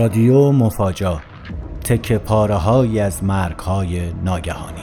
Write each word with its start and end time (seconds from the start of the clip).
رادیو 0.00 0.52
مفاجا 0.52 1.20
تک 1.84 2.12
پاره 2.12 3.00
از 3.02 3.24
مرگ 3.24 3.58
های 3.58 4.12
ناگهانی. 4.12 4.80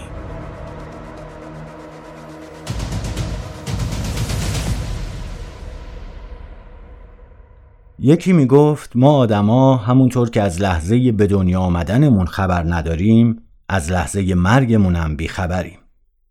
یکی 7.99 8.33
می 8.33 8.45
گفت 8.45 8.91
ما 8.95 9.17
آدما 9.17 9.77
همونطور 9.77 10.29
که 10.29 10.41
از 10.41 10.61
لحظه 10.61 11.11
به 11.11 11.27
دنیا 11.27 11.59
آمدنمون 11.59 12.25
خبر 12.25 12.63
نداریم 12.63 13.41
از 13.69 13.91
لحظه 13.91 14.35
مرگمون 14.35 14.95
هم 14.95 15.15
بیخبریم. 15.15 15.79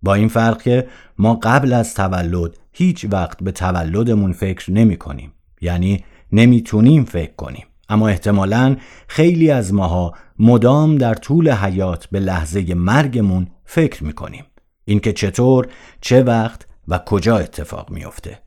با 0.02 0.14
این 0.14 0.28
فرق 0.28 0.62
که 0.62 0.86
ما 1.18 1.34
قبل 1.34 1.72
از 1.72 1.94
تولد 1.94 2.58
هیچ 2.72 3.06
وقت 3.10 3.42
به 3.42 3.52
تولدمون 3.52 4.32
فکر 4.32 4.72
نمی 4.72 4.96
کنیم 4.96 5.32
یعنی 5.60 6.04
نمی‌تونیم 6.32 7.04
فکر 7.04 7.34
کنیم. 7.36 7.66
اما 7.88 8.08
احتمالا 8.08 8.76
خیلی 9.08 9.50
از 9.50 9.74
ماها 9.74 10.14
مدام 10.38 10.98
در 10.98 11.14
طول 11.14 11.50
حیات 11.50 12.06
به 12.06 12.20
لحظه 12.20 12.74
مرگمون 12.74 13.46
فکر 13.64 14.04
می‌کنیم. 14.04 14.44
اینکه 14.84 15.12
چطور 15.12 15.68
چه 16.00 16.22
وقت 16.22 16.66
و 16.88 16.98
کجا 16.98 17.38
اتفاق 17.38 17.90
میافته. 17.90 18.38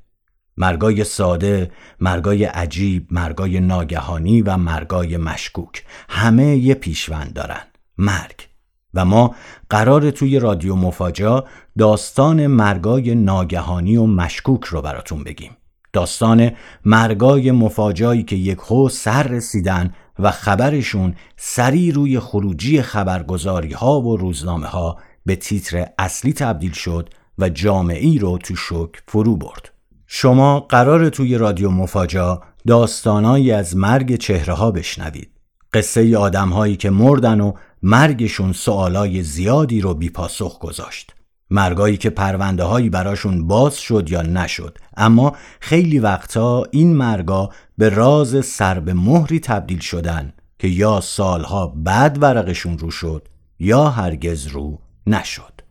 مرگای 0.58 1.04
ساده، 1.04 1.72
مرگای 2.00 2.44
عجیب، 2.44 3.08
مرگای 3.12 3.60
ناگهانی 3.60 4.42
و 4.42 4.58
مرگای 4.58 5.18
مشکوک 5.18 5.84
همه 6.10 6.58
یه 6.58 6.74
پیشوند 6.74 7.34
دارن. 7.34 7.62
مرگ. 7.98 8.48
و 8.94 9.06
ما 9.06 9.36
قرار 9.70 10.12
توی 10.12 10.40
رادیو 10.40 10.76
مفاجا 10.76 11.46
داستان 11.78 12.48
مرگای 12.48 13.16
ناگهانی 13.16 13.98
و 13.98 14.06
مشکوک 14.06 14.64
رو 14.64 14.82
براتون 14.82 15.24
بگیم. 15.24 15.52
داستان 15.94 16.52
مرگای 16.86 17.52
مفاجایی 17.52 18.24
که 18.24 18.36
یک 18.36 18.58
خو 18.58 18.90
سر 18.90 19.24
رسیدن 19.24 19.94
و 20.20 20.32
خبرشون 20.32 21.16
سری 21.38 21.92
روی 21.92 22.20
خروجی 22.20 22.82
خبرگزاری 22.82 23.74
ها 23.74 24.02
و 24.02 24.18
روزنامه 24.18 24.68
ها 24.68 24.98
به 25.26 25.36
تیتر 25.36 25.88
اصلی 25.98 26.34
تبدیل 26.34 26.72
شد 26.72 27.10
و 27.38 27.50
جامعی 27.50 28.20
رو 28.20 28.38
تو 28.38 28.56
شک 28.56 29.02
فرو 29.08 29.36
برد. 29.38 29.72
شما 30.08 30.60
قرار 30.60 31.10
توی 31.10 31.38
رادیو 31.38 31.70
مفاجا 31.70 32.42
داستانایی 32.68 33.52
از 33.52 33.76
مرگ 33.76 34.16
چهره 34.16 34.54
ها 34.54 34.72
بشنوید. 34.72 35.30
قصه 35.74 36.18
آدم 36.18 36.50
هایی 36.50 36.76
که 36.76 36.90
مردن 36.90 37.42
و 37.42 37.54
مرگشون 37.84 38.54
سوالای 38.54 39.24
زیادی 39.24 39.82
رو 39.82 39.94
بیپاسخ 39.94 40.60
گذاشت. 40.60 41.14
مرگایی 41.50 41.98
که 41.98 42.10
پرونده 42.10 42.64
هایی 42.64 42.90
براشون 42.90 43.48
باز 43.48 43.78
شد 43.78 44.10
یا 44.10 44.22
نشد 44.22 44.78
اما 44.98 45.36
خیلی 45.60 46.00
وقتا 46.00 46.64
این 46.72 46.96
مرگا 46.96 47.50
به 47.78 47.90
راز 47.90 48.46
سر 48.46 48.80
به 48.80 48.94
مهری 48.94 49.40
تبدیل 49.40 49.80
شدن 49.80 50.34
که 50.60 50.68
یا 50.68 51.02
سالها 51.02 51.68
بعد 51.68 52.24
ورقشون 52.24 52.78
رو 52.78 52.92
شد 52.92 53.28
یا 53.60 53.90
هرگز 53.90 54.48
رو 54.48 54.80
نشد 55.08 55.62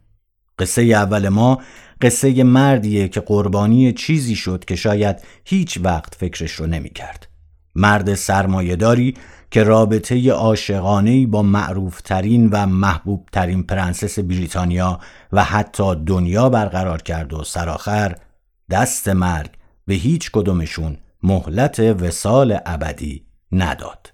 قصه 0.58 0.82
اول 0.82 1.28
ما 1.28 1.60
قصه 2.00 2.44
مردیه 2.44 3.08
که 3.08 3.20
قربانی 3.20 3.92
چیزی 3.92 4.36
شد 4.36 4.64
که 4.64 4.76
شاید 4.76 5.16
هیچ 5.44 5.78
وقت 5.82 6.14
فکرش 6.14 6.52
رو 6.52 6.66
نمی 6.66 6.90
کرد. 6.90 7.28
مرد 7.74 8.14
سرمایهداری 8.14 9.14
که 9.50 9.62
رابطه 9.62 10.30
عاشقانه 10.32 11.26
با 11.26 11.42
معروفترین 11.42 12.48
و 12.52 12.66
محبوبترین 12.66 13.62
پرنسس 13.62 14.18
بریتانیا 14.18 15.00
و 15.32 15.44
حتی 15.44 15.94
دنیا 15.94 16.48
برقرار 16.48 17.02
کرد 17.02 17.32
و 17.32 17.44
سرآخر 17.44 18.16
دست 18.70 19.08
مرگ 19.08 19.50
به 19.86 19.94
هیچ 19.94 20.30
کدومشون 20.30 20.96
مهلت 21.22 21.80
وسال 21.80 22.58
ابدی 22.66 23.26
نداد. 23.52 24.12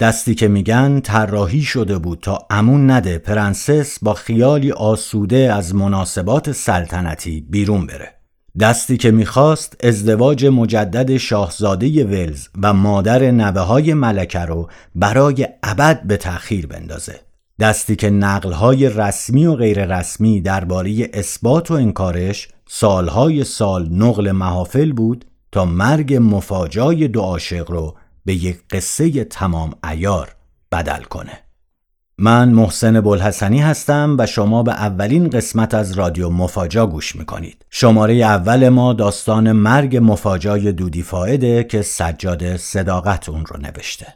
دستی 0.00 0.34
که 0.34 0.48
میگن 0.48 1.00
طراحی 1.00 1.62
شده 1.62 1.98
بود 1.98 2.20
تا 2.20 2.38
امون 2.50 2.90
نده 2.90 3.18
پرنسس 3.18 3.98
با 4.02 4.14
خیالی 4.14 4.72
آسوده 4.72 5.52
از 5.52 5.74
مناسبات 5.74 6.52
سلطنتی 6.52 7.40
بیرون 7.40 7.86
بره. 7.86 8.15
دستی 8.60 8.96
که 8.96 9.10
می‌خواست 9.10 9.76
ازدواج 9.84 10.46
مجدد 10.46 11.16
شاهزاده 11.16 12.04
ولز 12.04 12.48
و 12.62 12.72
مادر 12.72 13.30
نوه 13.30 13.60
های 13.60 13.94
ملکه 13.94 14.40
رو 14.40 14.68
برای 14.94 15.48
ابد 15.62 16.02
به 16.02 16.16
تأخیر 16.16 16.66
بندازه. 16.66 17.20
دستی 17.60 17.96
که 17.96 18.10
نقلهای 18.10 18.88
رسمی 18.88 19.46
و 19.46 19.54
غیر 19.54 19.98
رسمی 19.98 20.40
درباره 20.40 21.10
اثبات 21.12 21.70
و 21.70 21.74
انکارش 21.74 22.48
سالهای 22.68 23.44
سال 23.44 23.88
نقل 23.92 24.30
محافل 24.32 24.92
بود 24.92 25.24
تا 25.52 25.64
مرگ 25.64 26.18
مفاجای 26.20 27.08
دو 27.08 27.20
عاشق 27.20 27.70
رو 27.70 27.96
به 28.24 28.34
یک 28.34 28.58
قصه 28.70 29.24
تمام 29.24 29.74
ایار 29.90 30.36
بدل 30.72 31.02
کنه. 31.02 31.45
من 32.18 32.48
محسن 32.48 33.00
بلحسنی 33.00 33.58
هستم 33.58 34.16
و 34.18 34.26
شما 34.26 34.62
به 34.62 34.72
اولین 34.72 35.30
قسمت 35.30 35.74
از 35.74 35.92
رادیو 35.92 36.30
مفاجا 36.30 36.86
گوش 36.86 37.16
می‌کنید. 37.16 37.64
شماره 37.70 38.14
اول 38.14 38.68
ما 38.68 38.92
داستان 38.92 39.52
مرگ 39.52 39.98
مفاجای 40.02 40.72
دودی 40.72 41.02
فایده 41.02 41.64
که 41.64 41.82
سجاد 41.82 42.56
صداقت 42.56 43.28
اون 43.28 43.46
رو 43.46 43.60
نوشته. 43.60 44.06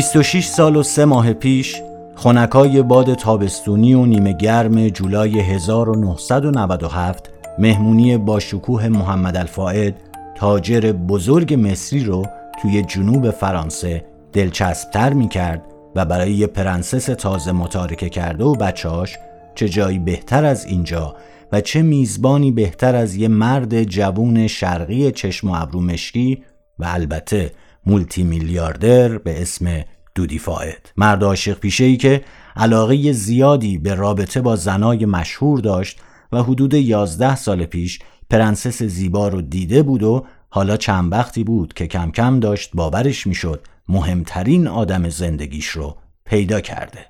26 0.00 0.46
سال 0.46 0.76
و 0.76 0.82
سه 0.82 1.04
ماه 1.04 1.32
پیش 1.32 1.82
خونکای 2.14 2.82
باد 2.82 3.14
تابستونی 3.14 3.94
و 3.94 4.06
نیمه 4.06 4.32
گرم 4.32 4.88
جولای 4.88 5.40
1997 5.40 7.30
مهمونی 7.58 8.16
با 8.16 8.40
شکوه 8.40 8.88
محمد 8.88 9.36
الفائد 9.36 9.94
تاجر 10.36 10.92
بزرگ 10.92 11.54
مصری 11.54 12.04
رو 12.04 12.26
توی 12.62 12.82
جنوب 12.82 13.30
فرانسه 13.30 14.04
دلچسبتر 14.32 15.12
می 15.12 15.28
کرد 15.28 15.62
و 15.94 16.04
برای 16.04 16.32
یه 16.32 16.46
پرنسس 16.46 17.04
تازه 17.06 17.52
متارکه 17.52 18.08
کرده 18.08 18.44
و 18.44 18.54
بچهاش 18.54 19.18
چه 19.54 19.68
جایی 19.68 19.98
بهتر 19.98 20.44
از 20.44 20.64
اینجا 20.64 21.16
و 21.52 21.60
چه 21.60 21.82
میزبانی 21.82 22.52
بهتر 22.52 22.96
از 22.96 23.16
یه 23.16 23.28
مرد 23.28 23.82
جوون 23.82 24.46
شرقی 24.46 25.12
چشم 25.12 25.50
و 25.50 25.54
ابرو 25.62 25.80
مشکی 25.80 26.44
و 26.78 26.84
البته 26.88 27.52
مولتی 27.86 28.22
میلیاردر 28.22 29.18
به 29.18 29.42
اسم 29.42 29.84
دودی 30.14 30.38
فاید 30.38 30.92
مرد 30.96 31.24
عاشق 31.24 31.58
پیشه 31.58 31.84
ای 31.84 31.96
که 31.96 32.24
علاقه 32.56 33.12
زیادی 33.12 33.78
به 33.78 33.94
رابطه 33.94 34.40
با 34.40 34.56
زنای 34.56 35.06
مشهور 35.06 35.60
داشت 35.60 36.00
و 36.32 36.42
حدود 36.42 36.74
یازده 36.74 37.36
سال 37.36 37.64
پیش 37.64 37.98
پرنسس 38.30 38.82
زیبا 38.82 39.28
رو 39.28 39.42
دیده 39.42 39.82
بود 39.82 40.02
و 40.02 40.26
حالا 40.48 40.76
چند 40.76 41.12
وقتی 41.12 41.44
بود 41.44 41.72
که 41.72 41.86
کم 41.86 42.10
کم 42.10 42.40
داشت 42.40 42.70
باورش 42.74 43.26
می‌شد 43.26 43.66
مهمترین 43.88 44.68
آدم 44.68 45.08
زندگیش 45.08 45.66
رو 45.66 45.96
پیدا 46.24 46.60
کرده. 46.60 47.06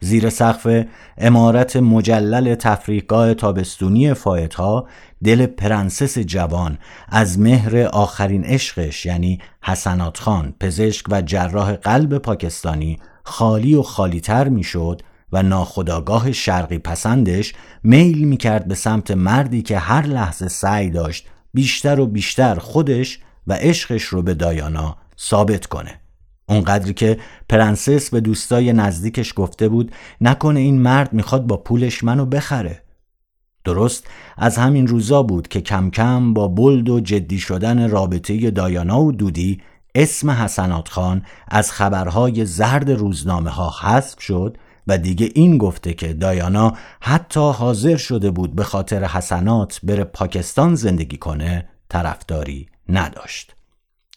زیر 0.00 0.30
سقف 0.30 0.84
عمارت 1.18 1.76
مجلل 1.76 2.54
تفریحگاه 2.54 3.34
تابستونی 3.34 4.14
فایدها 4.14 4.88
دل 5.24 5.46
پرنسس 5.46 6.18
جوان 6.18 6.78
از 7.08 7.38
مهر 7.38 7.78
آخرین 7.78 8.44
عشقش 8.44 9.06
یعنی 9.06 9.40
حسنات 9.62 10.18
خان 10.18 10.54
پزشک 10.60 11.06
و 11.10 11.22
جراح 11.22 11.72
قلب 11.72 12.18
پاکستانی 12.18 12.98
خالی 13.24 13.74
و 13.74 13.82
خالیتر 13.82 14.48
می‌شد 14.48 15.02
و 15.32 15.42
ناخودآگاه 15.42 16.32
شرقی 16.32 16.78
پسندش 16.78 17.54
میل 17.82 18.24
می‌کرد 18.24 18.68
به 18.68 18.74
سمت 18.74 19.10
مردی 19.10 19.62
که 19.62 19.78
هر 19.78 20.06
لحظه 20.06 20.48
سعی 20.48 20.90
داشت 20.90 21.26
بیشتر 21.54 22.00
و 22.00 22.06
بیشتر 22.06 22.54
خودش 22.54 23.18
و 23.46 23.52
عشقش 23.52 24.02
رو 24.02 24.22
به 24.22 24.34
دایانا 24.34 24.96
ثابت 25.20 25.66
کنه. 25.66 25.97
اونقدری 26.48 26.94
که 26.94 27.18
پرنسس 27.48 28.10
به 28.10 28.20
دوستای 28.20 28.72
نزدیکش 28.72 29.32
گفته 29.36 29.68
بود 29.68 29.92
نکنه 30.20 30.60
این 30.60 30.80
مرد 30.82 31.12
می‌خواد 31.12 31.46
با 31.46 31.56
پولش 31.56 32.04
منو 32.04 32.26
بخره. 32.26 32.82
درست 33.64 34.06
از 34.36 34.56
همین 34.56 34.86
روزا 34.86 35.22
بود 35.22 35.48
که 35.48 35.60
کم 35.60 35.90
کم 35.90 36.34
با 36.34 36.48
بلد 36.48 36.88
و 36.88 37.00
جدی 37.00 37.38
شدن 37.38 37.90
رابطه 37.90 38.50
دایانا 38.50 39.00
و 39.00 39.12
دودی 39.12 39.60
اسم 39.94 40.30
حسنات 40.30 40.88
خان 40.88 41.22
از 41.48 41.72
خبرهای 41.72 42.46
زرد 42.46 42.90
روزنامه 42.90 43.50
ها 43.50 43.74
حذف 43.82 44.20
شد 44.20 44.56
و 44.86 44.98
دیگه 44.98 45.30
این 45.34 45.58
گفته 45.58 45.94
که 45.94 46.12
دایانا 46.12 46.72
حتی 47.00 47.40
حاضر 47.40 47.96
شده 47.96 48.30
بود 48.30 48.54
به 48.54 48.64
خاطر 48.64 49.04
حسنات 49.04 49.80
بره 49.82 50.04
پاکستان 50.04 50.74
زندگی 50.74 51.16
کنه 51.16 51.68
طرفداری 51.88 52.68
نداشت. 52.88 53.57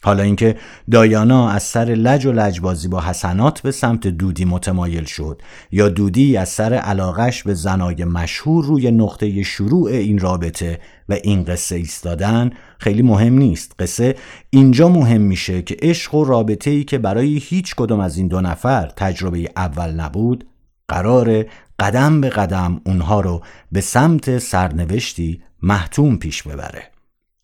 حالا 0.04 0.24
اینکه 0.24 0.56
دایانا 0.92 1.50
از 1.50 1.64
سر 1.64 1.86
لج 1.86 2.26
و 2.26 2.32
لجبازی 2.32 2.88
با 2.88 3.02
حسنات 3.02 3.62
به 3.62 3.72
سمت 3.72 4.08
دودی 4.08 4.46
متمایل 4.46 5.04
شد 5.04 5.42
یا 5.72 5.90
دودی 5.90 6.38
از 6.38 6.50
سر 6.50 6.74
علاقش 6.74 7.44
به 7.44 7.54
زنای 7.54 8.06
مشهور 8.06 8.66
روی 8.66 8.92
نقطه 8.92 9.44
شروع 9.44 9.92
این 9.92 10.20
رابطه 10.20 10.80
و 11.10 11.14
این 11.14 11.44
قصه 11.44 11.76
ایستادن 11.76 12.50
خیلی 12.78 13.02
مهم 13.02 13.34
نیست. 13.34 13.76
قصه 13.80 14.16
اینجا 14.50 14.90
مهم 14.90 15.22
میشه 15.22 15.62
که 15.62 15.78
عشق 15.82 16.16
و 16.16 16.26
رابطه 16.26 16.72
ای 16.72 16.84
که 16.84 16.98
برای 16.98 17.38
هیچ 17.38 17.76
کدوم 17.76 18.00
از 18.00 18.18
این 18.18 18.28
دو 18.28 18.42
نفر 18.42 18.92
تجربه 18.96 19.50
اول 19.56 19.92
نبود 19.92 20.48
قرار 20.88 21.46
قدم 21.80 22.22
به 22.22 22.30
قدم 22.30 22.82
اونها 22.86 23.22
رو 23.22 23.42
به 23.72 23.82
سمت 23.82 24.38
سرنوشتی 24.38 25.42
محتوم 25.62 26.18
پیش 26.18 26.44
ببره. 26.44 26.92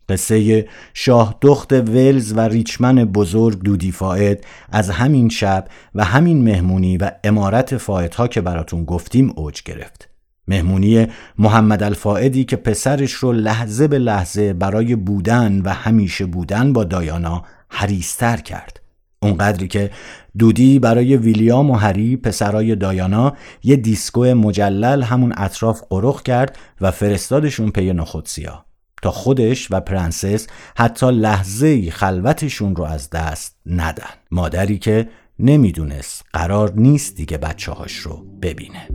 قصه 0.09 0.68
شاه 0.94 1.38
دخت 1.42 1.74
ولز 1.74 2.33
و 2.36 2.39
ریچمن 2.39 3.06
بزرگ 3.06 3.59
دودی 3.59 3.92
فاید 3.92 4.45
از 4.71 4.89
همین 4.89 5.30
شب 5.30 5.68
و 5.95 6.04
همین 6.04 6.44
مهمونی 6.44 6.98
و 6.98 7.12
عمارت 7.23 7.73
ها 8.13 8.27
که 8.27 8.42
براتون 8.42 8.86
گفتیم 8.86 9.33
اوج 9.36 9.63
گرفت. 9.63 10.09
مهمونی 10.48 11.07
محمد 11.38 11.83
الفائدی 11.83 12.44
که 12.44 12.56
پسرش 12.56 13.12
رو 13.12 13.31
لحظه 13.33 13.88
به 13.88 14.00
لحظه 14.00 14.54
برای 14.54 14.95
بودن 14.95 15.62
و 15.62 15.69
همیشه 15.69 16.25
بودن 16.25 16.74
با 16.74 16.83
دایانا 16.83 17.44
حریص‌تر 17.69 18.38
کرد. 18.38 18.81
اونقدری 19.21 19.68
که 19.68 19.92
دودی 20.38 20.80
برای 20.80 21.18
ویلیام 21.18 21.71
و 21.71 21.75
هری 21.75 22.18
پسرای 22.18 22.75
دایانا 22.75 23.33
یه 23.63 23.75
دیسکو 23.75 24.24
مجلل 24.24 25.01
همون 25.01 25.33
اطراف 25.38 25.81
قرق 25.89 26.23
کرد 26.24 26.57
و 26.81 26.92
فرستادشون 26.92 27.71
پی 27.71 27.94
نخودسیا 27.94 28.66
تا 29.01 29.11
خودش 29.11 29.67
و 29.71 29.79
پرنسس 29.79 30.47
حتی 30.77 31.11
لحظه 31.11 31.91
خلوتشون 31.91 32.75
رو 32.75 32.83
از 32.83 33.09
دست 33.09 33.55
ندن. 33.65 34.09
مادری 34.31 34.77
که 34.77 35.09
نمی‌دونست 35.39 36.25
قرار 36.33 36.73
نیست 36.75 37.15
دیگه 37.15 37.38
بچه 37.38 37.71
هاش 37.71 37.95
رو 37.95 38.25
ببینه. 38.41 38.88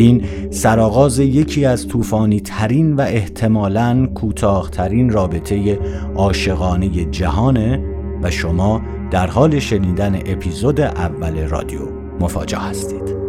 این 0.00 0.22
سرآغاز 0.50 1.18
یکی 1.18 1.64
از 1.64 1.88
طوفانی 1.88 2.40
ترین 2.40 2.96
و 2.96 3.00
احتمالاً 3.00 4.06
کوتاهترین 4.14 5.10
رابطه 5.10 5.78
عاشقانه 6.14 7.04
جهانه 7.04 7.84
و 8.22 8.30
شما 8.30 8.82
در 9.10 9.26
حال 9.26 9.58
شنیدن 9.58 10.14
اپیزود 10.26 10.80
اول 10.80 11.48
رادیو 11.48 11.80
مفاجاه 12.20 12.68
هستید. 12.68 13.19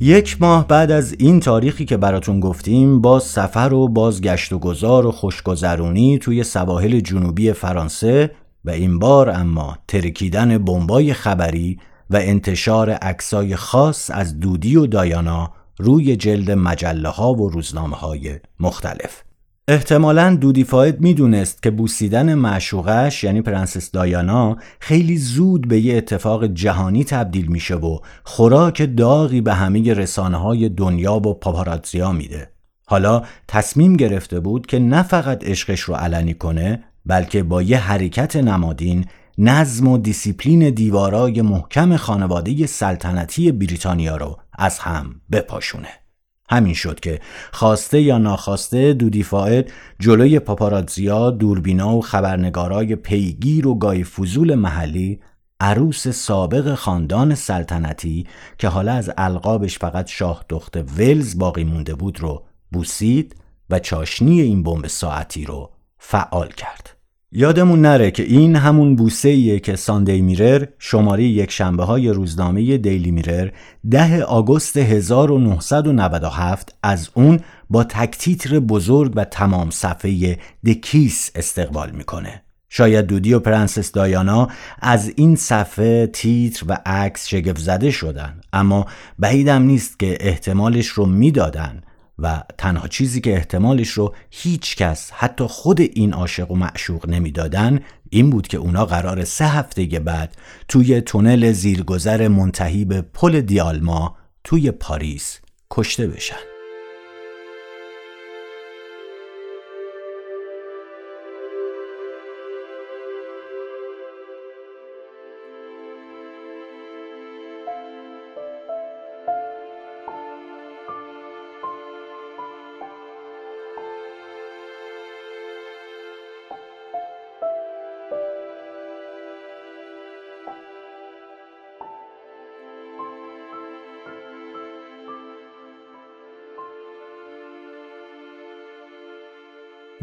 یک 0.00 0.42
ماه 0.42 0.68
بعد 0.68 0.90
از 0.90 1.14
این 1.18 1.40
تاریخی 1.40 1.84
که 1.84 1.96
براتون 1.96 2.40
گفتیم 2.40 3.00
با 3.00 3.18
سفر 3.18 3.72
و 3.72 3.88
بازگشت 3.88 4.52
و 4.52 4.58
گذار 4.58 5.06
و 5.06 5.12
خوشگذرونی 5.12 6.18
توی 6.18 6.44
سواحل 6.44 7.00
جنوبی 7.00 7.52
فرانسه 7.52 8.30
و 8.64 8.70
این 8.70 8.98
بار 8.98 9.30
اما 9.30 9.78
ترکیدن 9.88 10.58
بمبای 10.58 11.12
خبری 11.12 11.78
و 12.10 12.16
انتشار 12.16 12.90
عکسای 12.90 13.56
خاص 13.56 14.10
از 14.14 14.40
دودی 14.40 14.76
و 14.76 14.86
دایانا 14.86 15.52
روی 15.78 16.16
جلد 16.16 16.50
مجله 16.50 17.08
ها 17.08 17.34
و 17.34 17.48
روزنامه 17.48 17.96
های 17.96 18.40
مختلف. 18.60 19.27
احتمالا 19.70 20.34
دودی 20.34 20.64
فاید 20.64 21.00
می‌دونست 21.00 21.62
که 21.62 21.70
بوسیدن 21.70 22.34
معشوقش 22.34 23.24
یعنی 23.24 23.42
پرنسس 23.42 23.90
دایانا 23.90 24.56
خیلی 24.80 25.16
زود 25.16 25.68
به 25.68 25.80
یه 25.80 25.96
اتفاق 25.96 26.46
جهانی 26.46 27.04
تبدیل 27.04 27.46
میشه 27.46 27.74
و 27.74 27.98
خوراک 28.24 28.96
داغی 28.96 29.40
به 29.40 29.54
همه 29.54 29.94
رسانه 29.94 30.36
های 30.36 30.68
دنیا 30.68 31.14
و 31.14 31.34
پاپاراتزیا 31.34 32.12
میده. 32.12 32.50
حالا 32.86 33.22
تصمیم 33.48 33.96
گرفته 33.96 34.40
بود 34.40 34.66
که 34.66 34.78
نه 34.78 35.02
فقط 35.02 35.44
عشقش 35.44 35.80
رو 35.80 35.94
علنی 35.94 36.34
کنه 36.34 36.84
بلکه 37.06 37.42
با 37.42 37.62
یه 37.62 37.78
حرکت 37.78 38.36
نمادین 38.36 39.04
نظم 39.38 39.88
و 39.88 39.98
دیسیپلین 39.98 40.70
دیوارای 40.70 41.42
محکم 41.42 41.96
خانواده 41.96 42.66
سلطنتی 42.66 43.52
بریتانیا 43.52 44.16
رو 44.16 44.38
از 44.58 44.78
هم 44.78 45.20
بپاشونه. 45.32 45.88
همین 46.50 46.74
شد 46.74 47.00
که 47.00 47.20
خواسته 47.52 48.00
یا 48.00 48.18
ناخواسته 48.18 48.92
دودی 48.92 49.22
فاید 49.22 49.72
جلوی 49.98 50.38
پاپاراتزیا 50.38 51.30
دوربینا 51.30 51.96
و 51.96 52.02
خبرنگارای 52.02 52.96
پیگیر 52.96 53.66
و 53.68 53.74
گاهی 53.74 54.04
فضول 54.04 54.54
محلی 54.54 55.20
عروس 55.60 56.08
سابق 56.08 56.74
خاندان 56.74 57.34
سلطنتی 57.34 58.26
که 58.58 58.68
حالا 58.68 58.92
از 58.92 59.10
القابش 59.18 59.78
فقط 59.78 60.08
شاه 60.08 60.44
دخت 60.48 60.76
ولز 60.98 61.38
باقی 61.38 61.64
مونده 61.64 61.94
بود 61.94 62.20
رو 62.20 62.44
بوسید 62.72 63.36
و 63.70 63.78
چاشنی 63.78 64.40
این 64.40 64.62
بمب 64.62 64.86
ساعتی 64.86 65.44
رو 65.44 65.70
فعال 65.98 66.48
کرد. 66.48 66.97
یادمون 67.32 67.80
نره 67.80 68.10
که 68.10 68.22
این 68.22 68.56
همون 68.56 68.96
بوسه 68.96 69.28
ایه 69.28 69.60
که 69.60 69.76
ساندی 69.76 70.22
میرر 70.22 70.66
شماره 70.78 71.24
یک 71.24 71.50
شنبه 71.50 71.84
های 71.84 72.08
روزنامه 72.08 72.78
دیلی 72.78 73.10
میرر 73.10 73.50
ده 73.90 74.22
آگوست 74.22 74.76
1997 74.76 76.74
از 76.82 77.10
اون 77.14 77.40
با 77.70 77.84
تکتیتر 77.84 78.58
بزرگ 78.58 79.12
و 79.16 79.24
تمام 79.24 79.70
صفحه 79.70 80.38
The 80.66 80.93
Kiss 80.93 81.30
استقبال 81.34 81.90
می‌کنه. 81.90 82.42
شاید 82.68 83.06
دودی 83.06 83.34
و 83.34 83.38
پرنسس 83.38 83.92
دایانا 83.92 84.48
از 84.80 85.12
این 85.16 85.36
صفحه 85.36 86.06
تیتر 86.06 86.64
و 86.68 86.78
عکس 86.86 87.28
شگفت 87.28 87.60
زده 87.60 87.90
شدن 87.90 88.40
اما 88.52 88.86
بعیدم 89.18 89.62
نیست 89.62 89.98
که 89.98 90.18
احتمالش 90.20 90.86
رو 90.86 91.06
می‌دادن 91.06 91.82
و 92.18 92.42
تنها 92.58 92.88
چیزی 92.88 93.20
که 93.20 93.34
احتمالش 93.34 93.88
رو 93.88 94.14
هیچ 94.30 94.76
کس 94.76 95.10
حتی 95.10 95.44
خود 95.44 95.80
این 95.80 96.12
عاشق 96.12 96.50
و 96.50 96.54
معشوق 96.54 97.08
نمی‌دادن 97.08 97.80
این 98.10 98.30
بود 98.30 98.48
که 98.48 98.58
اونا 98.58 98.84
قراره 98.84 99.24
سه 99.24 99.46
هفته 99.46 99.86
بعد 99.86 100.36
توی 100.68 101.00
تونل 101.00 101.52
زیرگذر 101.52 102.28
منتهی 102.28 102.84
به 102.84 103.02
پل 103.02 103.40
دالما 103.40 104.16
توی 104.44 104.70
پاریس 104.70 105.40
کشته 105.70 106.06
بشن. 106.06 106.57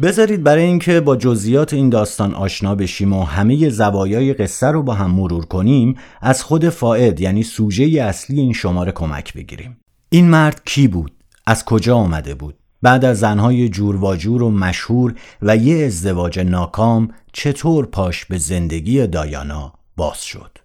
بذارید 0.02 0.44
برای 0.44 0.64
اینکه 0.64 1.02
با 1.02 1.16
جزئیات 1.16 1.74
این 1.74 1.90
داستان 1.90 2.34
آشنا 2.34 2.76
بشیم 2.76 3.14
و 3.14 3.24
همه 3.24 3.70
زوایای 3.70 4.34
قصه 4.34 4.68
رو 4.68 4.84
با 4.84 4.94
هم 4.94 5.12
مرور 5.12 5.46
کنیم 5.46 5.96
از 6.22 6.44
خود 6.44 6.70
فائد 6.70 7.22
یعنی 7.22 7.44
سوژه 7.44 8.02
اصلی 8.02 8.40
این 8.42 8.54
شماره 8.54 8.92
کمک 8.92 9.34
بگیریم. 9.34 9.78
این 10.10 10.30
مرد 10.30 10.62
کی 10.66 10.88
بود؟ 10.88 11.12
از 11.48 11.66
کجا 11.66 11.96
آمده 11.96 12.36
بود؟ 12.36 12.56
بعد 12.82 13.06
از 13.06 13.20
زنهای 13.20 13.70
جور 13.70 14.04
و 14.04 14.16
جور 14.16 14.44
و 14.44 14.52
مشهور 14.52 15.16
و 15.42 15.58
یه 15.58 15.86
ازدواج 15.86 16.40
ناکام 16.40 17.10
چطور 17.34 17.86
پاش 17.86 18.26
به 18.26 18.38
زندگی 18.38 19.08
دایانا 19.08 19.74
باز 19.96 20.22
شد؟ 20.22 20.58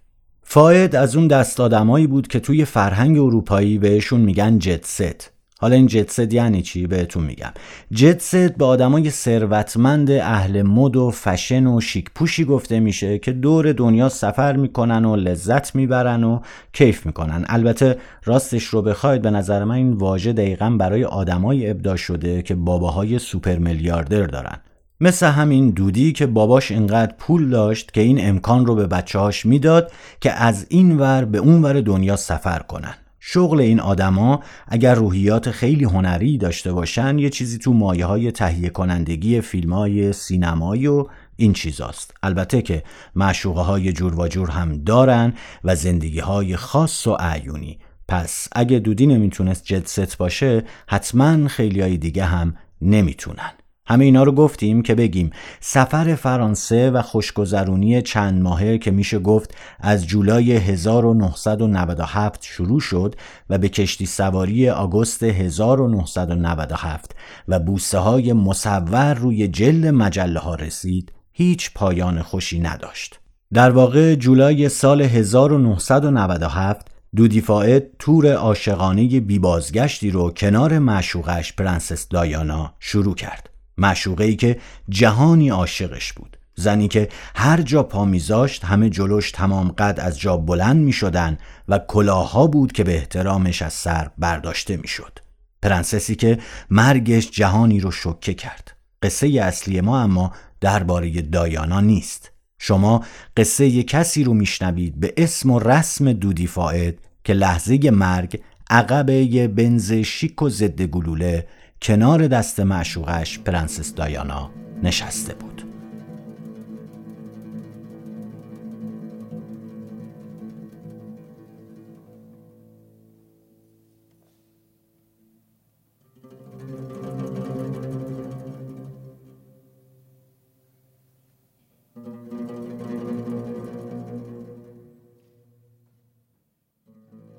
فاید 0.42 0.96
از 0.96 1.16
اون 1.16 1.26
دست 1.26 1.60
آدمایی 1.60 2.06
بود 2.06 2.28
که 2.28 2.40
توی 2.40 2.64
فرهنگ 2.64 3.18
اروپایی 3.18 3.78
بهشون 3.78 4.20
میگن 4.20 4.58
جت 4.58 5.30
حالا 5.60 5.76
این 5.76 5.86
جت 5.86 6.32
یعنی 6.32 6.62
چی 6.62 6.86
بهتون 6.86 7.24
میگم. 7.24 7.50
جت 7.92 8.56
به 8.56 8.64
آدمای 8.64 9.10
ثروتمند 9.10 10.10
اهل 10.10 10.62
مد 10.62 10.96
و 10.96 11.10
فشن 11.10 11.66
و 11.66 11.80
شیک 11.80 12.10
پوشی 12.14 12.44
گفته 12.44 12.80
میشه 12.80 13.18
که 13.18 13.32
دور 13.32 13.72
دنیا 13.72 14.08
سفر 14.08 14.56
می‌کنن 14.56 15.04
و 15.04 15.16
لذت 15.16 15.74
می‌برن 15.74 16.24
و 16.24 16.40
کیف 16.72 17.06
می‌کنن. 17.06 17.44
البته 17.48 17.98
راستش 18.24 18.64
رو 18.64 18.82
بخواید 18.82 19.22
به 19.22 19.30
نظر 19.30 19.64
من 19.64 19.74
این 19.74 19.92
واژه 19.92 20.32
دقیقا 20.32 20.70
برای 20.70 21.04
آدمای 21.04 21.70
ابدا 21.70 21.96
شده 21.96 22.42
که 22.42 22.54
باباهای 22.54 23.18
سوپر 23.18 23.56
میلیاردر 23.56 24.26
دارن. 24.26 24.56
مثل 25.00 25.26
همین 25.26 25.70
دودی 25.70 26.12
که 26.12 26.26
باباش 26.26 26.70
اینقدر 26.70 27.14
پول 27.18 27.50
داشت 27.50 27.92
که 27.92 28.00
این 28.00 28.28
امکان 28.28 28.66
رو 28.66 28.74
به 28.74 28.86
بچه‌هاش 28.86 29.46
می‌داد 29.46 29.92
که 30.20 30.32
از 30.32 30.66
این 30.68 30.98
ور 30.98 31.24
به 31.24 31.38
اون 31.38 31.62
ور 31.62 31.80
دنیا 31.80 32.16
سفر 32.16 32.58
کنن. 32.58 32.94
شغل 33.20 33.60
این 33.60 33.80
آدما 33.80 34.40
اگر 34.68 34.94
روحیات 34.94 35.50
خیلی 35.50 35.84
هنری 35.84 36.38
داشته 36.38 36.72
باشن 36.72 37.18
یه 37.18 37.30
چیزی 37.30 37.58
تو 37.58 37.72
مایه 37.72 38.06
های 38.06 38.32
تهیه 38.32 38.68
کنندگی 38.68 39.40
فیلم 39.40 39.72
های 39.72 40.12
سینمایی 40.12 40.86
و 40.86 41.06
این 41.36 41.52
چیزاست. 41.52 42.14
البته 42.22 42.62
که 42.62 42.82
معشوقه 43.14 43.60
های 43.60 43.92
جور 43.92 44.20
و 44.20 44.28
جور 44.28 44.50
هم 44.50 44.84
دارن 44.84 45.32
و 45.64 45.76
زندگی 45.76 46.20
های 46.20 46.56
خاص 46.56 47.06
و 47.06 47.16
اعیونی. 47.20 47.78
پس 48.08 48.48
اگه 48.52 48.78
دودی 48.78 49.06
نمی‌تونست 49.06 49.64
جدست 49.64 50.18
باشه 50.18 50.64
حتما 50.86 51.48
خیلی 51.48 51.80
های 51.80 51.96
دیگه 51.96 52.24
هم 52.24 52.56
نمی‌تونن. 52.82 53.50
همه 53.90 54.04
اینا 54.04 54.22
رو 54.22 54.32
گفتیم 54.32 54.82
که 54.82 54.94
بگیم 54.94 55.30
سفر 55.60 56.14
فرانسه 56.14 56.90
و 56.90 57.02
خوشگذرونی 57.02 58.02
چند 58.02 58.42
ماهه 58.42 58.78
که 58.78 58.90
میشه 58.90 59.18
گفت 59.18 59.54
از 59.80 60.06
جولای 60.06 60.52
1997 60.52 62.44
شروع 62.44 62.80
شد 62.80 63.14
و 63.50 63.58
به 63.58 63.68
کشتی 63.68 64.06
سواری 64.06 64.70
آگوست 64.70 65.22
1997 65.22 67.16
و 67.48 67.58
بوسه 67.58 67.98
های 67.98 68.32
مصور 68.32 69.14
روی 69.14 69.48
جلد 69.48 69.86
مجله 69.86 70.40
ها 70.40 70.54
رسید 70.54 71.12
هیچ 71.32 71.70
پایان 71.74 72.22
خوشی 72.22 72.60
نداشت. 72.60 73.20
در 73.52 73.70
واقع 73.70 74.14
جولای 74.14 74.68
سال 74.68 75.02
1997 75.02 76.86
دودی 77.16 77.40
فاید 77.40 77.84
تور 77.98 78.32
عاشقانه 78.32 79.20
بیبازگشتی 79.20 80.10
رو 80.10 80.30
کنار 80.30 80.78
معشوقش 80.78 81.52
پرنسس 81.52 82.08
دایانا 82.08 82.74
شروع 82.80 83.14
کرد. 83.14 83.49
معشوقه 83.80 84.34
که 84.34 84.60
جهانی 84.88 85.48
عاشقش 85.48 86.12
بود 86.12 86.36
زنی 86.54 86.88
که 86.88 87.08
هر 87.36 87.62
جا 87.62 87.82
پا 87.82 88.04
میذاشت 88.04 88.64
همه 88.64 88.90
جلوش 88.90 89.30
تمام 89.30 89.68
قد 89.68 90.00
از 90.00 90.18
جا 90.18 90.36
بلند 90.36 90.76
می 90.76 90.92
شدن 90.92 91.38
و 91.68 91.78
کلاها 91.78 92.46
بود 92.46 92.72
که 92.72 92.84
به 92.84 92.96
احترامش 92.96 93.62
از 93.62 93.72
سر 93.72 94.10
برداشته 94.18 94.76
می 94.76 94.88
شد. 94.88 95.18
پرنسسی 95.62 96.14
که 96.14 96.38
مرگش 96.70 97.30
جهانی 97.30 97.80
رو 97.80 97.90
شکه 97.90 98.34
کرد. 98.34 98.76
قصه 99.02 99.26
اصلی 99.26 99.80
ما 99.80 100.00
اما 100.00 100.32
درباره 100.60 101.22
دایانا 101.22 101.80
نیست. 101.80 102.32
شما 102.58 103.04
قصه 103.36 103.82
کسی 103.82 104.24
رو 104.24 104.34
میشنوید 104.34 105.00
به 105.00 105.14
اسم 105.16 105.50
و 105.50 105.58
رسم 105.58 106.12
دودی 106.12 106.46
فاید 106.46 106.98
که 107.24 107.32
لحظه 107.32 107.90
مرگ 107.90 108.40
عقب 108.70 109.46
بنز 109.46 109.92
شیک 109.92 110.42
و 110.42 110.48
ضد 110.48 110.82
گلوله 110.82 111.46
کنار 111.82 112.28
دست 112.28 112.60
معشوقش 112.60 113.38
پرنسس 113.38 113.94
دایانا 113.94 114.50
نشسته 114.82 115.34
بود. 115.34 115.69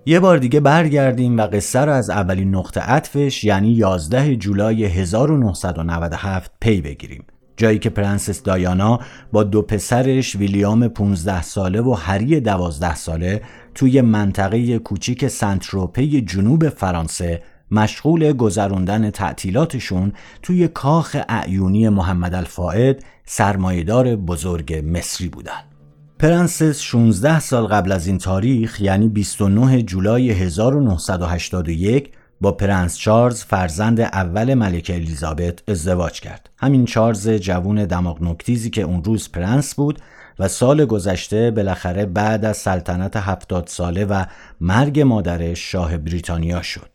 یه 0.06 0.20
بار 0.20 0.38
دیگه 0.38 0.60
برگردیم 0.60 1.38
و 1.38 1.42
قصه 1.42 1.80
رو 1.80 1.92
از 1.92 2.10
اولین 2.10 2.56
نقطه 2.56 2.82
عطفش 2.82 3.44
یعنی 3.44 3.70
11 3.70 4.36
جولای 4.36 4.86
1997 4.86 6.52
پی 6.62 6.82
بگیریم 6.82 7.24
جایی 7.58 7.80
که 7.80 7.90
پرنسس 7.90 8.44
دایانا 8.44 9.00
با 9.32 9.44
دو 9.44 9.62
پسرش 9.62 10.36
ویلیام 10.36 10.88
15 10.88 11.42
ساله 11.42 11.82
و 11.82 11.94
هری 11.94 12.40
12 12.40 12.96
ساله 12.96 13.42
توی 13.76 14.02
منطقه 14.02 14.80
کوچیک 14.80 15.28
سن‌تروپه 15.28 16.22
جنوب 16.22 16.70
فرانسه 16.70 17.42
مشغول 17.72 18.34
گذراندن 18.34 19.10
تعطیلاتشون 19.10 20.14
توی 20.42 20.68
کاخ 20.68 21.18
اعیونی 21.30 21.90
محمد 21.90 22.34
الفائد 22.34 23.04
سرمایه‌دار 23.26 24.16
بزرگ 24.16 24.84
مصری 24.86 25.30
بودن. 25.30 25.71
پرنسس 26.22 26.82
16 26.82 27.40
سال 27.40 27.68
قبل 27.68 27.92
از 27.92 28.08
این 28.08 28.18
تاریخ 28.18 28.82
یعنی 28.82 29.10
29 29.10 29.82
جولای 29.82 30.32
1981 30.32 32.12
با 32.42 32.52
پرنس 32.52 32.98
چارلز 32.98 33.44
فرزند 33.44 34.02
اول 34.02 34.54
ملکه 34.54 34.94
الیزابت 34.94 35.70
ازدواج 35.70 36.20
کرد. 36.20 36.50
همین 36.58 36.86
چارلز 36.86 37.30
جوون 37.30 37.86
دماغ 37.86 38.24
نوک‌تیزی 38.24 38.70
که 38.70 38.82
اون 38.82 39.04
روز 39.04 39.32
پرنس 39.32 39.76
بود 39.76 40.00
و 40.40 40.48
سال 40.48 40.86
گذشته 40.86 41.52
بالاخره 41.52 42.06
بعد 42.06 42.46
از 42.46 42.58
سلطنت 42.58 43.18
هفتاد 43.18 43.68
ساله 43.68 44.06
و 44.06 44.26
مرگ 44.60 45.00
مادرش 45.00 45.72
شاه 45.72 45.98
بریتانیا 45.98 46.62
شد. 46.62 46.90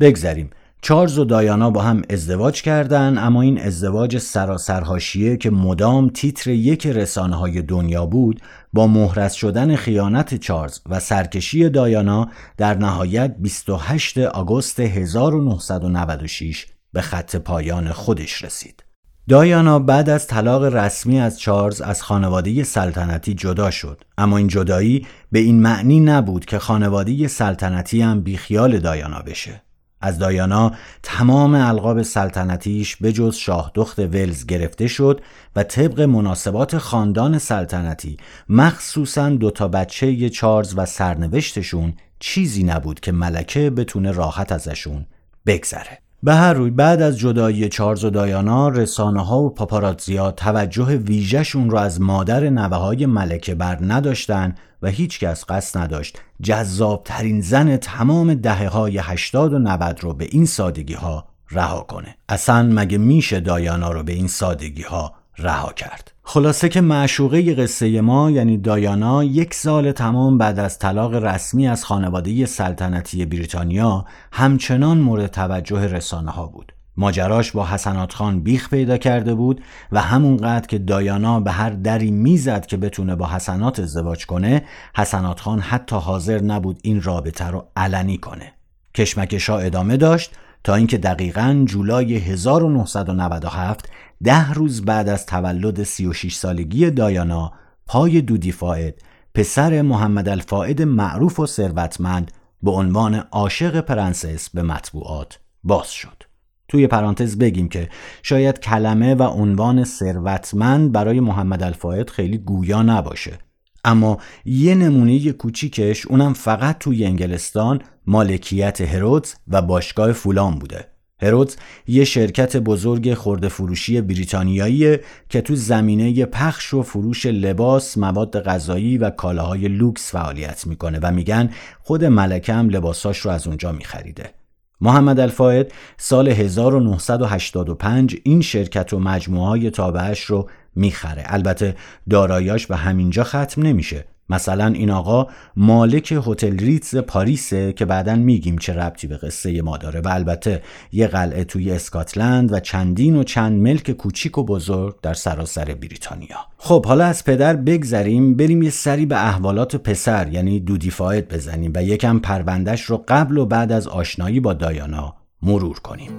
بگذریم 0.00 0.50
چارلز 0.84 1.18
و 1.18 1.24
دایانا 1.24 1.70
با 1.70 1.82
هم 1.82 2.02
ازدواج 2.10 2.62
کردند 2.62 3.18
اما 3.18 3.42
این 3.42 3.60
ازدواج 3.60 4.18
سراسر 4.18 4.98
که 5.36 5.50
مدام 5.50 6.08
تیتر 6.08 6.50
یک 6.50 6.86
رسانه 6.86 7.36
های 7.36 7.62
دنیا 7.62 8.06
بود 8.06 8.40
با 8.72 8.86
مهرس 8.86 9.32
شدن 9.32 9.76
خیانت 9.76 10.34
چارلز 10.34 10.80
و 10.88 11.00
سرکشی 11.00 11.68
دایانا 11.68 12.28
در 12.56 12.74
نهایت 12.74 13.36
28 13.38 14.18
آگوست 14.18 14.80
1996 14.80 16.66
به 16.92 17.00
خط 17.00 17.36
پایان 17.36 17.92
خودش 17.92 18.44
رسید. 18.44 18.84
دایانا 19.28 19.78
بعد 19.78 20.10
از 20.10 20.26
طلاق 20.26 20.64
رسمی 20.64 21.20
از 21.20 21.40
چارلز 21.40 21.80
از 21.80 22.02
خانواده 22.02 22.64
سلطنتی 22.64 23.34
جدا 23.34 23.70
شد 23.70 24.04
اما 24.18 24.36
این 24.36 24.48
جدایی 24.48 25.06
به 25.32 25.38
این 25.38 25.62
معنی 25.62 26.00
نبود 26.00 26.44
که 26.44 26.58
خانواده 26.58 27.28
سلطنتی 27.28 28.02
هم 28.02 28.20
بیخیال 28.20 28.78
دایانا 28.78 29.22
بشه 29.22 29.62
از 30.02 30.18
دایانا 30.18 30.72
تمام 31.02 31.54
القاب 31.54 32.02
سلطنتیش 32.02 32.96
به 32.96 33.12
جز 33.12 33.34
شاه 33.34 33.70
دخت 33.74 33.98
ولز 33.98 34.46
گرفته 34.46 34.86
شد 34.86 35.20
و 35.56 35.62
طبق 35.62 36.00
مناسبات 36.00 36.78
خاندان 36.78 37.38
سلطنتی 37.38 38.16
مخصوصا 38.48 39.30
دوتا 39.30 39.68
بچه 39.68 40.28
چارز 40.28 40.74
و 40.76 40.86
سرنوشتشون 40.86 41.92
چیزی 42.18 42.64
نبود 42.64 43.00
که 43.00 43.12
ملکه 43.12 43.70
بتونه 43.70 44.10
راحت 44.10 44.52
ازشون 44.52 45.06
بگذره. 45.46 45.98
به 46.22 46.34
هر 46.34 46.52
روی 46.52 46.70
بعد 46.70 47.02
از 47.02 47.18
جدایی 47.18 47.68
چارلز 47.68 48.04
و 48.04 48.10
دایانا 48.10 48.68
رسانه 48.68 49.24
ها 49.24 49.42
و 49.42 49.50
پاپاراتزیا 49.54 50.30
توجه 50.30 50.84
ویژهشون 50.84 51.70
رو 51.70 51.78
از 51.78 52.00
مادر 52.00 52.50
نوه 52.50 52.76
های 52.76 53.06
ملکه 53.06 53.54
بر 53.54 53.78
نداشتن 53.80 54.54
و 54.82 54.88
هیچ 54.88 55.20
کس 55.20 55.44
قصد 55.48 55.78
نداشت 55.78 56.18
جذاب 56.42 57.02
ترین 57.04 57.40
زن 57.40 57.76
تمام 57.76 58.34
دهه 58.34 58.68
های 58.68 58.98
80 58.98 59.52
و 59.52 59.58
90 59.58 60.00
رو 60.00 60.14
به 60.14 60.28
این 60.30 60.46
سادگی 60.46 60.94
ها 60.94 61.28
رها 61.50 61.80
کنه. 61.80 62.16
اصلا 62.28 62.62
مگه 62.62 62.98
میشه 62.98 63.40
دایانا 63.40 63.92
رو 63.92 64.02
به 64.02 64.12
این 64.12 64.28
سادگی 64.28 64.82
ها 64.82 65.14
رها 65.38 65.72
کرد؟ 65.72 66.12
خلاصه 66.22 66.68
که 66.68 66.80
معشوقه 66.80 67.54
قصه 67.54 68.00
ما 68.00 68.30
یعنی 68.30 68.58
دایانا 68.58 69.24
یک 69.24 69.54
سال 69.54 69.92
تمام 69.92 70.38
بعد 70.38 70.58
از 70.58 70.78
طلاق 70.78 71.14
رسمی 71.14 71.68
از 71.68 71.84
خانواده 71.84 72.46
سلطنتی 72.46 73.26
بریتانیا 73.26 74.04
همچنان 74.32 74.98
مورد 74.98 75.26
توجه 75.26 75.86
رسانه 75.86 76.30
ها 76.30 76.46
بود. 76.46 76.71
ماجراش 76.96 77.52
با 77.52 77.66
حسنات 77.66 78.12
خان 78.12 78.40
بیخ 78.40 78.70
پیدا 78.70 78.98
کرده 78.98 79.34
بود 79.34 79.60
و 79.92 80.00
همونقدر 80.00 80.66
که 80.66 80.78
دایانا 80.78 81.40
به 81.40 81.50
هر 81.50 81.70
دری 81.70 82.10
می‌زد 82.10 82.66
که 82.66 82.76
بتونه 82.76 83.16
با 83.16 83.26
حسنات 83.26 83.80
ازدواج 83.80 84.26
کنه 84.26 84.64
حسنات 84.96 85.40
خان 85.40 85.60
حتی 85.60 85.96
حاضر 85.96 86.40
نبود 86.40 86.78
این 86.82 87.02
رابطه 87.02 87.46
رو 87.46 87.68
علنی 87.76 88.18
کنه 88.18 88.52
کشمکشا 88.94 89.58
ادامه 89.58 89.96
داشت 89.96 90.32
تا 90.64 90.74
اینکه 90.74 90.98
دقیقا 90.98 91.64
جولای 91.66 92.14
1997 92.14 93.88
ده 94.24 94.52
روز 94.52 94.84
بعد 94.84 95.08
از 95.08 95.26
تولد 95.26 95.82
36 95.82 96.34
سالگی 96.34 96.90
دایانا 96.90 97.52
پای 97.86 98.20
دودی 98.20 98.52
فاید 98.52 99.02
پسر 99.34 99.82
محمد 99.82 100.28
الفائد 100.28 100.82
معروف 100.82 101.40
و 101.40 101.46
ثروتمند 101.46 102.30
به 102.62 102.70
عنوان 102.70 103.14
عاشق 103.14 103.80
پرنسس 103.80 104.50
به 104.50 104.62
مطبوعات 104.62 105.38
باز 105.64 105.90
شد. 105.90 106.31
توی 106.72 106.86
پرانتز 106.86 107.38
بگیم 107.38 107.68
که 107.68 107.88
شاید 108.22 108.60
کلمه 108.60 109.14
و 109.14 109.22
عنوان 109.22 109.84
ثروتمند 109.84 110.92
برای 110.92 111.20
محمد 111.20 111.62
الفائد 111.62 112.10
خیلی 112.10 112.38
گویا 112.38 112.82
نباشه 112.82 113.38
اما 113.84 114.18
یه 114.44 114.74
نمونه 114.74 115.32
کوچیکش 115.32 116.06
اونم 116.06 116.32
فقط 116.32 116.78
توی 116.78 117.04
انگلستان 117.04 117.82
مالکیت 118.06 118.80
هرودز 118.80 119.34
و 119.48 119.62
باشگاه 119.62 120.12
فولام 120.12 120.58
بوده 120.58 120.88
هرودز 121.22 121.56
یه 121.86 122.04
شرکت 122.04 122.56
بزرگ 122.56 123.14
خرده 123.14 123.48
فروشی 123.48 124.00
بریتانیایی 124.00 124.96
که 125.28 125.40
تو 125.40 125.54
زمینه 125.54 126.26
پخش 126.26 126.74
و 126.74 126.82
فروش 126.82 127.26
لباس، 127.26 127.98
مواد 127.98 128.42
غذایی 128.42 128.98
و 128.98 129.10
کالاهای 129.10 129.68
لوکس 129.68 130.10
فعالیت 130.10 130.66
می‌کنه 130.66 130.98
و 131.02 131.10
میگن 131.10 131.50
خود 131.82 132.04
ملکه 132.04 132.52
هم 132.52 132.68
لباساش 132.68 133.18
رو 133.18 133.30
از 133.30 133.46
اونجا 133.46 133.72
میخریده. 133.72 134.41
محمد 134.82 135.20
الفاید 135.20 135.72
سال 135.96 136.28
1985 136.28 138.16
این 138.24 138.40
شرکت 138.40 138.92
و 138.92 138.98
مجموعه 138.98 139.48
های 139.48 139.70
تابعش 139.70 140.20
رو 140.20 140.48
می‌خره. 140.74 141.22
البته 141.26 141.76
دارایاش 142.10 142.66
به 142.66 142.76
همینجا 142.76 143.24
ختم 143.24 143.62
نمیشه. 143.62 144.04
مثلا 144.32 144.66
این 144.66 144.90
آقا 144.90 145.26
مالک 145.56 146.22
هتل 146.26 146.56
ریتز 146.56 146.96
پاریسه 146.96 147.72
که 147.72 147.84
بعدا 147.84 148.14
میگیم 148.14 148.58
چه 148.58 148.72
ربطی 148.72 149.06
به 149.06 149.16
قصه 149.16 149.62
ما 149.62 149.76
داره 149.76 150.00
و 150.00 150.08
البته 150.08 150.62
یه 150.92 151.06
قلعه 151.06 151.44
توی 151.44 151.70
اسکاتلند 151.70 152.52
و 152.52 152.60
چندین 152.60 153.16
و 153.16 153.22
چند 153.22 153.60
ملک 153.60 153.90
کوچیک 153.90 154.38
و 154.38 154.44
بزرگ 154.44 155.00
در 155.02 155.14
سراسر 155.14 155.64
بریتانیا. 155.64 156.36
خب 156.58 156.86
حالا 156.86 157.04
از 157.04 157.24
پدر 157.24 157.56
بگذریم 157.56 158.34
بریم 158.34 158.62
یه 158.62 158.70
سری 158.70 159.06
به 159.06 159.26
احوالات 159.28 159.76
پسر 159.76 160.28
یعنی 160.28 160.60
دودی 160.60 160.90
فاید 160.90 161.28
بزنیم 161.28 161.72
و 161.74 161.82
یکم 161.82 162.18
پروندش 162.18 162.82
رو 162.82 163.04
قبل 163.08 163.38
و 163.38 163.46
بعد 163.46 163.72
از 163.72 163.88
آشنایی 163.88 164.40
با 164.40 164.52
دایانا 164.52 165.14
مرور 165.42 165.78
کنیم. 165.78 166.10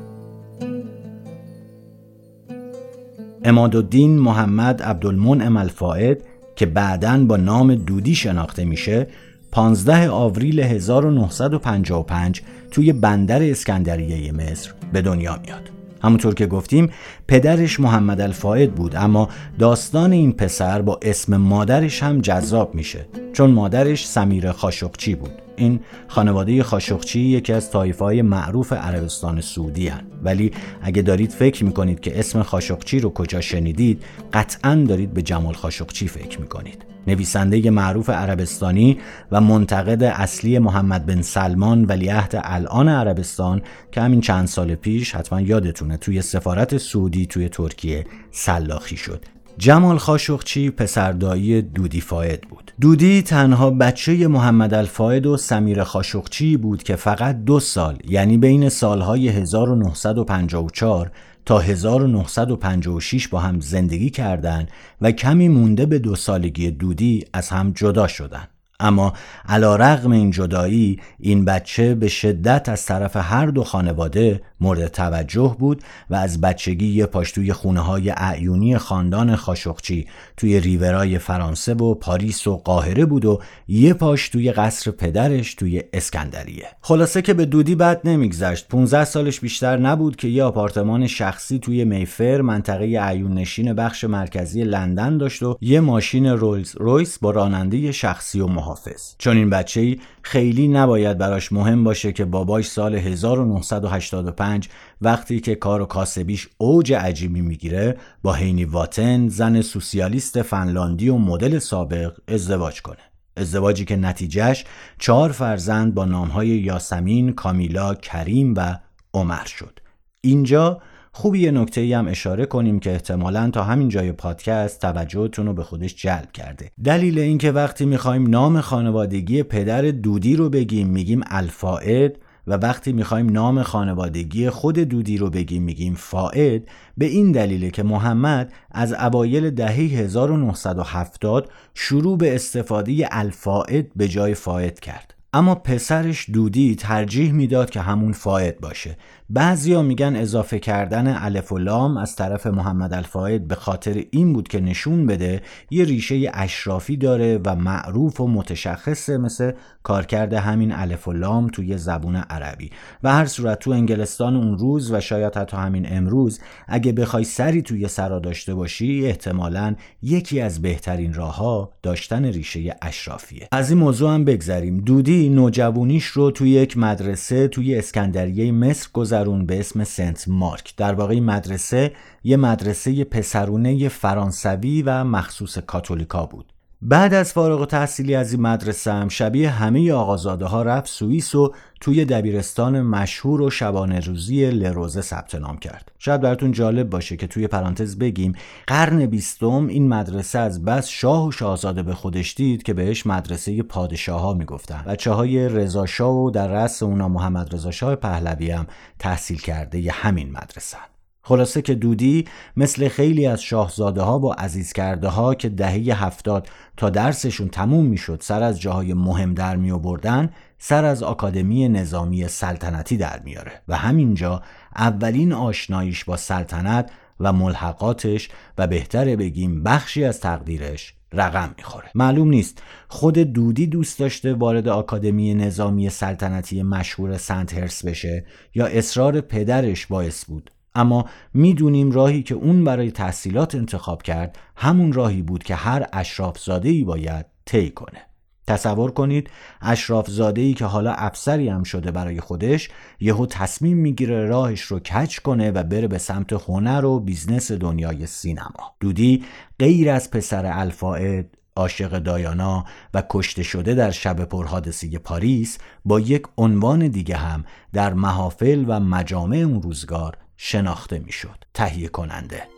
امادالدین 3.45 4.19
محمد 4.19 4.81
عبدالمنعم 4.81 5.57
الفائد 5.57 6.23
که 6.55 6.65
بعدا 6.65 7.25
با 7.25 7.37
نام 7.37 7.75
دودی 7.75 8.15
شناخته 8.15 8.65
میشه 8.65 9.07
15 9.51 10.09
آوریل 10.09 10.59
1955 10.59 12.41
توی 12.71 12.93
بندر 12.93 13.43
اسکندریه 13.43 14.31
مصر 14.31 14.71
به 14.93 15.01
دنیا 15.01 15.39
میاد. 15.45 15.82
همونطور 16.03 16.33
که 16.33 16.47
گفتیم 16.47 16.89
پدرش 17.27 17.79
محمد 17.79 18.21
الفاید 18.21 18.75
بود 18.75 18.95
اما 18.95 19.29
داستان 19.59 20.11
این 20.11 20.31
پسر 20.31 20.81
با 20.81 20.99
اسم 21.01 21.37
مادرش 21.37 22.03
هم 22.03 22.21
جذاب 22.21 22.75
میشه 22.75 23.05
چون 23.33 23.51
مادرش 23.51 24.07
سمیر 24.07 24.51
خاشقچی 24.51 25.15
بود 25.15 25.31
این 25.55 25.79
خانواده 26.07 26.63
خاشقچی 26.63 27.19
یکی 27.19 27.53
از 27.53 27.71
طایفه 27.71 28.05
های 28.05 28.21
معروف 28.21 28.73
عربستان 28.73 29.41
سعودی 29.41 29.87
هن. 29.87 30.01
ولی 30.23 30.51
اگه 30.81 31.01
دارید 31.01 31.31
فکر 31.31 31.65
می‌کنید 31.65 31.99
که 31.99 32.19
اسم 32.19 32.43
خاشقچی 32.43 32.99
رو 32.99 33.09
کجا 33.09 33.41
شنیدید 33.41 34.03
قطعا 34.33 34.85
دارید 34.87 35.13
به 35.13 35.21
جمال 35.21 35.53
خاشقچی 35.53 36.07
فکر 36.07 36.41
می‌کنید 36.41 36.92
نویسنده 37.07 37.69
معروف 37.69 38.09
عربستانی 38.09 38.97
و 39.31 39.41
منتقد 39.41 40.03
اصلی 40.03 40.59
محمد 40.59 41.05
بن 41.05 41.21
سلمان 41.21 41.85
ولیعهد 41.85 42.41
الان 42.43 42.89
عربستان 42.89 43.61
که 43.91 44.01
همین 44.01 44.21
چند 44.21 44.47
سال 44.47 44.75
پیش 44.75 45.15
حتما 45.15 45.41
یادتونه 45.41 45.97
توی 45.97 46.21
سفارت 46.21 46.77
سعودی 46.77 47.25
توی 47.25 47.49
ترکیه 47.49 48.05
سلاخی 48.31 48.97
شد. 48.97 49.25
جمال 49.57 49.97
خاشقچی 49.97 50.69
پسردایی 50.69 51.61
دودی 51.61 52.01
فاید 52.01 52.41
بود. 52.41 52.71
دودی 52.81 53.21
تنها 53.21 53.69
بچه 53.69 54.27
محمد 54.27 54.73
الفاید 54.73 55.25
و 55.25 55.37
سمیر 55.37 55.83
خاشقچی 55.83 56.57
بود 56.57 56.83
که 56.83 56.95
فقط 56.95 57.43
دو 57.43 57.59
سال 57.59 57.97
یعنی 58.07 58.37
بین 58.37 58.69
سالهای 58.69 59.29
1954 59.29 61.11
تا 61.45 61.59
1956 61.59 63.27
با 63.27 63.39
هم 63.39 63.59
زندگی 63.59 64.09
کردند 64.09 64.71
و 65.01 65.11
کمی 65.11 65.49
مونده 65.49 65.85
به 65.85 65.99
دو 65.99 66.15
سالگی 66.15 66.71
دودی 66.71 67.25
از 67.33 67.49
هم 67.49 67.71
جدا 67.71 68.07
شدند. 68.07 68.52
اما 68.83 69.13
علا 69.49 69.75
رغم 69.75 70.11
این 70.11 70.31
جدایی 70.31 70.99
این 71.19 71.45
بچه 71.45 71.95
به 71.95 72.07
شدت 72.07 72.69
از 72.69 72.85
طرف 72.85 73.15
هر 73.15 73.45
دو 73.45 73.63
خانواده 73.63 74.41
مورد 74.61 74.87
توجه 74.87 75.55
بود 75.59 75.83
و 76.09 76.15
از 76.15 76.41
بچگی 76.41 76.87
یه 76.87 77.05
پاش 77.05 77.31
توی 77.31 77.53
خونه 77.53 77.79
های 77.79 78.09
اعیونی 78.09 78.77
خاندان 78.77 79.35
خاشقچی 79.35 80.07
توی 80.37 80.59
ریورای 80.59 81.17
فرانسه 81.17 81.73
و 81.73 81.93
پاریس 81.93 82.47
و 82.47 82.57
قاهره 82.57 83.05
بود 83.05 83.25
و 83.25 83.39
یه 83.67 83.93
پاش 83.93 84.29
توی 84.29 84.51
قصر 84.51 84.91
پدرش 84.91 85.53
توی 85.53 85.83
اسکندریه. 85.93 86.67
خلاصه 86.81 87.21
که 87.21 87.33
به 87.33 87.45
دودی 87.45 87.75
بد 87.75 88.01
نمیگذشت. 88.03 88.67
15 88.67 89.05
سالش 89.05 89.39
بیشتر 89.39 89.77
نبود 89.77 90.15
که 90.15 90.27
یه 90.27 90.43
آپارتمان 90.43 91.07
شخصی 91.07 91.59
توی 91.59 91.85
میفر 91.85 92.41
منطقه 92.41 92.85
اعیون 92.85 93.33
نشین 93.33 93.73
بخش 93.73 94.03
مرکزی 94.03 94.63
لندن 94.63 95.17
داشت 95.17 95.43
و 95.43 95.57
یه 95.61 95.79
ماشین 95.79 96.25
رولز 96.25 96.75
رویس 96.77 97.19
با 97.19 97.31
راننده 97.31 97.91
شخصی 97.91 98.39
و 98.39 98.47
محافظ 98.47 98.72
چون 99.17 99.37
این 99.37 99.49
بچه 99.49 99.97
خیلی 100.21 100.67
نباید 100.67 101.17
براش 101.17 101.51
مهم 101.51 101.83
باشه 101.83 102.11
که 102.11 102.25
باباش 102.25 102.67
سال 102.67 102.95
1985 102.95 104.69
وقتی 105.01 105.39
که 105.39 105.55
کار 105.55 105.81
و 105.81 105.85
کاسبیش 105.85 106.49
اوج 106.57 106.93
عجیبی 106.93 107.41
می‌گیره 107.41 107.97
با 108.23 108.33
هینی 108.33 108.65
واتن 108.65 109.27
زن 109.27 109.61
سوسیالیست 109.61 110.41
فنلاندی 110.41 111.09
و 111.09 111.17
مدل 111.17 111.59
سابق 111.59 112.17
ازدواج 112.27 112.81
کنه. 112.81 112.97
ازدواجی 113.37 113.85
که 113.85 113.95
نتیجهش 113.95 114.65
چهار 114.99 115.31
فرزند 115.31 115.93
با 115.93 116.05
نامهای 116.05 116.47
یاسمین، 116.47 117.31
کامیلا، 117.31 117.95
کریم 117.95 118.53
و 118.57 118.79
عمر 119.13 119.45
شد. 119.45 119.79
اینجا 120.21 120.81
خوبی 121.15 121.39
یه 121.39 121.51
نکته 121.51 121.81
ای 121.81 121.93
هم 121.93 122.07
اشاره 122.07 122.45
کنیم 122.45 122.79
که 122.79 122.91
احتمالا 122.91 123.49
تا 123.49 123.63
همین 123.63 123.89
جای 123.89 124.11
پادکست 124.11 124.81
توجهتون 124.81 125.45
رو 125.45 125.53
به 125.53 125.63
خودش 125.63 125.95
جلب 125.95 126.31
کرده. 126.31 126.71
دلیل 126.83 127.19
اینکه 127.19 127.51
وقتی 127.51 127.85
می‌خوایم 127.85 128.29
نام 128.29 128.61
خانوادگی 128.61 129.43
پدر 129.43 129.81
دودی 129.81 130.35
رو 130.35 130.49
بگیم 130.49 130.87
میگیم 130.87 131.21
الفائد 131.27 132.15
و 132.47 132.53
وقتی 132.53 132.93
می‌خوایم 132.93 133.29
نام 133.29 133.63
خانوادگی 133.63 134.49
خود 134.49 134.79
دودی 134.79 135.17
رو 135.17 135.29
بگیم 135.29 135.63
میگیم 135.63 135.95
فائد 135.95 136.69
به 136.97 137.05
این 137.05 137.31
دلیله 137.31 137.71
که 137.71 137.83
محمد 137.83 138.53
از 138.71 138.93
اوایل 138.93 139.49
دهه 139.49 139.75
1970 139.75 141.51
شروع 141.73 142.17
به 142.17 142.35
استفاده 142.35 143.07
الفائد 143.11 143.87
به 143.95 144.07
جای 144.07 144.33
فائد 144.33 144.79
کرد. 144.79 145.13
اما 145.35 145.55
پسرش 145.55 146.29
دودی 146.29 146.75
ترجیح 146.75 147.31
می‌داد 147.31 147.69
که 147.69 147.81
همون 147.81 148.11
فاید 148.11 148.59
باشه. 148.59 148.97
بعضیا 149.33 149.81
میگن 149.81 150.15
اضافه 150.15 150.59
کردن 150.59 151.07
الف 151.07 151.51
و 151.51 151.57
لام 151.57 151.97
از 151.97 152.15
طرف 152.15 152.47
محمد 152.47 152.93
الفاید 152.93 153.47
به 153.47 153.55
خاطر 153.55 154.03
این 154.11 154.33
بود 154.33 154.47
که 154.47 154.59
نشون 154.59 155.07
بده 155.07 155.41
یه 155.71 155.83
ریشه 155.83 156.31
اشرافی 156.33 156.97
داره 156.97 157.39
و 157.45 157.55
معروف 157.55 158.21
و 158.21 158.27
متشخصه 158.27 159.17
مثل 159.17 159.51
کارکرد 159.83 160.33
همین 160.33 160.71
الف 160.71 161.07
و 161.07 161.13
لام 161.13 161.47
توی 161.47 161.77
زبون 161.77 162.15
عربی. 162.15 162.69
و 163.03 163.13
هر 163.13 163.25
صورت 163.25 163.59
تو 163.59 163.71
انگلستان 163.71 164.35
اون 164.35 164.57
روز 164.57 164.91
و 164.91 164.99
شاید 164.99 165.35
حتی 165.35 165.57
همین 165.57 165.85
امروز 165.89 166.39
اگه 166.67 166.91
بخوای 166.91 167.23
سری 167.23 167.61
توی 167.61 167.87
سرا 167.87 168.19
داشته 168.19 168.55
باشی 168.55 169.05
احتمالا 169.05 169.75
یکی 170.01 170.41
از 170.41 170.61
بهترین 170.61 171.13
راهها 171.13 171.71
داشتن 171.83 172.25
ریشه 172.25 172.75
اشرافیه. 172.81 173.47
از 173.51 173.69
این 173.69 173.79
موضوع 173.79 174.13
هم 174.13 174.25
بگذریم. 174.25 174.77
دودی 174.77 175.29
نوجوانیش 175.29 176.05
رو 176.05 176.31
توی 176.31 176.49
یک 176.49 176.77
مدرسه 176.77 177.47
توی 177.47 177.75
اسکندریه 177.75 178.51
مصر 178.51 178.89
گذرون 179.23 179.45
به 179.45 179.59
اسم 179.59 179.83
سنت 179.83 180.27
مارک. 180.27 180.73
در 180.77 180.93
واقع 180.93 181.19
مدرسه 181.19 181.91
یه 182.23 182.37
مدرسه 182.37 183.03
پسرونه 183.03 183.89
فرانسوی 183.89 184.81
و 184.81 185.03
مخصوص 185.03 185.57
کاتولیکا 185.57 186.25
بود. 186.25 186.52
بعد 186.85 187.13
از 187.13 187.33
فارغ 187.33 187.67
تحصیلی 187.67 188.15
از 188.15 188.33
این 188.33 188.41
مدرسه 188.41 188.91
هم 188.91 189.09
شبیه 189.09 189.49
همه 189.49 189.91
آقازاده 189.91 190.45
ها 190.45 190.63
رفت 190.63 190.87
سوئیس 190.87 191.35
و 191.35 191.53
توی 191.81 192.05
دبیرستان 192.05 192.81
مشهور 192.81 193.41
و 193.41 193.49
شبانه 193.49 193.99
روزی 193.99 194.49
لروزه 194.51 195.01
ثبت 195.01 195.35
نام 195.35 195.57
کرد. 195.57 195.91
شاید 195.99 196.21
براتون 196.21 196.51
جالب 196.51 196.89
باشه 196.89 197.17
که 197.17 197.27
توی 197.27 197.47
پرانتز 197.47 197.97
بگیم 197.97 198.33
قرن 198.67 199.05
بیستم 199.05 199.67
این 199.67 199.87
مدرسه 199.87 200.39
از 200.39 200.65
بس 200.65 200.87
شاه 200.87 201.27
و 201.27 201.31
شاهزاده 201.31 201.83
به 201.83 201.93
خودش 201.93 202.35
دید 202.35 202.63
که 202.63 202.73
بهش 202.73 203.07
مدرسه 203.07 203.63
پادشاه 203.63 204.21
ها 204.21 204.33
می‌گفتن. 204.33 204.83
بچه 204.87 205.11
های 205.11 205.49
رضا 205.49 206.05
و 206.05 206.31
در 206.31 206.47
رأس 206.47 206.83
اونا 206.83 207.07
محمد 207.07 207.53
رضا 207.55 207.71
شاه 207.71 207.95
پهلوی 207.95 208.51
هم 208.51 208.67
تحصیل 208.99 209.37
کرده 209.37 209.79
ی 209.79 209.89
همین 209.89 210.31
مدرسه 210.31 210.77
خلاصه 211.25 211.61
که 211.61 211.75
دودی 211.75 212.25
مثل 212.57 212.87
خیلی 212.87 213.25
از 213.25 213.41
شاهزاده 213.41 214.01
ها 214.01 214.19
و 214.19 214.33
عزیز 214.33 214.73
کرده 214.73 215.07
ها 215.07 215.35
که 215.35 215.49
دهه 215.49 216.03
هفتاد 216.03 216.49
تا 216.77 216.89
درسشون 216.89 217.47
تموم 217.47 217.85
می‌شد 217.85 218.19
سر 218.21 218.43
از 218.43 218.61
جاهای 218.61 218.93
مهم 218.93 219.33
در 219.33 219.55
می 219.55 219.71
آوردن 219.71 220.29
سر 220.57 220.85
از 220.85 221.03
آکادمی 221.03 221.69
نظامی 221.69 222.27
سلطنتی 222.27 222.97
در 222.97 223.19
میاره 223.19 223.61
و 223.67 223.77
همینجا 223.77 224.41
اولین 224.75 225.33
آشناییش 225.33 226.05
با 226.05 226.17
سلطنت 226.17 226.91
و 227.19 227.33
ملحقاتش 227.33 228.29
و 228.57 228.67
بهتره 228.67 229.15
بگیم 229.15 229.63
بخشی 229.63 230.03
از 230.03 230.19
تقدیرش 230.19 230.93
رقم 231.13 231.53
می‌خوره. 231.57 231.89
معلوم 231.95 232.29
نیست 232.29 232.63
خود 232.87 233.17
دودی 233.17 233.67
دوست 233.67 233.99
داشته 233.99 234.33
وارد 234.33 234.67
آکادمی 234.67 235.33
نظامی 235.33 235.89
سلطنتی 235.89 236.63
مشهور 236.63 237.17
سنت 237.17 237.53
هرس 237.53 237.85
بشه 237.85 238.25
یا 238.55 238.65
اصرار 238.65 239.21
پدرش 239.21 239.87
باعث 239.87 240.25
بود. 240.25 240.51
اما 240.75 241.05
می‌دونیم 241.33 241.91
راهی 241.91 242.23
که 242.23 242.35
اون 242.35 242.63
برای 242.63 242.91
تحصیلات 242.91 243.55
انتخاب 243.55 244.01
کرد 244.01 244.37
همون 244.55 244.93
راهی 244.93 245.21
بود 245.21 245.43
که 245.43 245.55
هر 245.55 245.87
اشراف 245.93 246.39
زاده 246.39 246.69
ای 246.69 246.83
باید 246.83 247.25
طی 247.45 247.69
کنه. 247.69 247.99
تصور 248.47 248.91
کنید 248.91 249.29
اشراف 249.61 250.09
زاده 250.09 250.41
ای 250.41 250.53
که 250.53 250.65
حالا 250.65 250.93
افسری 250.93 251.49
هم 251.49 251.63
شده 251.63 251.91
برای 251.91 252.19
خودش 252.19 252.69
یهو 252.99 253.25
تصمیم 253.25 253.77
می‌گیره 253.77 254.25
راهش 254.25 254.61
رو 254.61 254.79
کچ 254.79 255.17
کنه 255.17 255.51
و 255.51 255.63
بره 255.63 255.87
به 255.87 255.97
سمت 255.97 256.33
هنر 256.33 256.85
و 256.85 256.99
business 256.99 257.51
دنیای 257.51 258.07
سینما. 258.07 258.75
دودی 258.79 259.23
غیر 259.59 259.89
از 259.89 260.11
پسر 260.11 260.45
الفائد 260.45 261.25
عاشق 261.55 261.99
دایانا 261.99 262.65
و 262.93 263.03
کشته 263.09 263.43
شده 263.43 263.73
در 263.73 263.91
شب 263.91 264.25
پرحادثه 264.25 264.99
پاریس 264.99 265.57
با 265.85 265.99
یک 265.99 266.23
عنوان 266.37 266.87
دیگه 266.87 267.15
هم 267.15 267.45
در 267.73 267.93
محافل 267.93 268.65
و 268.67 268.79
مجامع 268.79 269.37
اون 269.37 269.61
روزگار 269.61 270.17
شناخته 270.37 270.99
می‌شد. 270.99 271.43
تهیه 271.53 271.87
کننده 271.87 272.52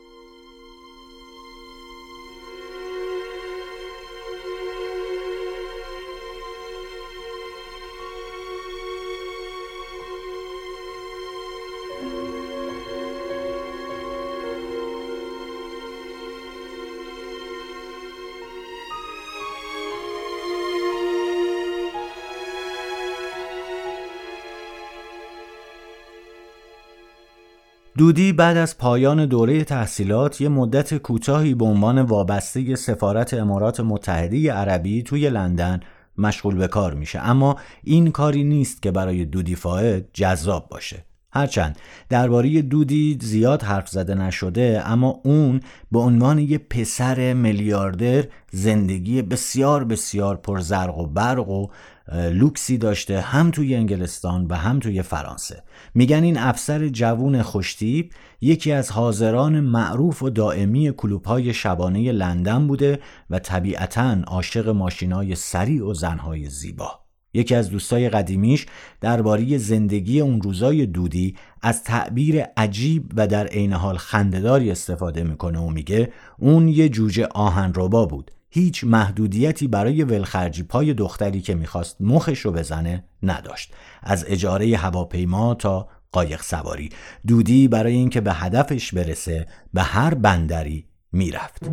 دودی 27.97 28.33
بعد 28.33 28.57
از 28.57 28.77
پایان 28.77 29.25
دوره 29.25 29.63
تحصیلات 29.63 30.41
یه 30.41 30.49
مدت 30.49 30.97
کوتاهی 30.97 31.53
به 31.53 31.65
عنوان 31.65 32.01
وابسته 32.01 32.75
سفارت 32.75 33.33
امارات 33.33 33.79
متحده 33.79 34.53
عربی 34.53 35.03
توی 35.03 35.29
لندن 35.29 35.79
مشغول 36.17 36.55
به 36.55 36.67
کار 36.67 36.93
میشه. 36.93 37.19
اما 37.19 37.55
این 37.83 38.11
کاری 38.11 38.43
نیست 38.43 38.81
که 38.81 38.91
برای 38.91 39.25
دودی 39.25 39.55
فاید 39.55 40.05
جذاب 40.13 40.69
باشه. 40.69 41.05
هرچند 41.33 41.79
درباره 42.09 42.61
دودی 42.61 43.17
زیاد 43.21 43.63
حرف 43.63 43.89
زده 43.89 44.15
نشده 44.15 44.81
اما 44.85 45.19
اون 45.23 45.59
به 45.91 45.99
عنوان 45.99 46.39
یه 46.39 46.57
پسر 46.57 47.33
میلیاردر 47.33 48.23
زندگی 48.51 49.21
بسیار 49.21 49.83
بسیار 49.83 50.35
پرزرق 50.35 50.97
و 50.97 51.07
برق 51.07 51.49
و 51.49 51.67
لوکسی 52.13 52.77
داشته 52.77 53.21
هم 53.21 53.51
توی 53.51 53.75
انگلستان 53.75 54.47
و 54.49 54.55
هم 54.55 54.79
توی 54.79 55.01
فرانسه. 55.01 55.63
میگن 55.93 56.23
این 56.23 56.37
افسر 56.37 56.87
جوون 56.87 57.41
خوشتیب 57.41 58.11
یکی 58.41 58.71
از 58.71 58.91
حاضران 58.91 59.59
معروف 59.59 60.23
و 60.23 60.29
دائمی 60.29 60.91
کلوبهای 60.91 61.53
شبانه 61.53 62.11
لندن 62.11 62.67
بوده 62.67 62.99
و 63.29 63.39
طبیعتا 63.39 64.17
عاشق 64.27 64.69
ماشینای 64.69 65.35
سریع 65.35 65.85
و 65.85 65.93
زنهای 65.93 66.49
زیبا. 66.49 67.05
یکی 67.33 67.55
از 67.55 67.69
دوستای 67.69 68.09
قدیمیش 68.09 68.65
درباره 69.01 69.57
زندگی 69.57 70.21
اون 70.21 70.41
روزای 70.41 70.85
دودی 70.85 71.35
از 71.61 71.83
تعبیر 71.83 72.43
عجیب 72.57 73.11
و 73.15 73.27
در 73.27 73.47
عین 73.47 73.73
حال 73.73 73.97
خندهداری 73.97 74.71
استفاده 74.71 75.23
می‌کنه 75.23 75.59
و 75.59 75.69
میگه 75.69 76.13
اون 76.39 76.67
یه 76.67 76.89
جوجه 76.89 77.25
آهنربا 77.25 78.05
بود. 78.05 78.31
هیچ 78.55 78.83
محدودیتی 78.83 79.67
برای 79.67 80.03
ولخرجی 80.03 80.63
پای 80.63 80.93
دختری 80.93 81.41
که 81.41 81.55
می‌خواست 81.55 81.97
مخش 81.99 82.39
رو 82.39 82.51
بزنه 82.51 83.03
نداشت. 83.23 83.73
از 84.03 84.25
اجاره 84.27 84.77
هواپیما 84.77 85.53
تا 85.53 85.87
قایق 86.11 86.41
سواری. 86.41 86.89
دودی 87.27 87.67
برای 87.67 87.93
اینکه 87.93 88.21
به 88.21 88.33
هدفش 88.33 88.93
برسه 88.93 89.45
به 89.73 89.81
هر 89.81 90.13
بندری 90.13 90.85
می‌رفت. 91.11 91.69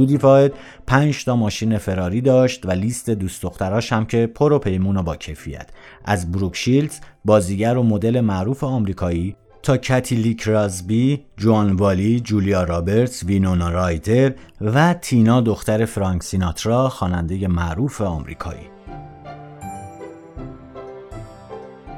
دودی 0.00 0.18
فاید 0.18 0.52
پنج 0.86 1.24
تا 1.24 1.36
ماشین 1.36 1.78
فراری 1.78 2.20
داشت 2.20 2.66
و 2.66 2.70
لیست 2.70 3.10
دوست 3.10 3.42
دختراش 3.42 3.92
هم 3.92 4.06
که 4.06 4.26
پر 4.26 4.52
و 4.52 4.58
پیمون 4.58 5.02
با 5.02 5.16
کیفیت 5.16 5.70
از 6.04 6.32
بروک 6.32 6.56
شیلز 6.56 7.00
بازیگر 7.24 7.76
و 7.76 7.82
مدل 7.82 8.20
معروف 8.20 8.64
آمریکایی 8.64 9.36
تا 9.62 9.76
کتی 9.76 10.34
کرازبی، 10.34 11.24
جوان 11.36 11.72
والی، 11.72 12.20
جولیا 12.20 12.64
رابرتس، 12.64 13.24
وینونا 13.24 13.70
رایدر 13.70 14.32
و 14.60 14.94
تینا 14.94 15.40
دختر 15.40 15.84
فرانک 15.84 16.22
سیناترا 16.22 16.88
خواننده 16.88 17.48
معروف 17.48 18.00
آمریکایی. 18.00 18.66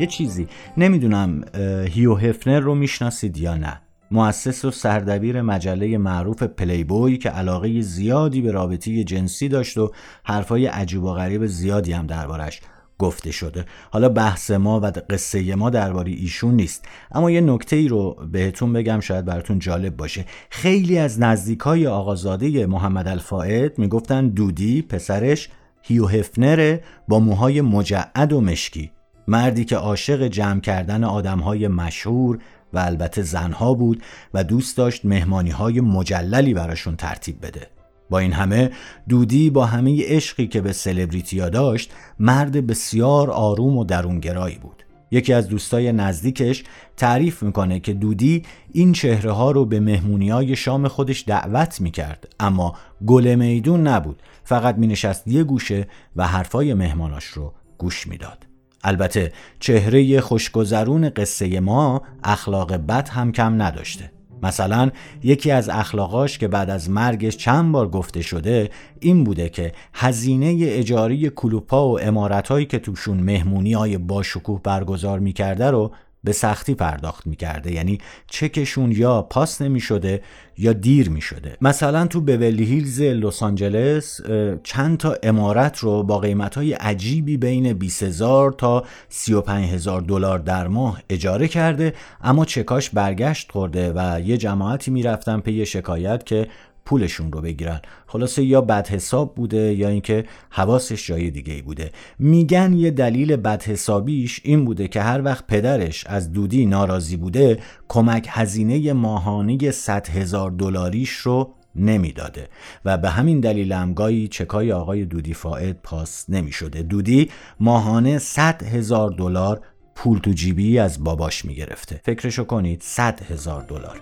یه 0.01 0.07
چیزی 0.07 0.49
نمی‌دونم 0.77 1.45
هیو 1.88 2.15
هفنر 2.15 2.61
رو 2.61 2.75
می‌شناسید 2.75 3.38
یا 3.38 3.55
نه 3.55 3.81
مؤسس 4.12 4.64
و 4.64 4.70
سردبیر 4.70 5.42
مجله 5.42 5.98
معروف 5.98 6.42
پلیبوی 6.42 7.18
که 7.18 7.31
علاقه 7.31 7.81
زیادی 7.81 8.40
به 8.40 8.51
رابطه 8.51 9.05
جنسی 9.05 9.48
داشت 9.48 9.79
و 9.79 9.90
حرفای 10.25 10.66
عجیب 10.66 11.03
و 11.03 11.12
غریب 11.12 11.46
زیادی 11.46 11.92
هم 11.92 12.07
دربارش 12.07 12.61
گفته 12.98 13.31
شده. 13.31 13.64
حالا 13.90 14.09
بحث 14.09 14.51
ما 14.51 14.81
و 14.81 14.87
قصه 15.11 15.55
ما 15.55 15.70
درباره 15.70 16.12
ایشون 16.12 16.55
نیست. 16.55 16.85
اما 17.12 17.31
یه 17.31 17.40
نکته 17.40 17.77
ای 17.77 17.88
رو 17.88 18.16
بهتون 18.33 18.72
بگم 18.72 19.01
شاید 19.01 19.25
براتون 19.25 19.59
جالب 19.59 19.96
باشه. 19.96 20.25
خیلی 20.51 20.98
از 20.98 21.20
نزدیکای 21.20 21.87
آقازاده 21.87 22.66
محمد 22.66 23.09
الفائد 23.09 23.79
می‌گفتن 23.79 24.29
دودی 24.29 24.83
پسرش 24.83 25.48
هیو 25.83 26.07
هفنره 26.07 26.83
با 27.09 27.18
موهای 27.18 27.61
مجعد 27.61 28.33
و 28.33 28.40
مشکی. 28.40 28.90
مردی 29.29 29.64
که 29.64 29.77
عاشق 29.77 30.27
جمع 30.27 30.61
کردن 30.61 31.05
آدمهای 31.05 31.68
مشهور 31.68 32.38
و 32.73 32.79
البته 32.79 33.23
زنها 33.23 33.75
بود 33.75 34.03
و 34.35 34.45
دوست 34.45 34.77
داشت 34.77 35.05
مهمانی 35.05 35.51
های 35.51 35.81
مجللی 35.81 36.55
براشون 36.55 36.97
ترتیب 36.97 37.47
بده. 37.47 37.67
با 38.11 38.19
این 38.19 38.33
همه 38.33 38.71
دودی 39.09 39.51
با 39.51 39.67
همه 39.67 40.05
عشقی 40.07 40.47
که 40.47 40.61
به 40.61 40.73
سلبریتیا 40.73 41.49
داشت 41.49 41.93
مرد 42.19 42.67
بسیار 42.67 43.31
آروم 43.31 43.77
و 43.77 43.85
درونگرایی 43.85 44.59
بود. 44.59 44.83
یکی 45.11 45.33
از 45.33 45.49
دوستای 45.49 45.93
نزدیکش 45.93 46.65
تعریف 46.97 47.43
می‌کنه 47.43 47.81
که 47.81 47.93
دودی 47.93 48.43
این 48.73 48.93
چهره 48.93 49.33
ها 49.33 49.51
رو 49.51 49.65
به 49.65 49.81
مهمونی 49.81 50.31
های 50.31 50.57
شام 50.57 50.89
خودش 50.89 51.25
دعوت 51.27 51.81
می‌کرد 51.81 52.35
اما 52.41 52.77
گل 53.07 53.35
میدون 53.35 53.87
نبود. 53.87 54.23
فقط 54.45 54.79
مینشست 54.79 55.29
یه 55.29 55.45
گوشه 55.45 55.87
و 56.17 56.27
حرفای 56.27 56.75
مهماناش 56.75 57.25
رو 57.25 57.55
گوش 57.79 58.07
می‌داد. 58.07 58.52
البته 58.83 59.33
چهره 59.61 60.21
خوشگذرون 60.21 61.09
قصه 61.09 61.61
ما 61.61 62.03
اخلاق 62.25 62.73
بد 62.73 63.09
هم 63.09 63.33
کم 63.33 63.62
نداشته. 63.62 64.11
مثلا 64.42 64.90
یکی 65.23 65.51
از 65.51 65.68
اخلاقاش 65.68 66.38
که 66.38 66.49
بعد 66.49 66.71
از 66.71 66.90
مرگش 66.90 67.37
چند 67.37 67.73
بار 67.73 67.88
گفته 67.88 68.23
شده 68.23 68.71
این 69.01 69.25
بوده 69.25 69.49
که 69.49 69.73
هزینه 69.95 70.57
اجاری 70.61 71.31
کلوپا 71.31 71.88
و 71.88 72.01
امارتهایی 72.01 72.66
که 72.66 72.79
توشون 72.79 73.21
مهمونی 73.21 73.73
های 73.73 73.99
باشکوه 73.99 74.61
برگزار 74.62 75.18
می‌کرده 75.18 75.71
رو 75.71 75.92
به 76.25 76.33
سختی 76.33 76.75
پرداخت 76.75 77.27
می‌کرده. 77.27 77.73
یعنی 77.73 77.99
چکشون 78.27 78.93
یا 78.93 79.23
پاس 79.23 79.63
نمی‌شده 79.63 80.23
یا 80.59 80.73
دیر 80.73 81.11
می‌شده. 81.11 81.57
مثلا 81.61 82.07
تو 82.07 82.21
بولی 82.21 82.65
هیلز 82.65 83.01
لس 83.01 83.43
آنجلس 83.43 84.21
چند 84.63 84.99
تا 84.99 85.17
امارت 85.23 85.79
رو 85.79 86.03
با 86.03 86.19
قیمت 86.19 86.55
های 86.55 86.73
عجیبی 86.73 87.37
بین 87.37 87.73
20 87.73 88.03
هزار 88.03 88.53
تا 88.53 88.85
35 89.09 89.71
هزار 89.71 90.01
دلار 90.01 90.39
در 90.39 90.69
ماه 90.69 91.03
اجاره 91.11 91.49
کرده 91.49 91.95
اما 92.21 92.45
چکاش 92.45 92.91
برگشت 92.91 93.53
خورده 93.53 93.93
و 93.97 94.21
یه 94.21 94.37
جماعتی 94.37 94.91
می‌رفتن 94.91 95.41
پی 95.41 95.67
شکایت 95.67 96.27
که 96.27 96.49
پولشون 96.85 97.33
رو 97.33 97.40
بگیرن. 97.40 97.81
خلاصه 98.07 98.45
یا 98.45 98.61
بد 98.61 98.88
حساب 98.88 99.35
بوده 99.35 99.75
یا 99.75 99.88
اینکه 99.88 100.25
حواسش 100.51 101.07
جای 101.07 101.31
دیگه 101.31 101.55
ای 101.55 101.62
بوده. 101.62 101.90
میگن 102.18 102.73
یه 102.73 102.90
دلیل 102.90 103.37
بد 103.37 103.62
حسابیش 103.62 104.40
این 104.45 104.64
بوده 104.64 104.88
که 104.88 105.03
هر 105.03 105.23
وقت 105.23 105.47
پدرش 105.47 106.07
از 106.07 106.33
دودی 106.33 106.66
ناراضی 106.66 107.16
بوده 107.16 107.59
کمک 107.88 108.27
هزینه 108.31 108.92
ماهانه 108.92 109.71
100 109.71 110.09
هزار 110.09 110.51
دلاریش 110.51 111.11
رو 111.11 111.55
نمی‌داده. 111.77 112.49
و 112.85 112.99
به 112.99 113.11
همین 113.11 113.40
دلیل 113.40 113.73
هم 113.73 113.95
چکای 114.31 114.73
آقای 114.73 115.05
دودی 115.05 115.35
فائد 115.35 115.77
پاس 115.83 116.25
نمی 116.29 116.53
شده 116.53 116.83
دودی 116.83 117.31
ماهانه 117.61 118.18
100 118.18 118.62
هزار 118.62 119.11
دلار 119.11 119.61
پول 119.95 120.18
تو 120.18 120.33
جیبی 120.33 120.79
از 120.79 121.05
باباش 121.05 121.45
می‌گرفته. 121.45 122.01
فکرشو 122.05 122.45
کنید 122.45 122.83
100 122.83 123.23
هزار 123.23 123.62
دلار. 123.62 124.01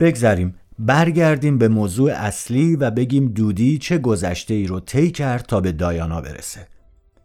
بگذریم 0.00 0.54
برگردیم 0.78 1.58
به 1.58 1.68
موضوع 1.68 2.12
اصلی 2.12 2.76
و 2.76 2.90
بگیم 2.90 3.28
دودی 3.28 3.78
چه 3.78 3.98
گذشته 3.98 4.54
ای 4.54 4.66
رو 4.66 4.80
طی 4.80 5.10
کرد 5.10 5.44
تا 5.46 5.60
به 5.60 5.72
دایانا 5.72 6.20
برسه 6.20 6.66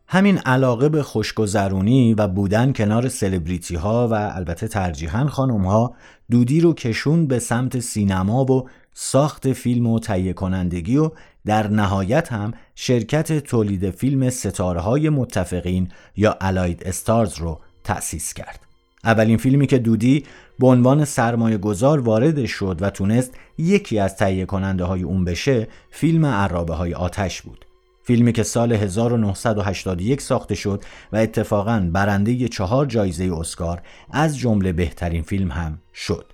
همین 0.08 0.38
علاقه 0.38 0.90
به 0.90 1.04
خوشگذرونی 1.04 2.14
و 2.14 2.28
بودن 2.28 2.74
کنار 2.74 3.10
سلبریتی 3.10 3.76
ها 3.76 4.08
و 4.08 4.14
البته 4.36 4.68
ترجیحاً 4.68 5.28
خانم 5.28 5.66
ها 5.66 5.96
دودی 6.32 6.62
رو 6.62 6.74
کشون 6.74 7.28
به 7.28 7.40
سمت 7.40 7.80
سینما 7.80 8.46
و 8.46 8.70
ساخت 8.94 9.54
فیلم 9.54 9.88
و 9.88 10.00
تهیه 10.00 10.34
کنندگی 10.34 10.98
و 10.98 11.12
در 11.46 11.68
نهایت 11.68 12.34
هم 12.34 12.52
شرکت 12.76 13.40
تولید 13.40 13.90
فیلم 13.90 14.30
ستاره 14.30 14.82
های 14.82 15.10
متفقین 15.10 15.90
یا 16.16 16.38
الاید 16.42 16.84
استارز 16.86 17.38
رو 17.38 17.60
تأسیس 17.84 18.34
کرد. 18.34 18.60
اولین 19.04 19.38
فیلمی 19.38 19.68
که 19.68 19.78
دودی 19.78 20.24
به 20.60 20.68
عنوان 20.68 21.06
سرمایه 21.06 21.58
گذار 21.58 22.00
وارد 22.00 22.46
شد 22.46 22.78
و 22.82 22.90
تونست 22.90 23.34
یکی 23.58 24.00
از 24.00 24.16
تهیه 24.16 24.46
کننده 24.46 24.84
های 24.84 25.04
اون 25.04 25.26
بشه 25.26 25.68
فیلم 25.92 26.26
عرابه 26.26 26.74
های 26.74 26.94
آتش 26.94 27.42
بود. 27.42 27.66
فیلمی 28.04 28.34
که 28.34 28.44
سال 28.44 28.74
1981 28.74 30.22
ساخته 30.22 30.56
شد 30.56 30.84
و 31.14 31.18
اتفاقا 31.18 31.90
برنده 31.94 32.48
چهار 32.48 32.86
جایزه 32.86 33.32
اسکار 33.38 33.82
از 34.12 34.38
جمله 34.38 34.74
بهترین 34.74 35.22
فیلم 35.22 35.52
هم 35.52 35.80
شد. 35.94 36.26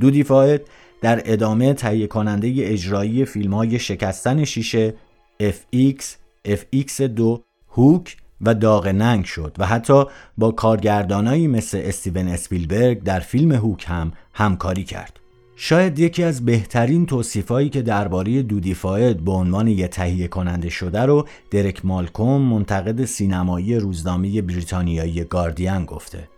دودی 0.00 0.22
فاید 0.22 0.60
در 1.00 1.22
ادامه 1.24 1.74
تهیه 1.74 2.06
کننده 2.06 2.54
اجرایی 2.58 3.24
فیلم 3.24 3.54
های 3.54 3.78
شکستن 3.78 4.44
شیشه 4.44 4.94
FX, 5.42 6.02
FX2, 6.48 7.40
هوک 7.68 8.16
و 8.42 8.54
داغ 8.54 8.88
ننگ 8.88 9.24
شد 9.24 9.56
و 9.58 9.66
حتی 9.66 10.04
با 10.38 10.50
کارگردانایی 10.50 11.46
مثل 11.46 11.80
استیون 11.84 12.28
اسپیلبرگ 12.28 13.02
در 13.02 13.20
فیلم 13.20 13.52
هوک 13.52 13.84
هم 13.88 14.12
همکاری 14.32 14.84
کرد. 14.84 15.18
شاید 15.56 15.98
یکی 15.98 16.22
از 16.22 16.44
بهترین 16.44 17.06
توصیفایی 17.06 17.68
که 17.68 17.82
درباره 17.82 18.42
دودی 18.42 18.74
فاید 18.74 19.24
به 19.24 19.32
عنوان 19.32 19.68
یه 19.68 19.88
تهیه 19.88 20.28
کننده 20.28 20.68
شده 20.68 21.00
رو 21.00 21.26
درک 21.50 21.84
مالکوم 21.84 22.42
منتقد 22.42 23.04
سینمایی 23.04 23.76
روزنامه 23.76 24.42
بریتانیایی 24.42 25.24
گاردین 25.24 25.84
گفته. 25.84 26.28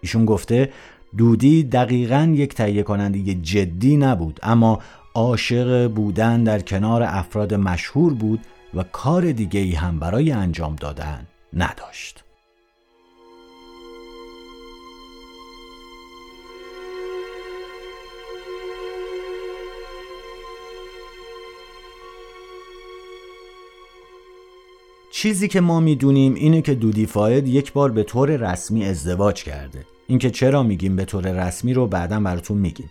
ایشون 0.00 0.24
گفته 0.24 0.72
دودی 1.16 1.62
دقیقا 1.62 2.32
یک 2.36 2.54
تهیه 2.54 2.82
کننده 2.82 3.34
جدی 3.34 3.96
نبود 3.96 4.40
اما 4.42 4.78
عاشق 5.14 5.88
بودن 5.88 6.44
در 6.44 6.60
کنار 6.60 7.02
افراد 7.02 7.54
مشهور 7.54 8.14
بود 8.14 8.40
و 8.74 8.82
کار 8.82 9.32
دیگه 9.32 9.60
ای 9.60 9.72
هم 9.72 9.98
برای 9.98 10.32
انجام 10.32 10.76
دادن 10.76 11.26
نداشت. 11.52 12.24
چیزی 25.12 25.48
که 25.48 25.60
ما 25.60 25.80
می‌دونیم 25.80 26.34
اینه 26.34 26.62
که 26.62 26.74
دودی 26.74 27.06
فاید 27.06 27.48
یک 27.48 27.72
بار 27.72 27.90
به 27.90 28.02
طور 28.02 28.36
رسمی 28.36 28.84
ازدواج 28.84 29.44
کرده 29.44 29.86
اینکه 30.06 30.30
چرا 30.30 30.62
میگیم 30.62 30.96
به 30.96 31.04
طور 31.04 31.46
رسمی 31.46 31.74
رو 31.74 31.86
بعدا 31.86 32.20
براتون 32.20 32.58
میگیم 32.58 32.90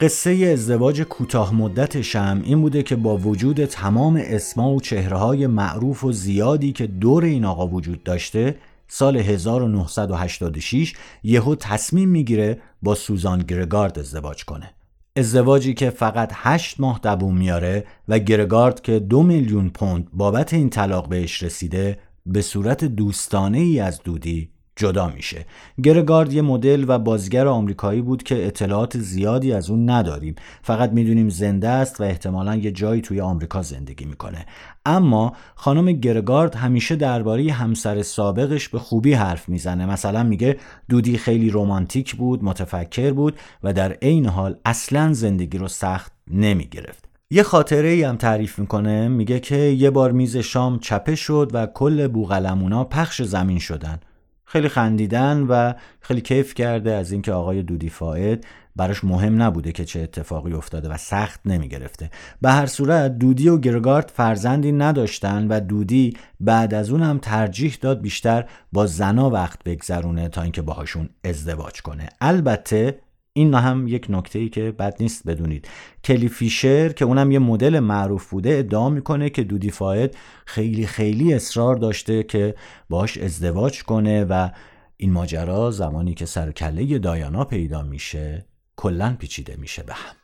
قصه 0.00 0.50
ازدواج 0.52 1.02
کوتاه 1.02 1.54
مدت 1.54 2.00
شم 2.00 2.40
این 2.44 2.60
بوده 2.60 2.82
که 2.82 2.96
با 2.96 3.16
وجود 3.16 3.64
تمام 3.64 4.22
اسما 4.24 4.74
و 4.74 4.80
چهره 4.80 5.46
معروف 5.46 6.04
و 6.04 6.12
زیادی 6.12 6.72
که 6.72 6.86
دور 6.86 7.24
این 7.24 7.44
آقا 7.44 7.66
وجود 7.66 8.02
داشته 8.02 8.56
سال 8.88 9.16
1986 9.16 10.92
یهو 11.22 11.54
تصمیم 11.54 12.08
می‌گیره 12.08 12.60
با 12.82 12.94
سوزان 12.94 13.38
گرگارد 13.38 13.98
ازدواج 13.98 14.44
کنه. 14.44 14.70
ازدواجی 15.16 15.74
که 15.74 15.90
فقط 15.90 16.32
هشت 16.34 16.80
ماه 16.80 17.00
دووم 17.02 17.36
میاره 17.36 17.84
و 18.08 18.18
گرگارد 18.18 18.80
که 18.80 18.98
دو 18.98 19.22
میلیون 19.22 19.68
پوند 19.68 20.08
بابت 20.12 20.54
این 20.54 20.70
طلاق 20.70 21.08
بهش 21.08 21.42
رسیده 21.42 21.98
به 22.26 22.42
صورت 22.42 22.84
دوستانه 22.84 23.58
ای 23.58 23.80
از 23.80 24.00
دودی 24.04 24.50
جدا 24.78 25.08
میشه. 25.08 25.44
گرگارد 25.82 26.32
یه 26.32 26.42
مدل 26.42 26.84
و 26.88 26.98
بازیگر 26.98 27.46
آمریکایی 27.46 28.02
بود 28.02 28.22
که 28.22 28.46
اطلاعات 28.46 28.98
زیادی 28.98 29.52
از 29.52 29.70
اون 29.70 29.90
نداریم. 29.90 30.34
فقط 30.62 30.92
می‌دونیم 30.92 31.28
زنده 31.28 31.68
است 31.68 32.00
و 32.00 32.04
احتمالا 32.04 32.56
یه 32.56 32.70
جایی 32.70 33.00
توی 33.00 33.20
آمریکا 33.20 33.62
زندگی 33.62 34.04
می‌کنه. 34.04 34.46
اما 34.86 35.32
خانم 35.54 35.92
گرگارد 35.92 36.54
همیشه 36.54 36.96
درباره 36.96 37.52
همسر 37.52 38.02
سابقش 38.02 38.68
به 38.68 38.78
خوبی 38.78 39.12
حرف 39.12 39.48
می‌زنه. 39.48 39.86
مثلا 39.86 40.22
میگه 40.22 40.56
دودی 40.88 41.18
خیلی 41.18 41.50
رومانتیک 41.50 42.16
بود 42.16 42.44
متفکر 42.44 43.10
بود 43.10 43.36
و 43.62 43.72
در 43.72 43.92
عین 43.92 44.26
حال 44.26 44.56
اصلا 44.64 45.12
زندگی 45.12 45.58
رو 45.58 45.68
سخت 45.68 46.12
نمی‌گرفت. 46.30 47.04
یه 47.30 47.42
خاطره 47.42 47.88
ای 47.88 48.02
هم 48.02 48.16
تعریف 48.16 48.58
می‌کنه. 48.58 49.08
میگه 49.08 49.40
که 49.40 49.56
یه 49.56 49.90
بار 49.90 50.12
میز 50.12 50.36
شام 50.36 50.78
چپه 50.78 51.14
شد 51.14 51.50
و 51.54 51.66
کل 51.66 52.08
بوغلمونا 52.08 52.84
پخش 52.84 53.22
زمین 53.22 53.58
شدن. 53.58 54.00
خیلی 54.48 54.68
خندیدن 54.68 55.42
و 55.42 55.72
خیلی 56.00 56.20
کیف 56.20 56.54
کرده 56.54 56.92
از 56.92 57.12
اینکه 57.12 57.32
آقای 57.32 57.62
دودی 57.62 57.88
فاید 57.88 58.46
براش 58.76 59.04
مهم 59.04 59.42
نبوده 59.42 59.72
که 59.72 59.84
چه 59.84 60.00
اتفاقی 60.00 60.52
افتاده 60.52 60.88
و 60.88 60.96
سخت 60.96 61.40
نمی 61.44 61.68
گرفته 61.68 62.10
به 62.40 62.50
هر 62.50 62.66
صورت 62.66 63.18
دودی 63.18 63.48
و 63.48 63.58
گرگارد 63.58 64.12
فرزندی 64.14 64.72
نداشتن 64.72 65.48
و 65.48 65.60
دودی 65.60 66.16
بعد 66.40 66.74
از 66.74 66.90
اون 66.90 67.02
هم 67.02 67.18
ترجیح 67.18 67.78
داد 67.80 68.00
بیشتر 68.00 68.44
با 68.72 68.86
زنا 68.86 69.30
وقت 69.30 69.64
بگذرونه 69.64 70.28
تا 70.28 70.42
اینکه 70.42 70.62
باهاشون 70.62 71.08
ازدواج 71.24 71.82
کنه. 71.82 72.08
البته 72.20 72.98
این 73.32 73.54
هم 73.54 73.88
یک 73.88 74.06
نکته 74.08 74.38
ای 74.38 74.48
که 74.48 74.72
بد 74.72 74.96
نیست 75.00 75.26
بدونید. 75.26 75.68
کلی 76.04 76.28
فیشر 76.28 76.88
که 76.88 77.04
اونم 77.04 77.30
یه 77.30 77.38
مدل 77.38 77.80
معروف 77.80 78.30
بوده 78.30 78.58
ادعا 78.58 78.88
می‌کنه 78.90 79.30
که 79.30 79.44
دودی 79.44 79.70
فاید 79.70 80.16
خیلی 80.46 80.86
خیلی 80.86 81.34
اصرار 81.34 81.76
داشته 81.76 82.22
که 82.22 82.54
باش 82.88 83.18
ازدواج 83.18 83.82
کنه 83.82 84.24
و 84.24 84.50
این 84.96 85.12
ماجرا 85.12 85.70
زمانی 85.70 86.14
که 86.14 86.26
سر 86.26 86.52
کله 86.52 86.98
دایانا 86.98 87.44
پیدا 87.44 87.82
میشه 87.82 88.46
کلا 88.76 89.16
پیچیده 89.18 89.56
میشه 89.56 89.82
به 89.82 89.94
هم. 89.94 90.17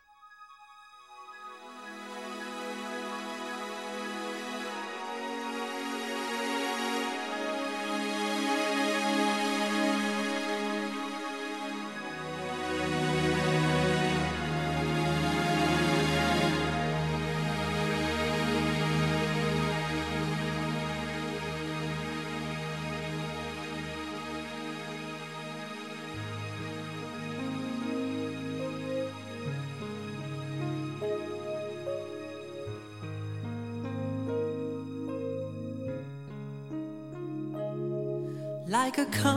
Like 38.97 39.09
a 39.09 39.34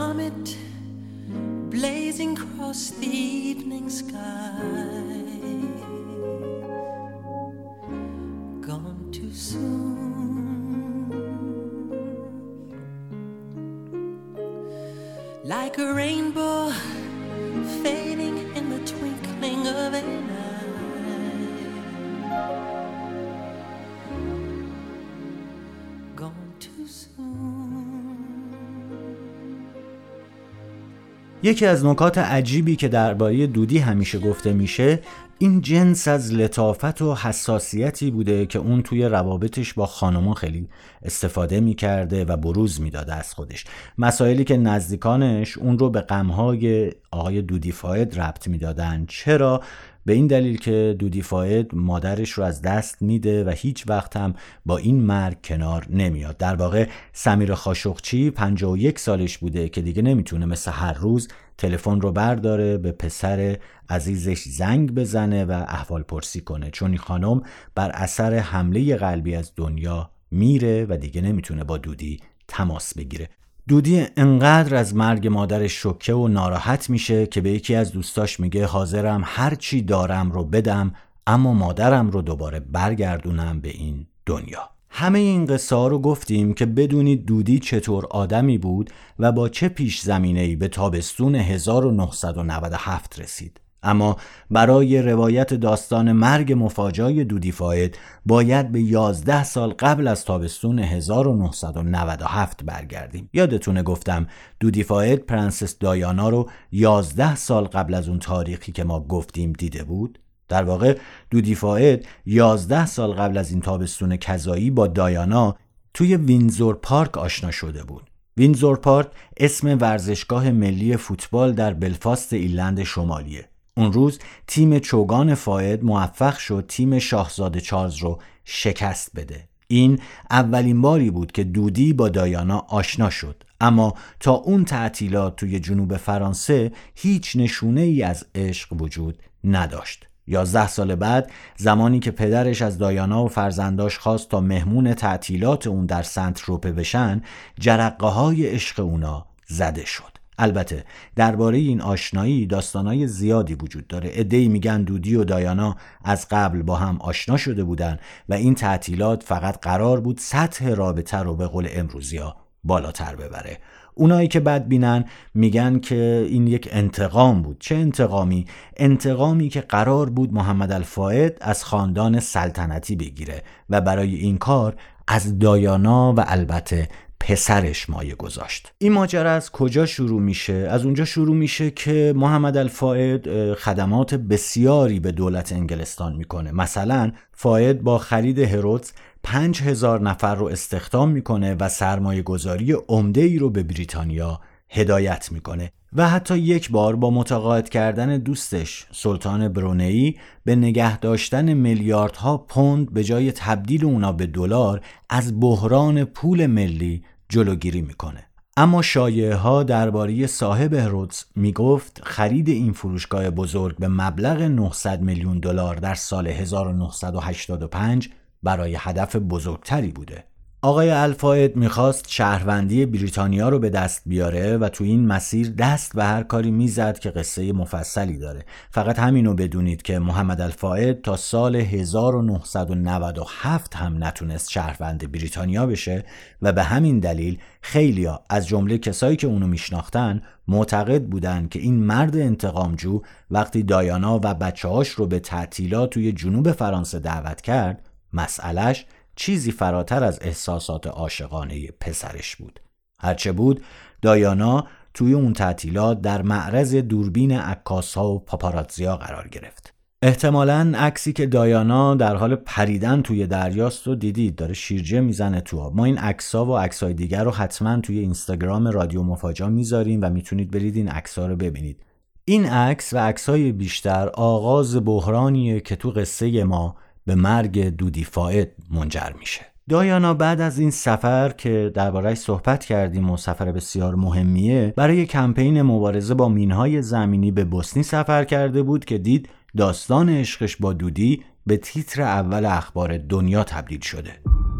یکی 31.47 31.65
از 31.65 31.85
نکات 31.85 32.17
عجیبی 32.17 32.75
که 32.75 32.87
درباره 32.87 33.47
دودی 33.47 33.77
همیشه 33.77 34.19
گفته 34.19 34.53
میشه 34.53 34.99
این 35.37 35.61
جنس 35.61 36.07
از 36.07 36.33
لطافت 36.33 37.01
و 37.01 37.15
حساسیتی 37.15 38.11
بوده 38.11 38.45
که 38.45 38.59
اون 38.59 38.81
توی 38.81 39.05
روابطش 39.05 39.73
با 39.73 39.85
خانمان 39.85 40.33
خیلی 40.33 40.67
استفاده 41.03 41.59
می‌کرده 41.59 42.25
و 42.25 42.37
بروز 42.37 42.81
می‌داده 42.81 43.13
از 43.13 43.33
خودش. 43.33 43.65
مسائلی 43.97 44.43
که 44.43 44.57
نزدیکانش 44.57 45.57
اون 45.57 45.79
رو 45.79 45.89
به 45.89 46.01
غمهای 46.01 46.91
آقای 47.11 47.41
دودی 47.41 47.71
فاید 47.71 48.19
ربط 48.19 48.47
می‌دادن. 48.47 49.05
چرا؟ 49.07 49.61
به 50.07 50.13
این 50.13 50.27
دلیل 50.27 50.57
که 50.57 50.95
دودی 50.99 51.21
فاید 51.21 51.75
مادرش 51.75 52.31
رو 52.31 52.43
از 52.43 52.61
دست 52.61 53.01
میده 53.01 53.43
و 53.43 53.49
هیچ 53.49 53.83
وقت 53.89 54.17
هم 54.17 54.33
با 54.65 54.77
این 54.77 55.01
مرگ 55.01 55.37
کنار 55.43 55.85
نمیاد. 55.89 56.37
در 56.37 56.55
واقع 56.55 56.89
سمیر 57.13 57.53
خاشخچی 57.53 58.31
51 58.31 58.99
سالش 58.99 59.37
بوده 59.37 59.69
که 59.69 59.81
دیگه 59.81 60.01
نمی‌تونه 60.01 60.45
مثل 60.45 60.71
هر 60.71 60.93
روز 60.93 61.27
تلفن 61.57 62.01
رو 62.01 62.11
برداره 62.11 62.77
به 62.77 62.91
پسر 62.91 63.57
عزیزش 63.89 64.43
زنگ 64.43 64.91
بزنه 64.91 65.45
و 65.45 65.51
احوال 65.51 66.03
پرسی 66.03 66.41
کنه. 66.41 66.69
چون 66.71 66.89
این 66.89 66.99
خانم 66.99 67.41
بر 67.75 67.89
اثر 67.89 68.33
حمله 68.33 68.95
قلبی 68.95 69.35
از 69.35 69.51
دنیا 69.55 70.11
میره 70.31 70.85
و 70.89 70.97
دیگه 70.97 71.21
نمی‌تونه 71.21 71.63
با 71.63 71.77
دودی 71.77 72.19
تماس 72.47 72.93
بگیره. 72.93 73.29
دودی 73.67 74.05
انقدر 74.17 74.75
از 74.75 74.95
مرگ 74.95 75.27
مادرش 75.27 75.83
شکه 75.83 76.13
و 76.13 76.27
ناراحت 76.27 76.89
میشه 76.89 77.27
که 77.27 77.41
به 77.41 77.49
یکی 77.49 77.75
از 77.75 77.91
دوستاش 77.91 78.39
میگه 78.39 78.65
حاضرم 78.65 79.21
هر 79.25 79.55
چی 79.55 79.81
دارم 79.81 80.31
رو 80.31 80.43
بدم 80.43 80.93
اما 81.27 81.53
مادرم 81.53 82.09
رو 82.09 82.21
دوباره 82.21 82.59
برگردونم 82.59 83.61
به 83.61 83.69
این 83.69 84.07
دنیا 84.25 84.69
همه 84.89 85.19
این 85.19 85.45
قصه 85.45 85.75
ها 85.75 85.87
رو 85.87 85.99
گفتیم 85.99 86.53
که 86.53 86.65
بدونید 86.65 87.25
دودی 87.25 87.59
چطور 87.59 88.05
آدمی 88.05 88.57
بود 88.57 88.89
و 89.19 89.31
با 89.31 89.49
چه 89.49 89.69
پیش 89.69 90.01
زمینه‌ای 90.01 90.55
به 90.55 90.67
تابستون 90.67 91.35
1997 91.35 93.19
رسید. 93.19 93.59
اما 93.87 94.17
برای 94.51 95.01
روایت 95.01 95.53
داستان 95.53 96.11
مرگ 96.11 96.53
مفاجات 96.53 97.23
دودی 97.23 97.51
فاید 97.51 97.97
باید 98.25 98.71
به 98.71 98.81
11 98.81 99.43
سال 99.43 99.69
قبل 99.69 100.07
از 100.07 100.25
تابستون 100.25 100.79
1997 100.79 102.63
برگردیم. 102.63 103.29
یادتونه 103.33 103.83
گفتم 103.83 104.27
دودی 104.59 104.83
فاید 104.83 105.19
پرنسس 105.19 105.77
دایانا 105.77 106.29
رو 106.29 106.49
11 106.71 107.35
سال 107.35 107.63
قبل 107.63 107.93
از 107.93 108.09
اون 108.09 108.19
تاریخی 108.19 108.71
که 108.71 108.83
ما 108.83 108.99
گفتیم 108.99 109.53
دیده 109.53 109.83
بود؟ 109.83 110.19
در 110.49 110.63
واقع 110.63 110.97
دودی 111.29 111.55
فاید 111.55 112.07
11 112.25 112.85
سال 112.85 113.11
قبل 113.11 113.37
از 113.37 113.51
این 113.51 113.61
تابستون 113.61 114.17
کذایی 114.17 114.71
با 114.71 114.87
دایانا 114.87 115.55
توی 115.93 116.15
وینزور 116.15 116.75
پارک 116.75 117.17
آشنا 117.17 117.51
شده 117.51 117.83
بود. 117.83 118.09
وینزور 118.37 118.77
پارک 118.77 119.07
اسم 119.37 119.77
ورزشگاه 119.81 120.51
ملی 120.51 120.97
فوتبال 120.97 121.53
در 121.53 121.73
بلفاست 121.73 122.33
ایلند 122.33 122.83
شمالیه. 122.83 123.49
اون 123.77 123.93
روز 123.93 124.19
تیم 124.47 124.79
چوگان 124.79 125.35
فاید 125.35 125.83
موفق 125.83 126.37
شد 126.37 126.65
تیم 126.67 126.99
شاهزاده 126.99 127.61
چارلز 127.61 127.95
رو 127.95 128.19
شکست 128.45 129.11
بده. 129.15 129.47
این 129.67 129.99
اولین 130.31 130.81
باری 130.81 131.11
بود 131.11 131.31
که 131.31 131.43
دودی 131.43 131.93
با 131.93 132.09
دایانا 132.09 132.65
آشنا 132.69 133.09
شد. 133.09 133.43
اما 133.61 133.93
تا 134.19 134.33
اون 134.33 134.65
تعطیلات 134.65 135.35
توی 135.35 135.59
جنوب 135.59 135.97
فرانسه 135.97 136.71
هیچ 136.95 137.35
نشونه 137.35 137.81
ای 137.81 138.03
از 138.03 138.25
عشق 138.35 138.81
وجود 138.81 139.23
نداشت. 139.43 140.07
یازده 140.27 140.67
سال 140.67 140.95
بعد 140.95 141.31
زمانی 141.57 141.99
که 141.99 142.11
پدرش 142.11 142.61
از 142.61 142.77
دایانا 142.77 143.23
و 143.23 143.27
فرزنداش 143.27 143.97
خواست 143.97 144.29
تا 144.29 144.41
مهمون 144.41 144.93
تعطیلات 144.93 145.67
اون 145.67 145.85
در 145.85 146.03
سنت 146.03 146.39
روپه 146.41 146.71
بشن 146.71 147.21
جرقه 147.59 148.07
های 148.07 148.47
عشق 148.47 148.79
اونا 148.79 149.25
زده 149.47 149.85
شد. 149.85 150.16
البته 150.37 150.83
درباره 151.15 151.57
این 151.57 151.81
آشنایی 151.81 152.45
داستانای 152.45 153.07
زیادی 153.07 153.53
وجود 153.53 153.87
داره. 153.87 154.09
ادهی 154.13 154.47
میگن 154.47 154.83
دودی 154.83 155.15
و 155.15 155.23
دایانا 155.23 155.75
از 156.03 156.27
قبل 156.31 156.61
با 156.61 156.75
هم 156.75 156.97
آشنا 157.01 157.37
شده 157.37 157.63
بودن 157.63 157.99
و 158.29 158.33
این 158.33 158.55
تعطیلات 158.55 159.23
فقط 159.23 159.59
قرار 159.61 160.01
بود 160.01 160.17
سطح 160.17 160.69
رابطه 160.69 161.17
رو 161.17 161.35
به 161.35 161.47
قول 161.47 161.67
امروزی 161.71 162.17
ها 162.17 162.35
بالاتر 162.63 163.15
ببره. 163.15 163.57
اونایی 163.93 164.27
که 164.27 164.39
بد 164.39 164.67
بینن 164.67 165.05
میگن 165.33 165.79
که 165.79 166.27
این 166.29 166.47
یک 166.47 166.69
انتقام 166.71 167.41
بود. 167.41 167.57
چه 167.59 167.75
انتقامی؟ 167.75 168.45
انتقامی 168.77 169.49
که 169.49 169.61
قرار 169.61 170.09
بود 170.09 170.33
محمد 170.33 170.71
الفاید 170.71 171.37
از 171.41 171.63
خاندان 171.63 172.19
سلطنتی 172.19 172.95
بگیره 172.95 173.43
و 173.69 173.81
برای 173.81 174.15
این 174.15 174.37
کار 174.37 174.75
از 175.07 175.39
دایانا 175.39 176.13
و 176.13 176.23
البته 176.27 176.89
پسرش 177.19 177.89
مایه 177.89 178.15
گذاشت. 178.15 178.73
این 178.77 178.91
ماجرا 178.91 179.31
از 179.31 179.51
کجا 179.51 179.85
شروع 179.85 180.21
میشه؟ 180.21 180.53
از 180.53 180.85
اونجا 180.85 181.05
شروع 181.05 181.35
میشه 181.35 181.71
که 181.71 182.13
محمد 182.15 182.57
الفاید 182.57 183.53
خدمات 183.53 184.13
بسیاری 184.13 184.99
به 184.99 185.11
دولت 185.11 185.51
انگلستان 185.51 186.15
می‌کنه. 186.15 186.51
مثلا 186.51 187.11
فاید 187.31 187.81
با 187.81 187.97
خرید 187.97 188.39
هرودز 188.39 188.91
پنج 189.23 189.61
هزار 189.61 190.01
نفر 190.01 190.35
رو 190.35 190.45
استخدام 190.45 191.09
می‌کنه 191.09 191.55
و 191.59 191.69
سرمایه 191.69 192.21
گذاری 192.21 192.71
عمده 192.71 193.21
ای 193.21 193.37
رو 193.37 193.49
به 193.49 193.63
بریتانیا 193.63 194.41
هدایت 194.69 195.31
می‌کنه 195.31 195.71
و 195.93 196.09
حتی 196.09 196.37
یک 196.37 196.71
بار 196.71 196.95
با 196.95 197.09
متقاعد 197.09 197.69
کردن 197.69 198.17
دوستش 198.17 198.85
سلطان 198.91 199.47
برونئی 199.47 200.17
به 200.45 200.55
نگه 200.55 200.99
داشتن 200.99 201.53
میلیاردها 201.53 202.37
پوند 202.37 202.93
به 202.93 203.03
جای 203.03 203.31
تبدیل 203.31 203.85
اونا 203.85 204.11
به 204.11 204.25
دلار 204.25 204.81
از 205.09 205.39
بحران 205.39 206.03
پول 206.03 206.45
ملی 206.45 207.03
جلوگیری 207.29 207.81
می‌کنه. 207.81 208.23
اما 208.57 208.81
شایعه 208.81 209.35
ها 209.35 209.63
درباره 209.63 210.27
صاحب 210.27 210.73
هرودز 210.73 211.23
می‌گفت 211.35 212.01
خرید 212.03 212.49
این 212.49 212.73
فروشگاه 212.73 213.29
بزرگ 213.29 213.77
به 213.77 213.87
مبلغ 213.87 214.41
900 214.41 215.01
میلیون 215.01 215.39
دلار 215.39 215.75
در 215.75 215.95
سال 215.95 216.27
1985 216.27 218.09
برای 218.43 218.75
هدف 218.79 219.15
بزرگتری 219.15 219.91
بوده. 219.91 220.23
آقای 220.61 220.89
الفاید 220.89 221.55
می‌خواست 221.55 222.05
شهروندی 222.09 222.85
بریتانیا 222.85 223.49
رو 223.49 223.59
به 223.59 223.69
دست 223.69 224.01
بیاره 224.05 224.57
و 224.57 224.69
تو 224.69 224.83
این 224.83 225.07
مسیر 225.07 225.49
دست 225.49 225.95
به 225.95 226.03
هر 226.03 226.23
کاری 226.23 226.51
می‌زد 226.51 226.99
که 226.99 227.09
قصه 227.09 227.53
مفصلی 227.53 228.17
داره. 228.17 228.45
فقط 228.69 228.99
همینو 228.99 229.33
بدونید 229.33 229.81
که 229.81 229.99
محمد 229.99 230.41
الفاید 230.41 231.01
تا 231.01 231.17
سال 231.17 231.55
1997 231.55 233.75
هم 233.75 234.03
نتونست 234.03 234.51
شهروند 234.51 235.11
بریتانیا 235.11 235.65
بشه 235.65 236.03
و 236.41 236.53
به 236.53 236.63
همین 236.63 236.99
دلیل 236.99 237.39
خیلیا 237.61 238.21
از 238.29 238.47
جمله 238.47 238.77
کسایی 238.77 239.15
که 239.15 239.27
اونو 239.27 239.47
میشناختن 239.47 240.21
معتقد 240.47 241.03
بودن 241.03 241.47
که 241.47 241.59
این 241.59 241.83
مرد 241.83 242.17
انتقامجو 242.17 243.01
وقتی 243.31 243.63
دایانا 243.63 244.19
و 244.23 244.33
بچه‌هاش 244.33 244.89
رو 244.89 245.07
به 245.07 245.19
تعطیلات 245.19 245.89
توی 245.89 246.11
جنوب 246.11 246.51
فرانسه 246.51 246.99
دعوت 246.99 247.41
کرد 247.41 247.89
مسئلش 248.13 248.85
چیزی 249.17 249.51
فراتر 249.51 250.03
از 250.03 250.19
احساسات 250.21 250.87
عاشقانه 250.87 251.67
پسرش 251.79 252.35
بود. 252.35 252.59
هرچه 252.99 253.31
بود 253.31 253.61
دایانا 254.01 254.67
توی 254.93 255.13
اون 255.13 255.33
تعطیلات 255.33 256.01
در 256.01 256.21
معرض 256.21 256.75
دوربین 256.75 257.31
عکاس 257.31 257.97
ها 257.97 258.11
و 258.11 258.19
پاپاراتزیا 258.19 258.97
قرار 258.97 259.27
گرفت. 259.27 259.73
احتمالا 260.01 260.73
عکسی 260.77 261.13
که 261.13 261.25
دایانا 261.25 261.95
در 261.95 262.15
حال 262.15 262.35
پریدن 262.35 263.01
توی 263.01 263.27
دریاست 263.27 263.87
رو 263.87 263.95
دیدید 263.95 264.35
داره 264.35 264.53
شیرجه 264.53 265.01
می‌زنه 265.01 265.41
تو 265.41 265.71
ما 265.75 265.85
این 265.85 265.97
عکس‌ها 265.97 266.45
و 266.45 266.57
عکس‌های 266.57 266.93
دیگر 266.93 267.23
رو 267.23 267.31
حتما 267.31 267.79
توی 267.79 267.99
اینستاگرام 267.99 268.67
رادیو 268.67 269.03
مفاجا 269.03 269.49
می‌ذاریم 269.49 269.99
و 270.01 270.09
می‌تونید 270.09 270.51
برید 270.51 270.75
این 270.75 270.87
عکس‌ها 270.89 271.27
رو 271.27 271.35
ببینید. 271.35 271.83
این 272.25 272.45
عکس 272.45 272.93
و 272.93 272.97
عکس‌های 272.97 273.51
بیشتر 273.51 274.09
آغاز 274.09 274.85
بحرانیه 274.85 275.59
که 275.59 275.75
تو 275.75 275.89
قصه 275.91 276.43
ما 276.43 276.75
به 277.07 277.15
مرگ 277.15 277.69
دودی 277.69 278.03
فاید 278.03 278.49
منجر 278.71 279.09
میشه. 279.19 279.41
دایانا 279.69 280.13
بعد 280.13 280.41
از 280.41 280.59
این 280.59 280.71
سفر 280.71 281.29
که 281.29 281.71
دربارهش 281.73 282.17
صحبت 282.17 282.65
کردیم 282.65 283.09
و 283.09 283.17
سفر 283.17 283.51
بسیار 283.51 283.95
مهمیه 283.95 284.73
برای 284.75 285.05
کمپین 285.05 285.61
مبارزه 285.61 286.13
با 286.13 286.29
مینهای 286.29 286.81
زمینی 286.81 287.31
به 287.31 287.45
بوسنی 287.45 287.83
سفر 287.83 288.23
کرده 288.23 288.63
بود 288.63 288.85
که 288.85 288.97
دید 288.97 289.29
داستان 289.57 290.09
عشقش 290.09 290.57
با 290.57 290.73
دودی 290.73 291.23
به 291.45 291.57
تیتر 291.57 292.01
اول 292.01 292.45
اخبار 292.45 292.97
دنیا 292.97 293.43
تبدیل 293.43 293.81
شده. 293.81 294.11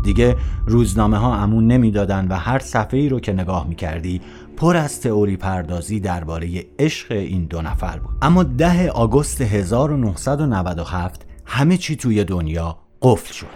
دیگه 0.03 0.35
روزنامه 0.67 1.17
ها 1.17 1.35
امون 1.35 1.67
نمی‌دادن 1.67 2.27
و 2.27 2.35
هر 2.35 2.59
صفحه 2.59 2.99
ای 2.99 3.09
رو 3.09 3.19
که 3.19 3.33
نگاه 3.33 3.67
می‌کردی 3.67 4.21
پر 4.57 4.77
از 4.77 5.01
تئوری 5.01 5.37
پردازی 5.37 5.99
درباره 5.99 6.65
عشق 6.79 7.11
این 7.11 7.45
دو 7.45 7.61
نفر 7.61 7.99
بود. 7.99 8.15
اما 8.21 8.43
ده 8.43 8.89
آگوست 8.89 9.41
1997 9.41 11.26
همه 11.47 11.77
چی 11.77 11.95
توی 11.95 12.23
دنیا 12.23 12.77
قفل 13.01 13.33
شد 13.33 13.47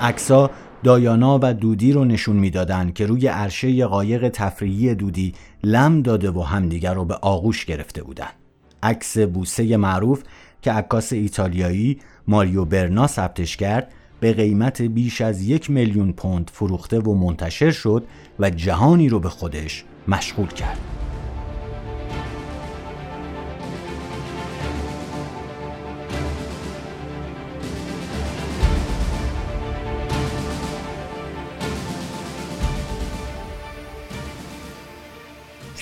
عکسا 0.00 0.50
دایانا 0.84 1.38
و 1.42 1.54
دودی 1.54 1.92
رو 1.92 2.04
نشون 2.04 2.36
می‌دادند 2.36 2.94
که 2.94 3.06
روی 3.06 3.26
عرشه 3.26 3.86
قایق 3.86 4.28
تفریحی 4.28 4.94
دودی 4.94 5.34
لم 5.62 6.02
داده 6.02 6.30
و 6.30 6.42
همدیگر 6.42 6.94
رو 6.94 7.04
به 7.04 7.14
آغوش 7.14 7.64
گرفته 7.64 8.02
بودند. 8.02 8.34
عکس 8.82 9.18
بوسه 9.18 9.76
معروف 9.76 10.22
که 10.62 10.72
عکاس 10.72 11.12
ایتالیایی 11.12 11.98
ماریو 12.28 12.64
برنا 12.64 13.06
ثبتش 13.06 13.56
کرد 13.56 13.92
به 14.20 14.32
قیمت 14.32 14.82
بیش 14.82 15.20
از 15.20 15.42
یک 15.42 15.70
میلیون 15.70 16.12
پوند 16.12 16.50
فروخته 16.54 16.98
و 16.98 17.14
منتشر 17.14 17.70
شد 17.70 18.04
و 18.38 18.50
جهانی 18.50 19.08
رو 19.08 19.20
به 19.20 19.28
خودش 19.28 19.84
مشغول 20.08 20.46
کرد. 20.46 21.03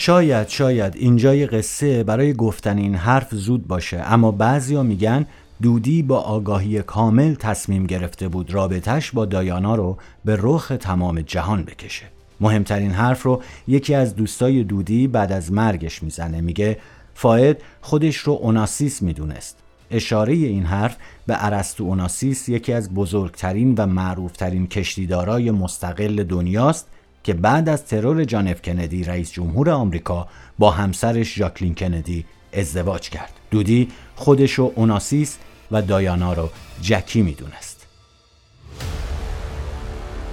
شاید 0.05 0.49
شاید 0.49 0.97
اینجای 0.97 1.47
قصه 1.47 2.05
برای 2.05 2.33
گفتن 2.33 2.79
این 2.79 2.95
حرف 2.95 3.35
زود 3.35 3.67
باشه 3.69 4.03
اما 4.07 4.31
بعضیا 4.31 4.83
میگن 4.83 5.27
دودی 5.63 6.03
با 6.03 6.21
آگاهی 6.21 6.83
کامل 6.83 7.35
تصمیم 7.35 7.87
گرفته 7.87 8.29
بود 8.29 8.55
رابطش 8.55 9.11
با 9.11 9.25
دایانا 9.25 9.75
رو 9.75 9.97
به 10.25 10.39
رخ 10.41 10.73
تمام 10.81 11.21
جهان 11.21 11.63
بکشه. 11.63 12.05
مهمترین 12.41 12.91
حرف 12.91 13.23
رو 13.23 13.43
یکی 13.69 13.95
از 13.95 14.17
دوستای 14.17 14.65
دودی 14.65 15.07
بعد 15.07 15.33
از 15.33 15.53
مرگش 15.53 16.03
می‌زنه 16.03 16.41
میگه 16.41 16.79
فاید 17.15 17.57
خودش 17.81 18.17
رو 18.17 18.33
اوناسیس 18.33 19.03
می‌دونست. 19.03 19.57
اشاره 19.91 20.33
این 20.33 20.65
حرف 20.65 20.97
به 21.27 21.45
ارسطو 21.45 21.85
اوناسیس 21.85 22.49
یکی 22.49 22.73
از 22.73 22.95
بزرگترین 22.95 23.75
و 23.79 23.87
معروفترین 23.87 24.67
کشتیدارای 24.67 25.51
مستقل 25.51 26.23
دنیاست 26.23 26.89
که 27.25 27.35
بعد 27.35 27.69
از 27.69 27.85
ترور 27.85 28.25
جان 28.25 28.49
اف 28.49 28.63
کندی 28.63 29.05
رئیس 29.05 29.33
جمهور 29.33 29.71
آمریکا 29.71 30.29
با 30.59 30.71
همسرش 30.71 31.35
ژاکلین 31.35 31.75
کندی 31.75 32.25
ازدواج 32.53 33.09
کرد. 33.09 33.33
دودی 33.51 33.89
خودش 34.17 34.53
رو 34.53 34.73
اوناسیس 34.77 35.39
و 35.71 35.83
دایانا 35.83 36.33
رو 36.33 36.49
جکی 36.81 37.23
می‌دونست. 37.23 37.87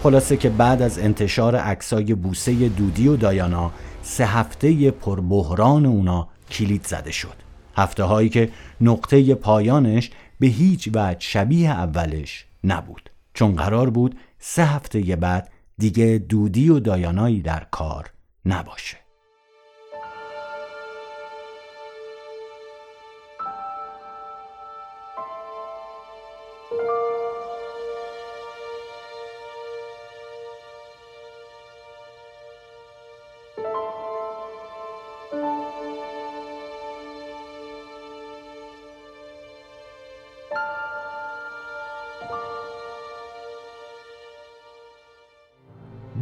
خلاصه 0.04 0.38
که 0.38 0.50
بعد 0.50 0.82
از 0.82 1.00
انتشار 1.00 1.56
عکسای 1.56 2.14
بوسه 2.14 2.70
دودی 2.70 3.08
و 3.08 3.16
دایانا 3.16 3.72
سه 4.02 4.26
هفته 4.26 4.92
پربحران 4.92 5.86
اونا 5.86 6.28
کلید 6.52 6.88
زده 6.88 7.12
شد. 7.12 7.36
هفته 7.78 8.04
هایی 8.04 8.30
که 8.30 8.50
نقطه 8.82 9.36
پایانش 9.36 10.12
به 10.40 10.48
هیچ 10.48 10.90
وجه 10.94 11.20
شبیه 11.20 11.70
اولش 11.70 12.46
نبود. 12.64 13.10
چون 13.34 13.56
قرار 13.56 13.90
بود 13.90 14.18
سه 14.40 14.66
هفته 14.66 15.16
بعد 15.16 15.50
دیگه 15.80 16.18
دودی 16.18 16.70
و 16.70 16.80
دایانایی 16.80 17.42
در 17.42 17.68
کار 17.72 18.10
نباشه. 18.46 18.98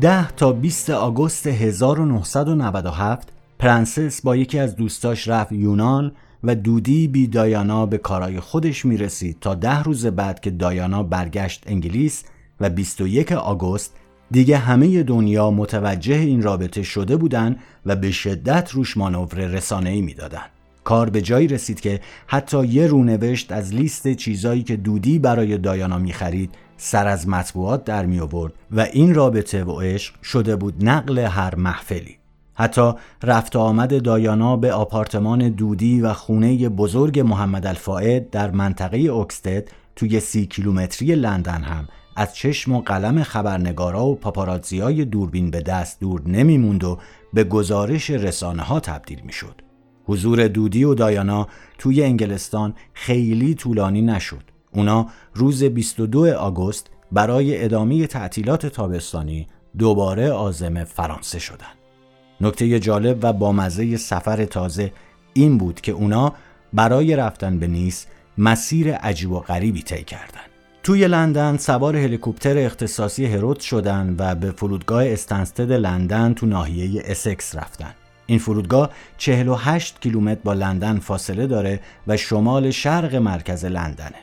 ده 0.02 0.32
تا 0.32 0.54
20 0.54 0.89
آگوست 0.89 1.48
1997 1.48 3.30
پرنسس 3.60 4.22
با 4.22 4.36
یکی 4.36 4.60
از 4.60 4.76
دوستاش 4.76 5.28
رفت 5.28 5.52
یونان 5.52 6.12
و 6.43 6.56
دودی 6.56 7.08
بی 7.08 7.28
دایانا 7.28 7.86
به 7.86 7.98
کارای 7.98 8.39
خودش 8.39 8.86
می‌رسید 8.86 9.38
تا 9.41 9.56
ده 9.56 9.84
روز 9.84 10.06
بعد 10.06 10.39
که 10.39 10.52
دایانا 10.52 11.04
برگشت 11.04 11.64
انگلیس 11.68 12.24
و 12.60 12.70
21 12.70 13.32
آگوست 13.32 13.95
دیگه 14.32 14.58
همه 14.58 15.04
دنیا 15.04 15.52
متوجه 15.52 16.16
این 16.16 16.41
رابطه 16.41 16.84
شده 16.84 17.18
بودن 17.18 17.56
و 17.86 17.95
به 17.95 18.12
شدت 18.12 18.72
روش 18.72 18.98
مانور 18.98 19.38
رسانه‌ای 19.38 20.02
می‌دادن. 20.02 20.45
کار 20.88 21.09
به 21.09 21.21
جایی 21.21 21.47
رسید 21.47 21.79
که 21.79 21.99
حتی 22.27 22.65
یه 22.65 22.88
رونوشت 22.88 23.51
از 23.51 23.73
لیست 23.73 24.13
چیزایی 24.13 24.63
که 24.63 24.75
دودی 24.75 25.19
برای 25.19 25.57
دایانا 25.57 25.97
می‌خرید 25.97 26.49
سر 26.77 27.07
از 27.07 27.27
مطبوعات 27.27 27.83
در 27.83 28.05
می 28.05 28.19
آورد 28.19 28.53
و 28.71 28.81
این 28.81 29.15
رابطه 29.15 29.63
و 29.63 29.81
عشق 29.81 30.23
شده 30.23 30.55
بود 30.55 30.85
نقل 30.85 31.19
هر 31.19 31.55
محفلی 31.55 32.17
حتی 32.53 32.91
رفت 33.23 33.55
آمد 33.55 34.01
دایانا 34.03 34.57
به 34.57 34.73
آپارتمان 34.73 35.49
دودی 35.49 36.01
و 36.01 36.13
خونه 36.13 36.69
بزرگ 36.69 37.19
محمد 37.19 37.67
الفائد 37.67 38.29
در 38.29 38.51
منطقه 38.51 38.97
اوکستد 38.97 39.69
توی 39.95 40.19
سی 40.19 40.45
کیلومتری 40.45 41.15
لندن 41.15 41.63
هم 41.63 41.88
از 42.15 42.35
چشم 42.35 42.73
و 42.73 42.81
قلم 42.81 43.23
خبرنگارا 43.23 44.05
و 44.05 44.15
پاپاراتزیای 44.15 45.05
دوربین 45.05 45.51
به 45.51 45.61
دست 45.61 45.99
دور 45.99 46.21
نمیموند 46.25 46.83
و 46.83 46.97
به 47.33 47.43
گزارش 47.43 48.09
رسانه 48.09 48.63
ها 48.63 48.79
تبدیل 48.79 49.21
می 49.25 49.33
شد. 49.33 49.66
حضور 50.08 50.47
دودی 50.47 50.84
و 50.84 50.93
دایانا 50.93 51.47
توی 51.78 52.03
انگلستان 52.03 52.74
خیلی 52.93 53.55
طولانی 53.55 54.01
نشد 54.01 54.43
اونا 54.72 55.08
روز 55.34 55.64
22 55.64 56.34
آگوست 56.34 56.89
برای 57.12 57.64
ادامه 57.64 58.08
تعطیلات 58.08 58.66
تابستانی 58.66 59.47
دوباره 59.78 60.32
آزم 60.32 60.84
فرانسه 60.84 61.39
شدند. 61.39 61.78
نکته 62.41 62.80
جالب 62.80 63.20
و 63.22 63.34
بامزه 63.34 63.97
سفر 63.97 64.45
تازه 64.45 64.93
این 65.34 65.58
بود 65.58 65.82
که 65.82 65.91
اونا 65.91 66.34
برای 66.74 67.16
رفتن 67.16 67.60
به 67.60 67.68
نیس 67.68 68.05
مسیر 68.38 68.93
عجیب 68.93 69.32
و 69.32 69.39
غریبی 69.39 69.82
طی 69.82 70.03
کردند. 70.03 70.49
توی 70.84 71.08
لندن 71.08 71.58
سوار 71.58 71.97
هلیکوپتر 71.97 72.58
اختصاصی 72.58 73.26
هرود 73.26 73.60
شدن 73.60 74.16
و 74.18 74.36
به 74.36 74.51
فرودگاه 74.51 75.05
استنستد 75.05 75.72
لندن 75.72 76.34
تو 76.34 76.45
ناحیه 76.45 77.03
اسکس 77.05 77.55
رفتن. 77.55 77.93
این 78.28 78.39
فرودگاه 78.39 78.89
48 79.17 80.01
کیلومتر 80.01 80.41
با 80.43 80.53
لندن 80.53 80.99
فاصله 80.99 81.47
داره 81.47 81.80
و 82.07 82.17
شمال 82.17 82.71
شرق 82.71 83.15
مرکز 83.15 83.65
لندنه. 83.65 84.15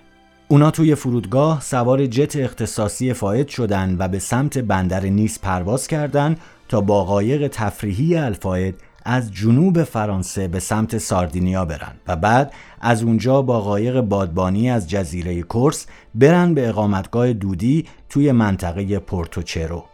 اونا 0.49 0.71
توی 0.71 0.95
فرودگاه 0.95 1.61
سوار 1.61 2.07
جت 2.07 2.37
اختصاصی 2.37 3.13
فاید 3.13 3.49
شدن 3.49 3.97
و 3.99 4.09
به 4.09 4.19
سمت 4.19 4.59
بندر 4.59 5.01
نیس 5.01 5.39
پرواز 5.39 5.87
کردند 5.87 6.41
تا 6.69 6.81
با 6.81 7.05
قایق 7.05 7.49
تفریحی 7.49 8.17
الفاید 8.17 8.75
از 9.05 9.33
جنوب 9.33 9.83
فرانسه 9.83 10.49
به 10.49 10.61
سمت 10.61 10.99
ساردینیا 10.99 11.65
برن 11.65 11.93
و 12.07 12.17
بعد 12.17 12.53
از 12.81 13.03
اونجا 13.03 13.43
با 13.43 13.61
قایق 13.61 14.01
بادبانی 14.01 14.71
از 14.71 14.91
جزیره 14.91 15.43
کورس 15.43 15.87
برن 16.15 16.55
به 16.55 16.69
اقامتگاه 16.69 17.33
دودی 17.33 17.87
توی 18.09 18.33
منطقه 18.33 18.99
پورتوچرو 18.99 19.85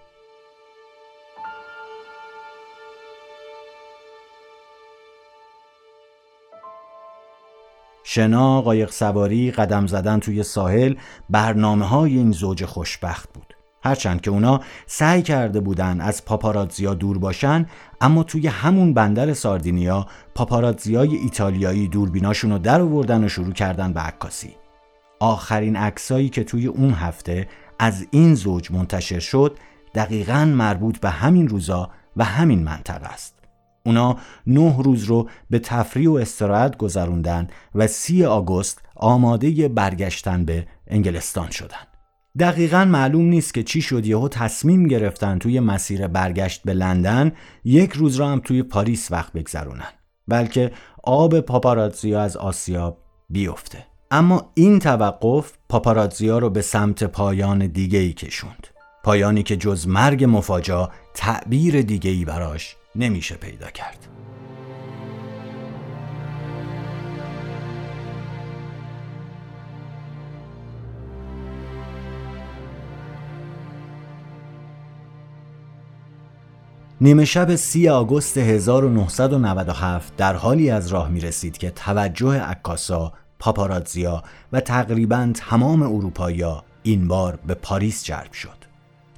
شنا، 8.12 8.62
قایق 8.62 8.90
سواری، 8.90 9.50
قدم 9.50 9.86
زدن 9.86 10.20
توی 10.20 10.42
ساحل 10.42 10.94
برنامه 11.30 11.86
های 11.86 12.16
این 12.16 12.32
زوج 12.32 12.64
خوشبخت 12.64 13.32
بود. 13.32 13.54
هرچند 13.84 14.20
که 14.20 14.30
اونا 14.30 14.60
سعی 14.86 15.22
کرده 15.22 15.60
بودن 15.60 16.00
از 16.00 16.24
پاپاراتزیا 16.24 16.94
دور 16.94 17.18
باشن 17.18 17.66
اما 18.00 18.22
توی 18.22 18.46
همون 18.46 18.94
بندر 18.94 19.34
ساردینیا 19.34 20.06
پاپاراتزیای 20.34 21.16
ایتالیایی 21.16 21.88
دوربیناشون 21.88 22.50
رو 22.52 22.58
در 22.58 22.80
آوردن 22.80 23.24
و 23.24 23.28
شروع 23.28 23.52
کردن 23.52 23.92
به 23.92 24.00
عکاسی. 24.00 24.56
آخرین 25.20 25.76
عکسایی 25.76 26.28
که 26.28 26.44
توی 26.44 26.66
اون 26.66 26.90
هفته 26.90 27.48
از 27.78 28.06
این 28.10 28.34
زوج 28.34 28.72
منتشر 28.72 29.20
شد 29.20 29.58
دقیقا 29.94 30.44
مربوط 30.44 30.98
به 30.98 31.10
همین 31.10 31.48
روزا 31.48 31.90
و 32.16 32.24
همین 32.24 32.62
منطقه 32.62 33.06
است. 33.06 33.39
اونا 33.86 34.16
نه 34.46 34.82
روز 34.82 35.04
رو 35.04 35.28
به 35.50 35.58
تفریح 35.58 36.08
و 36.08 36.12
استراحت 36.12 36.76
گذروندن 36.76 37.48
و 37.74 37.86
سی 37.86 38.24
آگوست 38.24 38.82
آماده 38.96 39.68
برگشتن 39.68 40.44
به 40.44 40.66
انگلستان 40.86 41.50
شدن. 41.50 41.90
دقیقا 42.38 42.84
معلوم 42.84 43.24
نیست 43.24 43.54
که 43.54 43.62
چی 43.62 43.82
شد 43.82 44.06
یهو 44.06 44.28
تصمیم 44.28 44.86
گرفتن 44.86 45.38
توی 45.38 45.60
مسیر 45.60 46.06
برگشت 46.06 46.62
به 46.64 46.74
لندن 46.74 47.32
یک 47.64 47.92
روز 47.92 48.16
را 48.16 48.28
هم 48.28 48.40
توی 48.40 48.62
پاریس 48.62 49.12
وقت 49.12 49.32
بگذرونن 49.32 49.88
بلکه 50.28 50.72
آب 51.04 51.40
پاپاراتزیا 51.40 52.22
از 52.22 52.36
آسیا 52.36 52.96
بیفته 53.30 53.86
اما 54.10 54.50
این 54.54 54.78
توقف 54.78 55.52
پاپاراتزیا 55.68 56.38
رو 56.38 56.50
به 56.50 56.62
سمت 56.62 57.04
پایان 57.04 57.66
دیگه 57.66 57.98
ای 57.98 58.12
کشوند 58.12 58.66
پایانی 59.04 59.42
که 59.42 59.56
جز 59.56 59.88
مرگ 59.88 60.24
مفاجا 60.24 60.90
تعبیر 61.14 61.82
دیگه 61.82 62.10
ای 62.10 62.24
براش 62.24 62.76
نمیشه 62.94 63.34
پیدا 63.34 63.70
کرد 63.70 64.06
نیمه 77.00 77.24
شب 77.24 77.54
30 77.54 77.88
آگوست 77.88 78.38
1997 78.38 80.16
در 80.16 80.34
حالی 80.34 80.70
از 80.70 80.88
راه 80.88 81.08
می 81.08 81.20
رسید 81.20 81.58
که 81.58 81.70
توجه 81.70 82.40
عکاسا، 82.40 83.12
پاپاراتزیا 83.38 84.22
و 84.52 84.60
تقریبا 84.60 85.30
تمام 85.34 85.82
اروپایا 85.82 86.64
این 86.82 87.08
بار 87.08 87.38
به 87.46 87.54
پاریس 87.54 88.04
جلب 88.04 88.32
شد. 88.32 88.60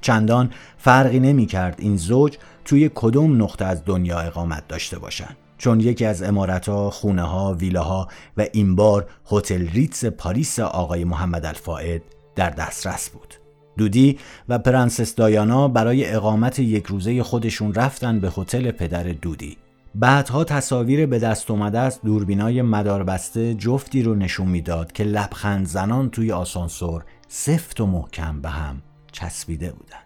چندان 0.01 0.51
فرقی 0.77 1.19
نمی 1.19 1.45
کرد 1.45 1.75
این 1.77 1.97
زوج 1.97 2.37
توی 2.65 2.89
کدوم 2.95 3.43
نقطه 3.43 3.65
از 3.65 3.85
دنیا 3.85 4.19
اقامت 4.19 4.67
داشته 4.67 4.99
باشند 4.99 5.37
چون 5.57 5.79
یکی 5.79 6.05
از 6.05 6.23
عمارتها، 6.23 6.89
خونه 6.89 7.21
ها، 7.21 7.53
ویلاها 7.53 8.07
و 8.37 8.45
این 8.53 8.75
بار 8.75 9.05
هتل 9.31 9.67
ریتز 9.67 10.05
پاریس 10.05 10.59
آقای 10.59 11.03
محمد 11.03 11.45
الفائد 11.45 12.01
در 12.35 12.49
دسترس 12.49 13.09
بود. 13.09 13.33
دودی 13.77 14.19
و 14.49 14.59
پرنسس 14.59 15.15
دایانا 15.15 15.67
برای 15.67 16.13
اقامت 16.13 16.59
یک 16.59 16.85
روزه 16.85 17.23
خودشون 17.23 17.73
رفتن 17.73 18.19
به 18.19 18.31
هتل 18.37 18.71
پدر 18.71 19.03
دودی. 19.03 19.57
بعدها 19.95 20.43
تصاویر 20.43 21.05
به 21.05 21.19
دست 21.19 21.51
اومده 21.51 21.79
از 21.79 22.01
دوربینای 22.03 22.61
مداربسته 22.61 23.53
جفتی 23.53 24.03
رو 24.03 24.15
نشون 24.15 24.47
می‌داد 24.47 24.91
که 24.91 25.03
لبخند 25.03 25.67
زنان 25.67 26.09
توی 26.09 26.31
آسانسور 26.31 27.03
سفت 27.27 27.81
و 27.81 27.85
محکم 27.85 28.41
به 28.41 28.49
هم 28.49 28.81
چسبیده 29.11 29.71
بودن 29.71 30.02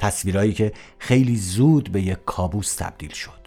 تصویرهایی 0.00 0.52
که 0.52 0.72
خیلی 0.98 1.36
زود 1.36 1.92
به 1.92 2.02
یک 2.02 2.18
کابوس 2.26 2.74
تبدیل 2.74 3.12
شد 3.12 3.40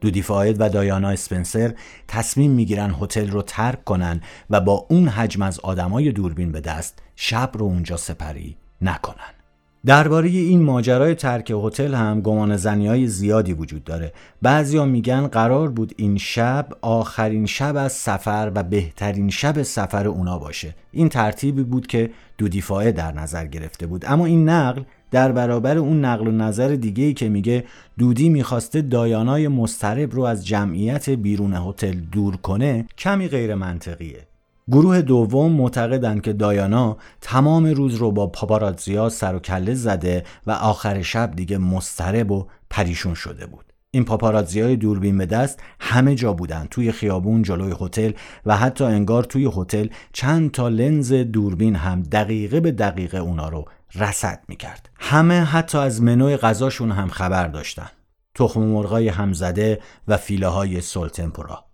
دودی 0.00 0.22
فاید 0.22 0.60
و 0.60 0.68
دایانا 0.68 1.08
اسپنسر 1.08 1.74
تصمیم 2.08 2.50
می‌گیرن 2.50 2.94
هتل 3.00 3.30
رو 3.30 3.42
ترک 3.42 3.84
کنن 3.84 4.20
و 4.50 4.60
با 4.60 4.86
اون 4.90 5.08
حجم 5.08 5.42
از 5.42 5.60
آدمای 5.60 6.12
دوربین 6.12 6.52
به 6.52 6.60
دست 6.60 6.98
شب 7.16 7.50
رو 7.54 7.66
اونجا 7.66 7.96
سپری 7.96 8.56
نکنن 8.82 9.40
درباره 9.86 10.28
این 10.28 10.62
ماجرای 10.62 11.14
ترک 11.14 11.52
هتل 11.64 11.94
هم 11.94 12.20
گمان 12.20 12.52
های 12.66 13.06
زیادی 13.06 13.52
وجود 13.52 13.84
داره. 13.84 14.12
بعضیا 14.42 14.84
میگن 14.84 15.26
قرار 15.26 15.68
بود 15.68 15.94
این 15.96 16.18
شب 16.18 16.68
آخرین 16.80 17.46
شب 17.46 17.76
از 17.76 17.92
سفر 17.92 18.52
و 18.54 18.62
بهترین 18.62 19.30
شب 19.30 19.62
سفر 19.62 20.08
اونا 20.08 20.38
باشه. 20.38 20.74
این 20.92 21.08
ترتیبی 21.08 21.62
بود 21.62 21.86
که 21.86 22.10
دودیفاعه 22.38 22.92
در 22.92 23.12
نظر 23.12 23.46
گرفته 23.46 23.86
بود. 23.86 24.04
اما 24.06 24.26
این 24.26 24.48
نقل 24.48 24.82
در 25.10 25.32
برابر 25.32 25.78
اون 25.78 26.04
نقل 26.04 26.26
و 26.26 26.30
نظر 26.30 26.68
دیگه 26.68 27.04
ای 27.04 27.14
که 27.14 27.28
میگه 27.28 27.64
دودی 27.98 28.28
می‌خواسته 28.28 28.82
دایانای 28.82 29.48
مسترب 29.48 30.14
رو 30.14 30.22
از 30.22 30.46
جمعیت 30.46 31.10
بیرون 31.10 31.54
هتل 31.54 31.94
دور 32.12 32.36
کنه 32.36 32.86
کمی 32.98 33.28
غیر 33.28 33.54
منطقیه. 33.54 34.26
گروه 34.68 35.02
دوم 35.02 35.52
معتقدند 35.52 36.22
که 36.22 36.32
دایانا 36.32 36.96
تمام 37.20 37.66
روز 37.66 37.94
رو 37.94 38.10
با 38.10 38.26
پاپاراتزیا 38.26 39.08
سر 39.08 39.34
و 39.34 39.38
کله 39.38 39.74
زده 39.74 40.24
و 40.46 40.50
آخر 40.50 41.02
شب 41.02 41.36
دیگه 41.36 41.58
مسترب 41.58 42.30
و 42.30 42.46
پریشون 42.70 43.14
شده 43.14 43.46
بود. 43.46 43.64
این 43.90 44.06
های 44.54 44.76
دوربین 44.76 45.18
به 45.18 45.26
دست 45.26 45.60
همه 45.80 46.14
جا 46.14 46.32
بودن 46.32 46.66
توی 46.70 46.92
خیابون 46.92 47.42
جلوی 47.42 47.74
هتل 47.80 48.12
و 48.46 48.56
حتی 48.56 48.84
انگار 48.84 49.24
توی 49.24 49.50
هتل 49.56 49.86
چند 50.12 50.50
تا 50.50 50.68
لنز 50.68 51.12
دوربین 51.12 51.76
هم 51.76 52.02
دقیقه 52.02 52.60
به 52.60 52.72
دقیقه 52.72 53.18
اونا 53.18 53.48
رو 53.48 53.64
رصد 53.94 54.44
می‌کرد 54.48 54.90
همه 54.98 55.44
حتی 55.44 55.78
از 55.78 56.02
منوی 56.02 56.36
غذاشون 56.36 56.92
هم 56.92 57.08
خبر 57.08 57.46
داشتن 57.46 57.88
تخم 58.34 58.60
مرغای 58.60 59.08
همزده 59.08 59.80
و 60.08 60.16
فیله 60.16 60.48
های 60.48 60.80
sole 60.80 61.11
tempura 61.11 61.64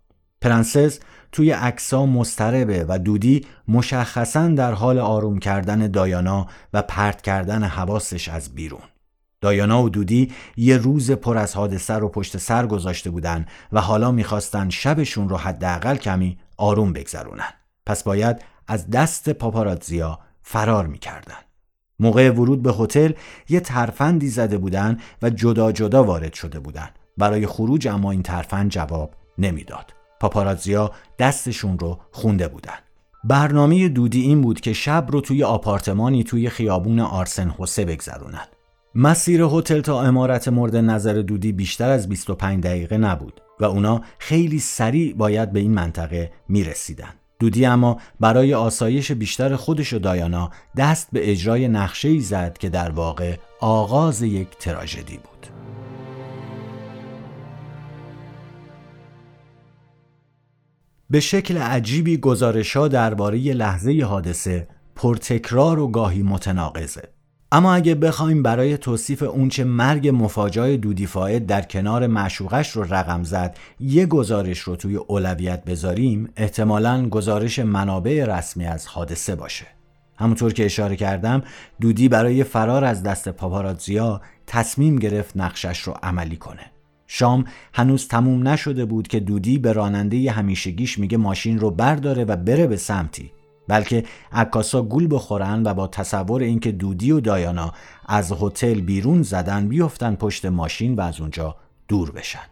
پرنسس 0.41 0.99
توی 1.33 1.51
عکسا 1.51 2.07
مضطربه 2.07 2.85
و 2.89 2.99
دودی 2.99 3.47
مشخصا 3.69 4.49
در 4.49 4.73
حال 4.73 4.99
آروم 4.99 5.39
کردن 5.39 5.91
دایانا 5.91 6.47
و 6.73 6.83
پرت 6.83 7.23
کردن 7.23 7.63
حواسش 7.63 8.29
از 8.29 8.55
بیرون. 8.55 8.83
دایانا 9.41 9.83
و 9.83 9.89
دودی 9.89 10.33
یه 10.57 10.77
روز 10.77 11.11
پر 11.11 11.39
از 11.39 11.57
حادثه 11.57 11.95
رو 11.95 12.09
پشت 12.09 12.37
سر 12.37 12.67
گذاشته 12.67 13.11
بودن 13.11 13.47
و 13.73 13.81
حالا 13.81 14.11
می‌خواستن 14.11 14.69
شبشون 14.71 15.29
رو 15.29 15.37
حداقل 15.37 15.97
کمی 15.97 16.39
آروم 16.57 16.93
بگذرونن. 16.93 17.53
پس 17.87 18.03
باید 18.03 18.43
از 18.67 18.91
دست 18.91 19.31
پاپاراتزیا 19.31 20.19
فرار 20.43 20.87
می‌کردن. 20.87 21.46
موقع 22.01 22.31
ورود 22.31 22.63
به 22.63 22.73
هتل 22.79 23.13
یه 23.49 23.61
ترفندی 23.61 24.29
زده 24.29 24.59
بودن 24.59 24.99
و 25.23 25.31
جدا 25.31 25.73
جدا 25.73 26.05
وارد 26.05 26.35
شده 26.35 26.61
بودن. 26.61 26.89
برای 27.19 27.47
خروج 27.47 27.89
اما 27.89 28.11
این 28.11 28.23
ترفند 28.23 28.71
جواب 28.71 29.15
نمی‌داد. 29.39 29.97
پاپاراتزیا 30.21 30.91
دستشون 31.19 31.79
رو 31.79 31.99
خونده 32.13 32.49
بودن 32.49 32.79
برنامه 33.25 33.89
دودی 33.89 34.21
این 34.21 34.41
بود 34.41 34.61
که 34.61 34.73
شب 34.73 35.07
رو 35.11 35.21
توی 35.21 35.45
آپارتمانی 35.45 36.25
توی 36.25 36.49
خیابون 36.49 37.01
آرسن 37.01 37.55
حسه 37.59 37.85
بگذروند 37.85 38.49
مسیر 38.95 39.43
هتل 39.43 39.81
تا 39.81 40.03
امارت 40.03 40.49
مورد 40.49 40.77
نظر 40.77 41.15
دودی 41.15 41.53
بیشتر 41.53 41.91
از 41.91 42.09
25 42.09 42.65
دقیقه 42.65 42.99
نبود 42.99 43.41
و 43.61 43.65
اونا 43.65 44.01
خیلی 44.19 44.59
سریع 44.59 45.15
باید 45.15 45.53
به 45.53 45.61
این 45.61 45.75
منطقه 45.75 46.33
می 46.49 46.65
رسیدن. 46.65 47.15
دودی 47.39 47.67
اما 47.67 48.01
برای 48.21 48.55
آسایش 48.55 49.13
بیشتر 49.13 49.57
خودش 49.57 49.93
و 49.93 49.99
دایانا 49.99 50.51
دست 50.77 51.09
به 51.13 51.31
اجرای 51.31 51.69
نقشه 51.69 52.09
ای 52.09 52.21
زد 52.21 52.59
که 52.59 52.69
در 52.69 52.91
واقع 52.91 53.37
آغاز 53.61 54.23
یک 54.23 54.49
تراژدی 54.59 55.17
بود. 55.17 55.47
به 61.11 61.21
شکل 61.21 61.59
عجیبی 61.59 62.17
گزارش 62.17 62.77
ها 62.77 62.89
درباره 62.89 63.39
لحظه 63.39 64.03
حادثه 64.03 64.69
پرتکرار 64.97 65.79
و 65.79 65.89
گاهی 65.89 66.23
متناقضه. 66.23 67.16
اما 67.53 67.75
اگه 67.75 67.95
بخوایم 67.95 68.43
برای 68.43 68.79
توصیف 68.79 69.23
اونچه 69.23 69.65
مرگ 69.65 70.09
مفاجای 70.09 70.77
دودی 70.77 71.09
در 71.47 71.63
کنار 71.63 72.07
معشوقش 72.07 72.71
رو 72.71 72.95
رقم 72.95 73.23
زد 73.23 73.57
یه 73.81 74.07
گزارش 74.07 74.59
رو 74.59 74.77
توی 74.77 74.97
اولویت 74.97 75.65
بذاریم 75.65 76.29
احتمالا 76.37 77.09
گزارش 77.09 77.59
منابع 77.59 78.25
رسمی 78.25 78.67
از 78.67 78.87
حادثه 78.87 79.35
باشه. 79.35 79.67
همونطور 80.19 80.53
که 80.53 80.65
اشاره 80.65 80.97
کردم 80.97 81.43
دودی 81.81 82.09
برای 82.09 82.45
فرار 82.45 82.85
از 82.85 83.03
دست 83.03 83.29
پاپاراتزیا 83.29 84.21
تصمیم 84.47 84.97
گرفت 84.97 85.37
نقشش 85.37 85.81
رو 85.81 85.95
عملی 86.03 86.37
کنه. 86.37 86.71
شام 87.07 87.45
هنوز 87.75 88.09
تموم 88.09 88.49
نشده 88.49 88.85
بود 88.85 89.09
که 89.09 89.21
دودی 89.21 89.59
به 89.59 89.73
راننده 89.73 90.31
همیشگیش 90.31 90.99
میگه 90.99 91.17
ماشین 91.17 91.59
رو 91.59 91.71
برداره 91.71 92.25
و 92.25 92.37
بره 92.37 92.67
به 92.67 92.77
سمتی 92.77 93.33
بلکه 93.69 94.05
عکاسا 94.33 94.83
گول 94.83 95.09
بخورن 95.11 95.63
و 95.67 95.75
با 95.75 95.87
تصور 95.87 96.43
اینکه 96.43 96.73
دودی 96.73 97.11
و 97.11 97.21
دایانا 97.21 97.73
از 98.07 98.33
هتل 98.41 98.81
بیرون 98.81 99.23
زدن 99.23 99.69
بیفتن 99.69 100.15
پشت 100.15 100.47
ماشین 100.47 100.95
و 100.95 101.01
از 101.01 101.21
اونجا 101.21 101.57
دور 101.89 102.11
بشن. 102.11 102.47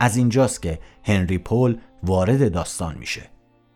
از 0.00 0.16
اینجاست 0.16 0.62
که 0.62 0.78
هنری 1.04 1.38
پول 1.38 1.78
وارد 2.02 2.52
داستان 2.52 2.98
میشه. 2.98 3.22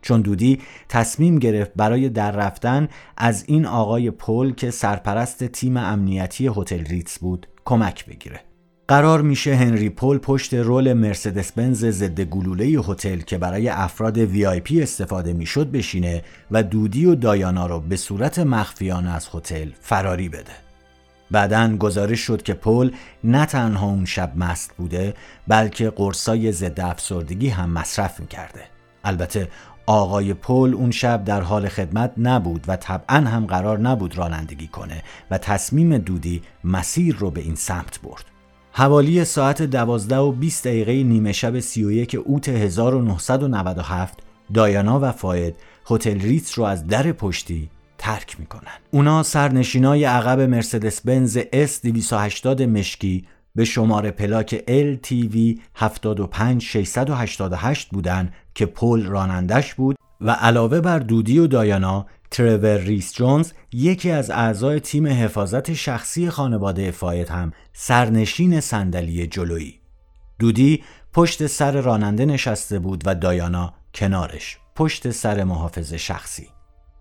چون 0.03 0.21
دودی 0.21 0.61
تصمیم 0.89 1.39
گرفت 1.39 1.73
برای 1.77 2.09
در 2.09 2.31
رفتن 2.31 2.89
از 3.17 3.45
این 3.47 3.67
آقای 3.67 4.11
پول 4.11 4.55
که 4.55 4.71
سرپرست 4.71 5.45
تیم 5.45 5.77
امنیتی 5.77 6.51
هتل 6.57 6.85
ریتس 6.85 7.19
بود 7.19 7.47
کمک 7.65 8.07
بگیره. 8.07 8.50
قرار 8.91 9.23
میشه 9.23 9.55
هنری 9.55 9.91
پول 9.91 10.19
پشت 10.19 10.55
رول 10.55 10.93
مرسدس 10.93 11.53
بنز 11.53 11.85
ضد 11.85 12.21
گلوله 12.21 12.65
هتل 12.65 13.21
که 13.21 13.39
برای 13.39 13.69
افراد 13.69 14.19
VIP 14.19 14.83
استفاده 14.83 15.33
می‌شد 15.33 15.71
بشینه 15.71 16.23
و 16.51 16.63
دودی 16.63 17.07
و 17.07 17.15
دایانا 17.15 17.67
رو 17.67 17.81
به 17.81 17.97
صورت 17.97 18.39
مخفیانه 18.39 19.15
از 19.15 19.29
هتل 19.35 19.69
فراری 19.81 20.29
بده. 20.29 20.53
بعدا 21.31 21.77
گزارش 21.77 22.21
شد 22.21 22.43
که 22.43 22.55
پول 22.55 22.93
نه 23.25 23.47
تنها 23.47 23.87
اون 23.87 24.05
شب 24.05 24.33
مست 24.37 24.75
بوده 24.77 25.15
بلکه 25.49 25.91
قرصای 25.91 26.53
ضد 26.53 26.81
افسردگی 26.81 27.49
هم 27.49 27.71
مصرف 27.71 28.21
می‌کرده. 28.21 28.63
البته 29.05 29.49
آقای 29.87 30.35
پول 30.35 30.75
اون 30.75 30.91
شب 30.91 31.25
در 31.25 31.41
حال 31.41 31.69
خدمت 31.69 32.13
نبود 32.19 32.65
و 32.69 32.77
طبعا 32.77 33.17
هم 33.17 33.47
قرار 33.47 33.79
نبود 33.79 34.19
رانندگی 34.19 34.67
کنه 34.67 35.03
و 35.31 35.39
تصمیم 35.39 35.99
دودی 35.99 36.43
مسیر 36.65 37.17
رو 37.17 37.31
به 37.31 37.41
این 37.41 37.55
سمت 37.55 38.01
برد. 38.01 38.30
حوالی 38.73 39.25
ساعت 39.25 39.63
دوازده 39.63 40.17
و 40.17 40.33
20 40.33 40.67
دقیقه 40.67 41.03
نیمه 41.03 41.33
شب 41.33 41.61
31 41.61 42.15
اوت 42.15 42.49
1997 42.49 44.19
دایانا 44.55 45.01
و 45.01 45.13
فاید 45.13 45.55
هتل 45.91 46.21
ریتس 46.21 46.59
رو 46.59 46.65
از 46.65 46.87
در 46.87 47.13
پشتی 47.13 47.71
ترک 47.99 48.41
می‌کنن. 48.41 48.79
اونا 48.91 49.23
سرنشینای 49.23 50.05
عقب 50.05 50.41
مرسدس 50.41 51.01
بنز 51.01 51.39
S 51.53 51.83
280 51.83 52.63
مشکی 52.63 53.27
به 53.55 53.65
شماره 53.65 54.11
پلاک 54.11 54.65
LTV 54.69 55.59
75688 55.75 57.89
بودن 57.89 58.33
که 58.55 58.67
پل 58.67 59.07
رانندش 59.07 59.75
بود 59.75 59.97
و 60.21 60.31
علاوه 60.31 60.81
بر 60.81 60.99
دودی 60.99 61.39
و 61.39 61.47
دایانا 61.47 62.07
ترور 62.31 62.77
ریس 62.77 63.13
جونز 63.13 63.53
یکی 63.73 64.11
از 64.11 64.31
اعضای 64.31 64.81
تیم 64.81 65.07
حفاظت 65.07 65.73
شخصی 65.73 66.31
خانواده 66.31 66.91
فاید 66.91 67.29
هم 67.29 67.53
سرنشین 67.73 68.61
صندلی 68.61 69.27
جلویی. 69.27 69.81
دودی 70.39 70.85
پشت 71.13 71.47
سر 71.47 71.81
راننده 71.81 72.25
نشسته 72.25 72.79
بود 72.79 73.03
و 73.07 73.15
دایانا 73.15 73.75
کنارش 73.95 74.59
پشت 74.77 75.11
سر 75.11 75.45
محافظ 75.45 75.95
شخصی. 75.95 76.49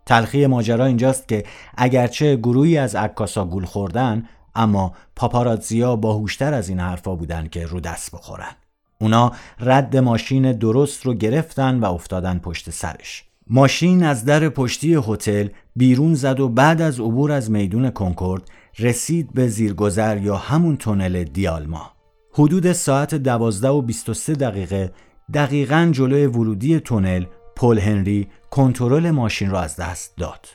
تلخی 0.05 0.47
ماجرا 0.47 0.85
اینجاست 0.85 1.27
که 1.27 1.43
اگرچه 1.77 2.35
گروهی 2.35 2.77
از 2.77 2.95
عکاسا 2.95 3.45
گول 3.45 3.65
خوردن 3.65 4.27
اما 4.55 4.93
پاپاراتزیا 5.15 5.95
باهوشتر 5.95 6.53
از 6.53 6.69
این 6.69 6.79
حرفا 6.79 7.15
بودن 7.15 7.47
که 7.47 7.65
رو 7.65 7.79
دست 7.79 8.11
بخورن. 8.11 8.55
اونا 9.01 9.31
رد 9.59 9.97
ماشین 9.97 10.51
درست 10.51 11.05
رو 11.05 11.13
گرفتن 11.13 11.79
و 11.79 11.85
افتادن 11.85 12.39
پشت 12.39 12.69
سرش. 12.69 13.23
ماشین 13.47 14.03
از 14.03 14.25
در 14.25 14.49
پشتی 14.49 14.97
هتل 15.07 15.47
بیرون 15.75 16.13
زد 16.13 16.39
و 16.39 16.49
بعد 16.49 16.81
از 16.81 16.99
عبور 16.99 17.31
از 17.31 17.51
میدون 17.51 17.89
کنکورد 17.89 18.43
رسید 18.79 19.33
به 19.33 19.47
زیرگذر 19.47 20.17
یا 20.17 20.35
همون 20.35 20.77
تونل 20.77 21.23
دیالما. 21.23 21.91
حدود 22.33 22.71
ساعت 22.71 23.15
دوازده 23.15 23.69
و 23.69 23.81
23 23.81 24.33
دقیقه 24.33 24.91
دقیقا 25.33 25.89
جلوی 25.91 26.25
ورودی 26.25 26.79
تونل 26.79 27.25
پل 27.55 27.79
هنری 27.79 28.27
کنترل 28.51 29.11
ماشین 29.11 29.49
را 29.49 29.61
از 29.61 29.75
دست 29.75 30.17
داد. 30.17 30.47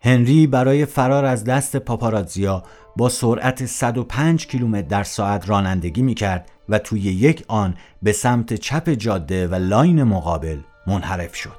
هنری 0.00 0.46
برای 0.46 0.86
فرار 0.86 1.24
از 1.24 1.44
دست 1.44 1.76
پاپاراتزیا 1.76 2.62
با 2.96 3.08
سرعت 3.08 3.66
105 3.66 4.46
کیلومتر 4.46 4.88
در 4.88 5.02
ساعت 5.02 5.48
رانندگی 5.48 6.02
می 6.02 6.14
کرد 6.14 6.50
و 6.68 6.78
توی 6.78 7.00
یک 7.00 7.44
آن 7.48 7.74
به 8.02 8.12
سمت 8.12 8.54
چپ 8.54 8.90
جاده 8.90 9.48
و 9.48 9.54
لاین 9.54 10.02
مقابل 10.02 10.58
منحرف 10.86 11.34
شد. 11.34 11.56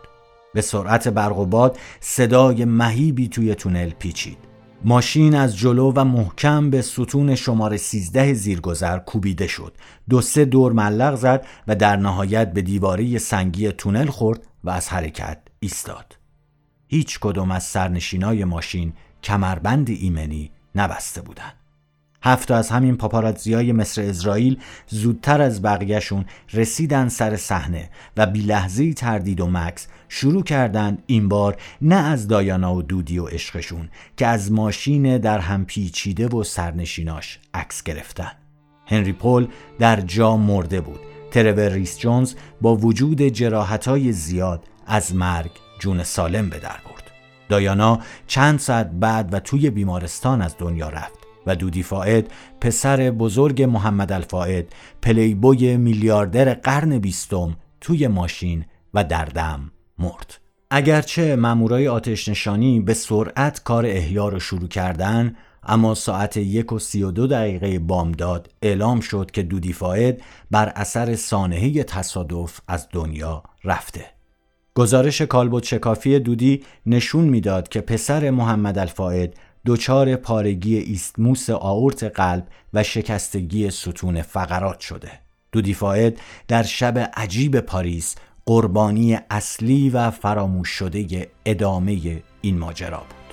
به 0.54 0.62
سرعت 0.62 1.08
برق 1.08 1.40
و 1.40 1.46
باد 1.46 1.78
صدای 2.00 2.66
مهیبی 2.66 3.28
توی 3.28 3.56
تونل 3.56 3.90
پیچید. 3.90 4.38
ماشین 4.84 5.36
از 5.36 5.58
جلو 5.58 5.92
و 5.96 6.04
محکم 6.04 6.70
به 6.70 6.82
ستون 6.82 7.36
شماره 7.36 7.78
13 7.78 8.34
زیرگذر 8.34 9.00
کوبیده 9.00 9.48
شد. 9.48 9.78
دو 10.10 10.22
سه 10.22 10.46
دور 10.46 10.74
ملق 10.74 11.16
زد 11.16 11.46
و 11.68 11.76
در 11.76 11.96
نهایت 11.96 12.54
به 12.54 12.62
دیواره 12.62 13.18
سنگی 13.18 13.72
تونل 13.72 14.06
خورد 14.06 14.48
و 14.64 14.70
از 14.70 14.90
حرکت 14.90 15.38
ایستاد. 15.60 16.18
هیچ 16.88 17.20
کدوم 17.20 17.52
از 17.52 17.64
سرنشینای 17.64 18.44
ماشین 18.44 18.94
کمربند 19.24 19.90
ایمنی 19.90 20.52
نبسته 20.76 21.22
بودند. 21.22 21.65
هفت 22.26 22.52
از 22.52 22.70
همین 22.70 22.98
پاپاراتزیای 22.98 23.72
مصر 23.72 24.02
اسرائیل 24.02 24.60
زودتر 24.88 25.42
از 25.42 25.62
بقیهشون 25.62 26.26
رسیدن 26.54 27.08
سر 27.08 27.36
صحنه 27.36 27.90
و 28.18 28.26
بی 28.26 28.42
لحظه 28.42 28.94
تردید 28.94 29.42
و 29.42 29.48
مکس 29.48 29.88
شروع 30.10 30.44
کردند 30.44 31.04
این 31.06 31.30
بار 31.30 31.58
نه 31.82 31.96
از 31.96 32.28
دایانا 32.28 32.76
و 32.76 32.82
دودی 32.82 33.20
و 33.20 33.26
عشقشون 33.26 33.90
که 34.18 34.28
از 34.28 34.52
ماشین 34.52 35.18
در 35.18 35.40
هم 35.40 35.66
پیچیده 35.66 36.28
و 36.28 36.44
سرنشیناش 36.44 37.40
عکس 37.54 37.84
گرفتن. 37.84 38.32
هنری 38.88 39.14
پول 39.14 39.48
در 39.80 40.02
جا 40.02 40.38
مرده 40.38 40.82
بود. 40.82 41.00
ترور 41.32 41.70
ریس 41.70 42.00
جونز 42.00 42.34
با 42.62 42.76
وجود 42.76 43.22
جراحتای 43.22 44.12
زیاد 44.12 44.64
از 44.88 45.16
مرگ 45.16 45.52
جون 45.80 46.04
سالم 46.04 46.50
به 46.50 46.60
در 46.60 46.70
برد. 46.70 47.12
دایانا 47.50 48.00
چند 48.28 48.60
ساعت 48.60 48.92
بعد 48.92 49.34
و 49.34 49.40
توی 49.40 49.70
بیمارستان 49.70 50.42
از 50.42 50.56
دنیا 50.60 50.90
رفت. 50.90 51.25
و 51.46 51.56
دودی 51.56 51.84
فائد 51.84 52.28
پسر 52.62 53.12
بزرگ 53.12 53.64
محمد 53.64 54.12
الفائد 54.12 54.66
پلیبوی 55.02 55.78
میلیاردر 55.78 56.54
قرن 56.54 57.00
بیستم 57.00 57.58
توی 57.82 58.08
ماشین 58.08 58.66
و 58.94 59.04
در 59.04 59.26
دم 59.26 59.72
مرد 60.00 60.40
اگرچه 60.72 61.36
مامورای 61.36 61.88
آتش 61.88 62.30
نشانی 62.30 62.80
به 62.80 62.94
سرعت 62.94 63.64
کار 63.64 63.86
احیا 63.86 64.30
رو 64.30 64.40
شروع 64.40 64.68
کردن 64.68 65.36
اما 65.64 65.96
ساعت 65.96 66.38
یک 66.38 66.72
و 66.72 66.80
سی 66.80 67.04
و 67.04 67.12
دو 67.12 67.28
دقیقه 67.28 67.80
بامداد 67.80 68.50
اعلام 68.62 69.00
شد 69.00 69.32
که 69.32 69.44
دودی 69.44 69.74
فاید 69.74 70.24
بر 70.52 70.72
اثر 70.76 71.16
سانحه 71.16 71.84
تصادف 71.84 72.60
از 72.68 72.88
دنیا 72.92 73.44
رفته. 73.64 74.06
گزارش 74.76 75.22
کالبوت 75.22 75.64
شکافی 75.64 76.20
دودی 76.20 76.64
نشون 76.86 77.26
می‌داد 77.26 77.68
که 77.68 77.82
پسر 77.82 78.30
محمد 78.30 78.78
الفاید 78.78 79.38
دچار 79.66 80.16
پارگی 80.16 80.78
ایستموس 80.78 81.50
آورت 81.50 82.04
قلب 82.04 82.48
و 82.74 82.84
شکستگی 82.84 83.70
ستون 83.70 84.22
فقرات 84.22 84.80
شده. 84.80 85.12
دودی 85.52 85.74
فاید 85.74 86.20
در 86.48 86.64
شب 86.64 87.12
عجیب 87.14 87.60
پاریس 87.60 88.16
قربانی 88.46 89.18
اصلی 89.30 89.90
و 89.90 90.12
فراموش 90.12 90.70
شده 90.70 91.32
ادامه 91.46 92.24
این 92.42 92.58
ماجرا 92.58 92.98
بود. 92.98 93.25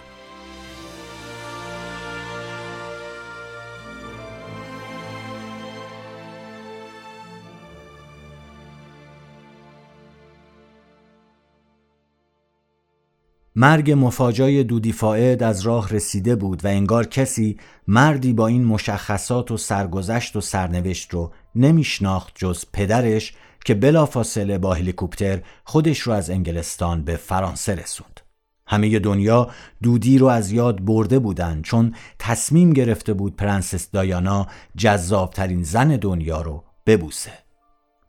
مرگ 13.56 13.92
مفاجای 13.92 14.64
دودی 14.64 14.92
فائد 14.92 15.42
از 15.42 15.60
راه 15.60 15.88
رسیده 15.88 16.36
بود 16.36 16.64
و 16.64 16.68
انگار 16.68 17.06
کسی 17.06 17.58
مردی 17.88 18.32
با 18.32 18.46
این 18.46 18.64
مشخصات 18.64 19.50
و 19.50 19.56
سرگذشت 19.56 20.36
و 20.36 20.40
سرنوشت 20.40 21.10
رو 21.10 21.32
نمیشناخت 21.54 22.32
جز 22.34 22.64
پدرش 22.72 23.34
که 23.64 23.74
بلافاصله 23.74 24.58
با 24.58 24.74
هلیکوپتر 24.74 25.40
خودش 25.64 25.98
رو 25.98 26.12
از 26.12 26.30
انگلستان 26.30 27.02
به 27.04 27.16
فرانسه 27.16 27.74
رسوند. 27.74 28.20
همه 28.66 28.98
دنیا 28.98 29.50
دودی 29.82 30.18
رو 30.18 30.26
از 30.26 30.52
یاد 30.52 30.84
برده 30.84 31.18
بودند 31.18 31.64
چون 31.64 31.94
تصمیم 32.18 32.72
گرفته 32.72 33.14
بود 33.14 33.36
پرنسس 33.36 33.90
دایانا 33.90 34.46
جذابترین 34.76 35.62
زن 35.62 35.88
دنیا 35.96 36.40
رو 36.40 36.64
ببوسه. 36.86 37.41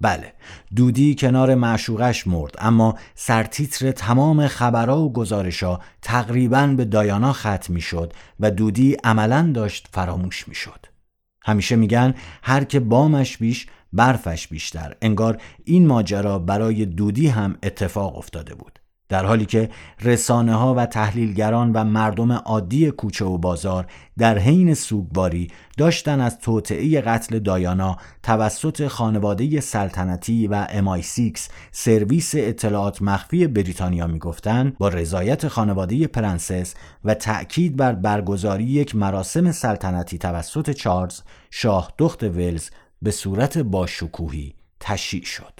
بله 0.01 0.33
دودی 0.75 1.15
کنار 1.15 1.55
معشوقش 1.55 2.27
مرد 2.27 2.55
اما 2.57 2.97
سرتیتر 3.15 3.91
تمام 3.91 4.47
خبرها 4.47 5.01
و 5.01 5.13
گزارشا 5.13 5.79
تقریبا 6.01 6.67
به 6.67 6.85
دایانا 6.85 7.33
ختم 7.33 7.73
می 7.73 7.81
شد 7.81 8.13
و 8.39 8.51
دودی 8.51 8.97
عملا 9.03 9.51
داشت 9.53 9.87
فراموش 9.91 10.47
می 10.47 10.55
شد. 10.55 10.85
همیشه 11.45 11.75
میگن 11.75 12.13
هر 12.43 12.63
که 12.63 12.79
بامش 12.79 13.37
بیش 13.37 13.67
برفش 13.93 14.47
بیشتر 14.47 14.95
انگار 15.01 15.41
این 15.63 15.87
ماجرا 15.87 16.39
برای 16.39 16.85
دودی 16.85 17.27
هم 17.27 17.57
اتفاق 17.63 18.17
افتاده 18.17 18.55
بود 18.55 18.79
در 19.13 19.25
حالی 19.25 19.45
که 19.45 19.69
رسانه 20.01 20.55
ها 20.55 20.73
و 20.73 20.85
تحلیلگران 20.85 21.71
و 21.71 21.83
مردم 21.83 22.31
عادی 22.31 22.91
کوچه 22.91 23.25
و 23.25 23.37
بازار 23.37 23.85
در 24.17 24.39
حین 24.39 24.73
سوگواری 24.73 25.47
داشتن 25.77 26.21
از 26.21 26.39
توطئه 26.39 27.01
قتل 27.01 27.39
دایانا 27.39 27.97
توسط 28.23 28.87
خانواده 28.87 29.59
سلطنتی 29.59 30.47
و 30.47 30.65
MI6 30.65 31.39
سرویس 31.71 32.31
اطلاعات 32.35 33.01
مخفی 33.01 33.47
بریتانیا 33.47 34.07
می‌گفتند 34.07 34.77
با 34.77 34.87
رضایت 34.87 35.47
خانواده 35.47 36.07
پرنسس 36.07 36.73
و 37.03 37.13
تأکید 37.13 37.75
بر 37.75 37.93
برگزاری 37.93 38.63
یک 38.63 38.95
مراسم 38.95 39.51
سلطنتی 39.51 40.17
توسط 40.17 40.69
چارلز 40.69 41.21
شاه 41.51 41.93
دخت 41.97 42.23
ولز 42.23 42.69
به 43.01 43.11
صورت 43.11 43.57
باشکوهی 43.57 44.55
تشییع 44.79 45.23
شد. 45.23 45.59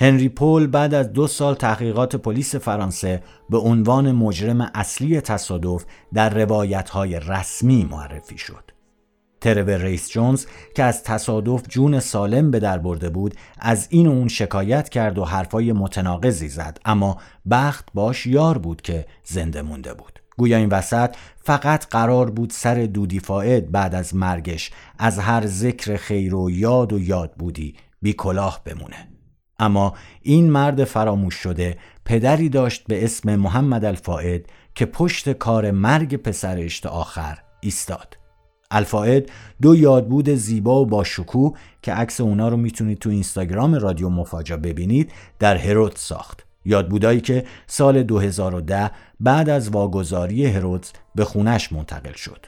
هنری 0.00 0.28
پول 0.28 0.66
بعد 0.66 0.94
از 0.94 1.12
دو 1.12 1.26
سال 1.26 1.54
تحقیقات 1.54 2.16
پلیس 2.16 2.54
فرانسه 2.54 3.22
به 3.50 3.58
عنوان 3.58 4.12
مجرم 4.12 4.70
اصلی 4.74 5.20
تصادف 5.20 5.84
در 6.14 6.30
روایت‌های 6.30 7.20
رسمی 7.20 7.88
معرفی 7.90 8.38
شد. 8.38 8.70
ترور 9.40 9.76
ریس 9.76 10.10
جونز 10.10 10.46
که 10.76 10.82
از 10.82 11.02
تصادف 11.02 11.68
جون 11.68 12.00
سالم 12.00 12.50
به 12.50 12.60
در 12.60 12.78
برده 12.78 13.10
بود 13.10 13.34
از 13.58 13.86
این 13.90 14.06
و 14.06 14.10
اون 14.10 14.28
شکایت 14.28 14.88
کرد 14.88 15.18
و 15.18 15.24
حرفای 15.24 15.72
متناقضی 15.72 16.48
زد 16.48 16.78
اما 16.84 17.16
بخت 17.50 17.88
باش 17.94 18.26
یار 18.26 18.58
بود 18.58 18.82
که 18.82 19.06
زنده 19.24 19.62
مونده 19.62 19.94
بود 19.94 20.17
گویا 20.38 20.56
این 20.56 20.68
وسط 20.68 21.14
فقط 21.42 21.86
قرار 21.86 22.30
بود 22.30 22.50
سر 22.50 22.74
دودی 22.74 23.20
فاید 23.20 23.72
بعد 23.72 23.94
از 23.94 24.14
مرگش 24.14 24.70
از 24.98 25.18
هر 25.18 25.46
ذکر 25.46 25.96
خیر 25.96 26.34
و 26.34 26.50
یاد 26.50 26.92
و 26.92 26.98
یاد 26.98 27.32
بودی 27.32 27.74
بی 28.02 28.12
کلاه 28.12 28.60
بمونه 28.64 29.08
اما 29.58 29.94
این 30.22 30.50
مرد 30.50 30.84
فراموش 30.84 31.34
شده 31.34 31.78
پدری 32.04 32.48
داشت 32.48 32.84
به 32.86 33.04
اسم 33.04 33.36
محمد 33.36 33.84
الفائد 33.84 34.46
که 34.74 34.86
پشت 34.86 35.32
کار 35.32 35.70
مرگ 35.70 36.16
پسرش 36.16 36.80
تا 36.80 36.90
آخر 36.90 37.38
ایستاد. 37.60 38.16
الفائد 38.70 39.30
دو 39.62 39.76
یادبود 39.76 40.30
زیبا 40.30 40.82
و 40.82 40.86
با 40.86 41.04
شکوه 41.04 41.58
که 41.82 41.92
عکس 41.92 42.20
اونا 42.20 42.48
رو 42.48 42.56
می‌تونید 42.56 42.98
تو 42.98 43.10
اینستاگرام 43.10 43.74
رادیو 43.74 44.08
مفاجا 44.08 44.56
ببینید 44.56 45.12
در 45.38 45.56
هرود 45.56 45.96
ساخت. 45.96 46.47
یادبودایی 46.64 47.20
که 47.20 47.44
سال 47.66 48.02
2010 48.02 48.90
بعد 49.20 49.48
از 49.48 49.68
واگذاری 49.68 50.46
هرودز 50.46 50.90
به 51.14 51.24
خونش 51.24 51.72
منتقل 51.72 52.12
شد. 52.12 52.46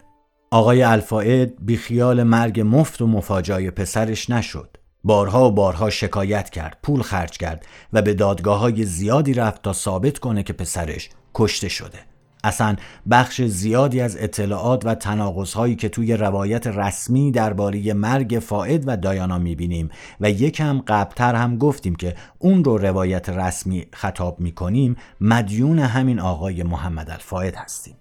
آقای 0.51 0.83
الفائد 0.83 1.53
بیخیال 1.61 2.23
مرگ 2.23 2.61
مفت 2.61 3.03
و 3.03 3.07
مفاجای 3.07 3.71
پسرش 3.71 4.31
نشد. 4.31 4.77
بارها 5.05 5.49
و 5.49 5.53
بارها 5.53 5.91
شکایت 5.91 6.51
کرد 6.51 6.79
پول 6.83 7.03
خرج 7.03 7.39
کرد 7.39 7.67
و 7.93 8.03
به 8.03 8.15
دادگاه 8.15 8.59
های 8.59 8.85
زیادی 8.85 9.35
رفت 9.35 9.63
تا 9.63 9.73
ثابت 9.73 10.19
کنه 10.19 10.43
که 10.43 10.53
پسرش 10.53 11.09
کشته 11.35 11.69
شده 11.69 12.10
اصلا 12.45 12.77
بخش 13.11 13.43
زیادی 13.43 14.01
از 14.01 14.17
اطلاعات 14.21 14.87
و 14.87 14.95
تناقض 14.95 15.77
که 15.77 15.89
توی 15.89 16.17
روایت 16.17 16.67
رسمی 16.67 17.33
درباره 17.33 17.93
مرگ 17.93 18.39
فائد 18.43 18.85
و 18.87 18.97
دایانا 18.97 19.39
می‌بینیم 19.39 19.91
و 20.21 20.31
یکم 20.31 20.79
قبلتر 20.79 21.35
هم 21.35 21.59
گفتیم 21.59 21.95
که 21.95 22.15
اون 22.39 22.65
رو 22.65 22.79
روایت 22.79 23.29
رسمی 23.29 23.87
خطاب 23.93 24.41
می‌کنیم 24.41 24.97
مدیون 25.21 25.79
همین 25.79 26.21
آقای 26.21 26.63
محمد 26.63 27.11
الفائد 27.11 27.55
هستیم. 27.57 27.95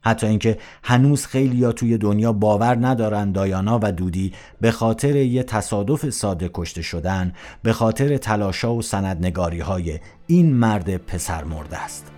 حتی 0.00 0.26
اینکه 0.26 0.58
هنوز 0.84 1.26
خیلی 1.26 1.56
یا 1.56 1.72
توی 1.72 1.98
دنیا 1.98 2.32
باور 2.32 2.86
ندارن 2.86 3.32
دایانا 3.32 3.80
و 3.82 3.92
دودی 3.92 4.32
به 4.60 4.70
خاطر 4.70 5.16
یه 5.16 5.42
تصادف 5.42 6.10
ساده 6.10 6.50
کشته 6.54 6.82
شدن 6.82 7.32
به 7.62 7.72
خاطر 7.72 8.16
تلاشا 8.16 8.74
و 8.74 8.82
سندنگاری 8.82 9.60
های 9.60 9.98
این 10.26 10.54
مرد 10.54 10.96
پسر 10.96 11.44
مرده 11.44 11.78
است. 11.78 12.17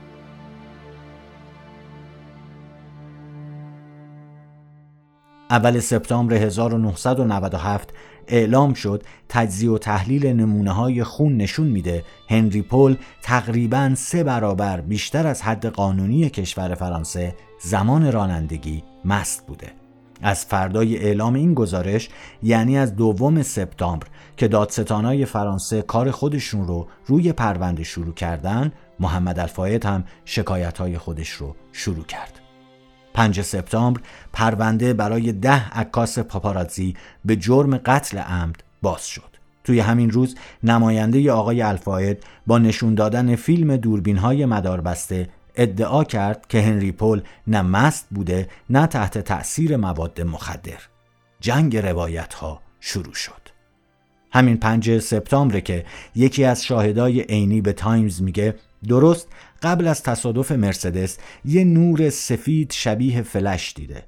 اول 5.51 5.81
سپتامبر 5.81 6.35
1997 6.35 7.95
اعلام 8.29 8.75
شد 8.75 9.03
تجزیه 9.29 9.71
و 9.71 9.79
تحلیل 9.79 10.27
نمونه 10.27 10.73
های 10.73 11.05
خون 11.05 11.37
نشون 11.37 11.67
میده 11.67 12.05
هنری 12.29 12.63
پول 12.63 12.97
تقریبا 13.23 13.93
سه 13.97 14.25
برابر 14.25 14.81
بیشتر 14.81 15.27
از 15.27 15.43
حد 15.43 15.67
قانونی 15.67 16.31
کشور 16.31 16.75
فرانسه 16.75 17.35
زمان 17.63 18.13
رانندگی 18.13 18.83
مست 19.05 19.47
بوده. 19.47 19.73
از 20.23 20.45
فردای 20.45 20.99
اعلام 20.99 21.35
این 21.35 21.55
گزارش 21.55 22.09
یعنی 22.43 22.79
از 22.79 22.97
دوم 22.97 23.43
سپتامبر 23.43 24.07
که 24.37 24.49
دادستانای 24.49 25.25
فرانسه 25.25 25.83
کار 25.83 26.11
خودشون 26.11 26.67
رو 26.67 26.87
روی 27.07 27.33
پرونده 27.33 27.85
شروع 27.85 28.15
کردن 28.15 28.73
محمد 29.01 29.39
الفاید 29.39 29.85
هم 29.85 30.05
شکایت 30.25 30.79
های 30.79 30.99
خودش 30.99 31.31
رو 31.31 31.57
شروع 31.73 32.05
کرد. 32.05 32.40
5 33.15 33.43
سپتامبر 33.43 34.01
پرونده 34.33 34.93
برای 34.93 35.33
ده 35.33 35.69
عکاس 35.69 36.19
پاپاراتزی 36.19 36.95
به 37.25 37.37
جرم 37.37 37.77
قتل 37.77 38.19
عمد 38.19 38.63
باز 38.83 39.07
شد. 39.07 39.31
توی 39.65 39.81
همین 39.81 40.11
روز 40.11 40.35
نماینده 40.63 41.33
آقای 41.33 41.63
الفاید 41.63 42.25
با 42.47 42.59
نشون 42.59 42.95
دادن 42.95 43.37
فیلم 43.37 43.77
دوربین 43.77 44.17
های 44.17 44.47
مداربسته 44.47 45.29
ادعا 45.57 46.05
کرد 46.05 46.47
که 46.49 46.63
هنری 46.63 46.93
پل 46.93 47.23
نه 47.47 47.63
مست 47.63 48.07
بوده 48.11 48.49
نه 48.71 48.87
تحت 48.87 49.19
تأثیر 49.19 49.77
مواد 49.77 50.21
مخدر. 50.21 50.81
جنگ 51.41 51.77
روایت 51.77 52.35
ها 52.35 52.61
شروع 52.81 53.15
شد. 53.15 53.41
همین 54.33 54.57
5 54.57 54.99
سپتامبر 54.99 55.61
که 55.61 55.85
یکی 56.15 56.45
از 56.45 56.65
شاهدای 56.65 57.21
عینی 57.21 57.61
به 57.61 57.73
تایمز 57.73 58.23
میگه 58.23 58.55
درست 58.89 59.29
قبل 59.63 59.87
از 59.87 60.03
تصادف 60.03 60.53
مرسدس 60.53 61.19
یه 61.45 61.65
نور 61.65 62.11
سفید 62.11 62.73
شبیه 62.73 63.23
فلش 63.23 63.73
دیده. 63.77 64.05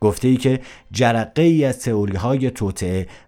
گفته 0.00 0.28
ای 0.28 0.36
که 0.36 0.60
جرقه 0.92 1.42
ای 1.42 1.64
از 1.64 1.78
تئوری 1.78 2.16
های 2.16 2.50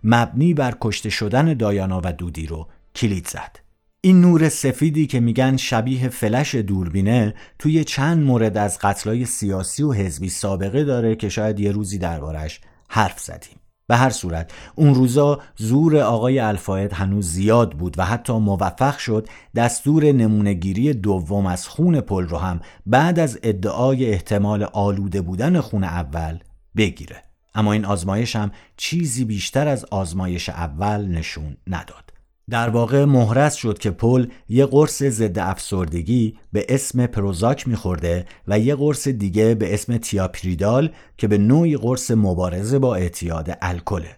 مبنی 0.04 0.54
بر 0.54 0.74
کشته 0.80 1.10
شدن 1.10 1.54
دایانا 1.54 2.00
و 2.04 2.12
دودی 2.12 2.46
رو 2.46 2.68
کلید 2.94 3.28
زد. 3.28 3.58
این 4.00 4.20
نور 4.20 4.48
سفیدی 4.48 5.06
که 5.06 5.20
میگن 5.20 5.56
شبیه 5.56 6.08
فلش 6.08 6.54
دوربینه 6.54 7.34
توی 7.58 7.84
چند 7.84 8.24
مورد 8.24 8.56
از 8.56 8.78
قتلای 8.78 9.24
سیاسی 9.24 9.82
و 9.82 9.92
حزبی 9.92 10.28
سابقه 10.28 10.84
داره 10.84 11.16
که 11.16 11.28
شاید 11.28 11.60
یه 11.60 11.72
روزی 11.72 11.98
دربارش 11.98 12.60
حرف 12.88 13.20
زدیم. 13.20 13.55
به 13.88 13.96
هر 13.96 14.10
صورت. 14.10 14.52
اون 14.74 14.94
روزا 14.94 15.40
زور 15.56 15.96
آقای 15.96 16.38
الفاید 16.38 16.92
هنوز 16.92 17.28
زیاد 17.28 17.72
بود 17.72 17.98
و 17.98 18.04
حتی 18.04 18.32
موفق 18.32 18.98
شد 18.98 19.28
دستور 19.56 20.04
نمونهگیری 20.04 20.94
دوم 20.94 21.46
از 21.46 21.68
خون 21.68 22.00
پل 22.00 22.24
رو 22.24 22.36
هم 22.36 22.60
بعد 22.86 23.18
از 23.18 23.38
ادعای 23.42 24.10
احتمال 24.10 24.62
آلوده 24.62 25.20
بودن 25.20 25.60
خون 25.60 25.84
اول 25.84 26.38
بگیره. 26.76 27.22
اما 27.54 27.72
این 27.72 27.84
آزمایش 27.84 28.36
هم 28.36 28.50
چیزی 28.76 29.24
بیشتر 29.24 29.68
از 29.68 29.84
آزمایش 29.84 30.48
اول 30.48 31.06
نشون 31.06 31.56
نداد. 31.66 32.05
در 32.50 32.68
واقع 32.68 33.04
مهرس 33.04 33.54
شد 33.54 33.78
که 33.78 33.90
پل 33.90 34.26
یه 34.48 34.66
قرص 34.66 35.02
ضد 35.02 35.38
افسردگی 35.38 36.38
به 36.52 36.66
اسم 36.68 37.06
پروزاک 37.06 37.68
میخورده 37.68 38.26
و 38.48 38.58
یه 38.58 38.74
قرص 38.74 39.08
دیگه 39.08 39.54
به 39.54 39.74
اسم 39.74 39.96
تیاپریدال 39.96 40.90
که 41.18 41.28
به 41.28 41.38
نوعی 41.38 41.76
قرص 41.76 42.10
مبارزه 42.10 42.78
با 42.78 42.96
اعتیاد 42.96 43.58
الکله. 43.62 44.16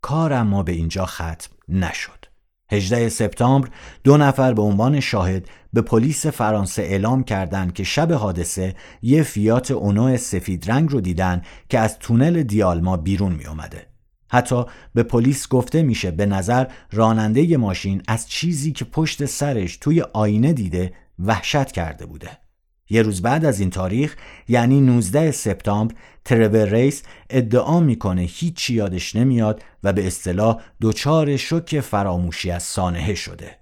کار 0.00 0.32
اما 0.32 0.62
به 0.62 0.72
اینجا 0.72 1.06
ختم 1.06 1.50
نشد. 1.68 2.24
18 2.72 3.08
سپتامبر 3.08 3.68
دو 4.04 4.16
نفر 4.16 4.52
به 4.52 4.62
عنوان 4.62 5.00
شاهد 5.00 5.48
به 5.72 5.82
پلیس 5.82 6.26
فرانسه 6.26 6.82
اعلام 6.82 7.24
کردند 7.24 7.72
که 7.72 7.84
شب 7.84 8.12
حادثه 8.12 8.74
یه 9.02 9.22
فیات 9.22 9.70
اونو 9.70 10.16
سفید 10.16 10.70
رنگ 10.70 10.90
رو 10.90 11.00
دیدن 11.00 11.42
که 11.68 11.78
از 11.78 11.98
تونل 11.98 12.42
دیالما 12.42 12.96
بیرون 12.96 13.32
می 13.32 13.46
اومده. 13.46 13.87
حتی 14.30 14.64
به 14.94 15.02
پلیس 15.02 15.48
گفته 15.48 15.82
میشه 15.82 16.10
به 16.10 16.26
نظر 16.26 16.66
راننده 16.92 17.56
ماشین 17.56 18.02
از 18.08 18.28
چیزی 18.28 18.72
که 18.72 18.84
پشت 18.84 19.24
سرش 19.24 19.76
توی 19.76 20.00
آینه 20.00 20.52
دیده 20.52 20.92
وحشت 21.18 21.72
کرده 21.72 22.06
بوده. 22.06 22.30
یه 22.90 23.02
روز 23.02 23.22
بعد 23.22 23.44
از 23.44 23.60
این 23.60 23.70
تاریخ 23.70 24.16
یعنی 24.48 24.80
19 24.80 25.30
سپتامبر 25.30 25.94
ترور 26.24 26.68
ریس 26.68 27.02
ادعا 27.30 27.80
می‌کنه 27.80 28.22
هیچی 28.22 28.74
یادش 28.74 29.16
نمیاد 29.16 29.62
و 29.84 29.92
به 29.92 30.06
اصطلاح 30.06 30.60
دچار 30.80 31.36
شک 31.36 31.80
فراموشی 31.80 32.50
از 32.50 32.62
سانحه 32.62 33.14
شده. 33.14 33.58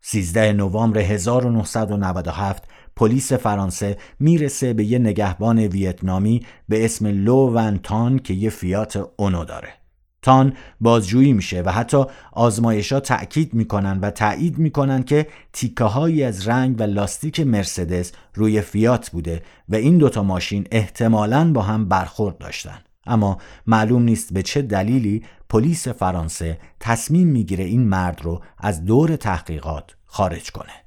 13 0.00 0.52
نوامبر 0.52 1.00
1997 1.00 2.64
پلیس 2.96 3.32
فرانسه 3.32 3.96
می‌رسه 4.20 4.72
به 4.72 4.84
یه 4.84 4.98
نگهبان 4.98 5.58
ویتنامی 5.58 6.46
به 6.68 6.84
اسم 6.84 7.06
لو 7.06 7.52
ون 7.54 7.78
تان 7.78 8.18
که 8.18 8.34
یه 8.34 8.50
فیات 8.50 9.08
اونو 9.16 9.44
داره. 9.44 9.81
تان 10.22 10.52
بازجویی 10.80 11.32
میشه 11.32 11.62
و 11.62 11.70
حتی 11.70 12.04
آزمایشا 12.32 13.00
تأکید 13.00 13.54
می‌کنن 13.54 14.00
و 14.00 14.10
تایید 14.10 14.58
می‌کنن 14.58 15.02
که 15.02 15.26
تیکه 15.52 15.84
هایی 15.84 16.22
از 16.22 16.48
رنگ 16.48 16.80
و 16.80 16.82
لاستیک 16.82 17.40
مرسدس 17.40 18.12
روی 18.34 18.60
فیات 18.60 19.10
بوده 19.10 19.42
و 19.68 19.74
این 19.74 19.98
دوتا 19.98 20.22
ماشین 20.22 20.66
احتمالاً 20.70 21.52
با 21.52 21.62
هم 21.62 21.88
برخورد 21.88 22.38
داشتن. 22.38 22.78
اما 23.06 23.38
معلوم 23.66 24.02
نیست 24.02 24.32
به 24.32 24.42
چه 24.42 24.62
دلیلی 24.62 25.24
پلیس 25.48 25.88
فرانسه 25.88 26.58
تصمیم 26.80 27.28
می‌گیره 27.28 27.64
این 27.64 27.88
مرد 27.88 28.22
رو 28.22 28.42
از 28.58 28.84
دور 28.84 29.16
تحقیقات 29.16 29.94
خارج 30.06 30.50
کنه. 30.50 30.81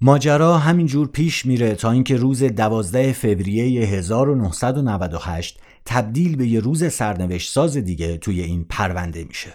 ماجرا 0.00 0.58
همینجور 0.58 1.08
پیش 1.08 1.46
میره 1.46 1.74
تا 1.74 1.90
اینکه 1.90 2.16
روز 2.16 2.42
12 2.42 3.12
فوریه 3.12 3.86
1998 3.86 5.60
تبدیل 5.84 6.36
به 6.36 6.46
یه 6.46 6.60
روز 6.60 6.92
سرنوشت 6.92 7.52
ساز 7.52 7.76
دیگه 7.76 8.16
توی 8.16 8.42
این 8.42 8.66
پرونده 8.68 9.24
میشه. 9.24 9.52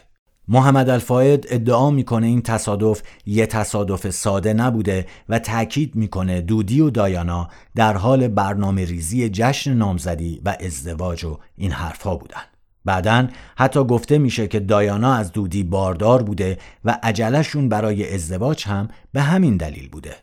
محمد 0.48 0.90
الفاید 0.90 1.48
ادعا 1.50 1.92
می‌کنه 1.92 2.28
این 2.28 2.42
تصادف 2.42 3.02
یه 3.26 3.46
تصادف 3.46 4.10
ساده 4.10 4.54
نبوده 4.54 5.06
و 5.30 5.40
تاکید 5.40 5.96
می‌کنه 5.96 6.42
دودی 6.42 6.82
و 6.82 6.90
دایانا 6.90 7.50
در 7.76 7.98
حال 7.98 8.28
برنامه 8.28 8.86
ریزی 8.86 9.30
جشن 9.30 9.74
نامزدی 9.74 10.42
و 10.46 10.58
ازدواج 10.60 11.26
و 11.26 11.38
این 11.58 11.72
حرفها 11.72 12.16
بودن. 12.16 12.42
بعدا 12.86 13.28
حتی 13.58 13.84
گفته 13.84 14.18
میشه 14.18 14.48
که 14.48 14.60
دایانا 14.60 15.14
از 15.14 15.32
دودی 15.32 15.64
باردار 15.64 16.24
بوده 16.24 16.58
و 16.86 17.00
عجلشون 17.04 17.70
برای 17.70 18.14
ازدواج 18.14 18.68
هم 18.68 18.88
به 19.14 19.22
همین 19.22 19.58
دلیل 19.58 19.90
بوده. 19.90 20.16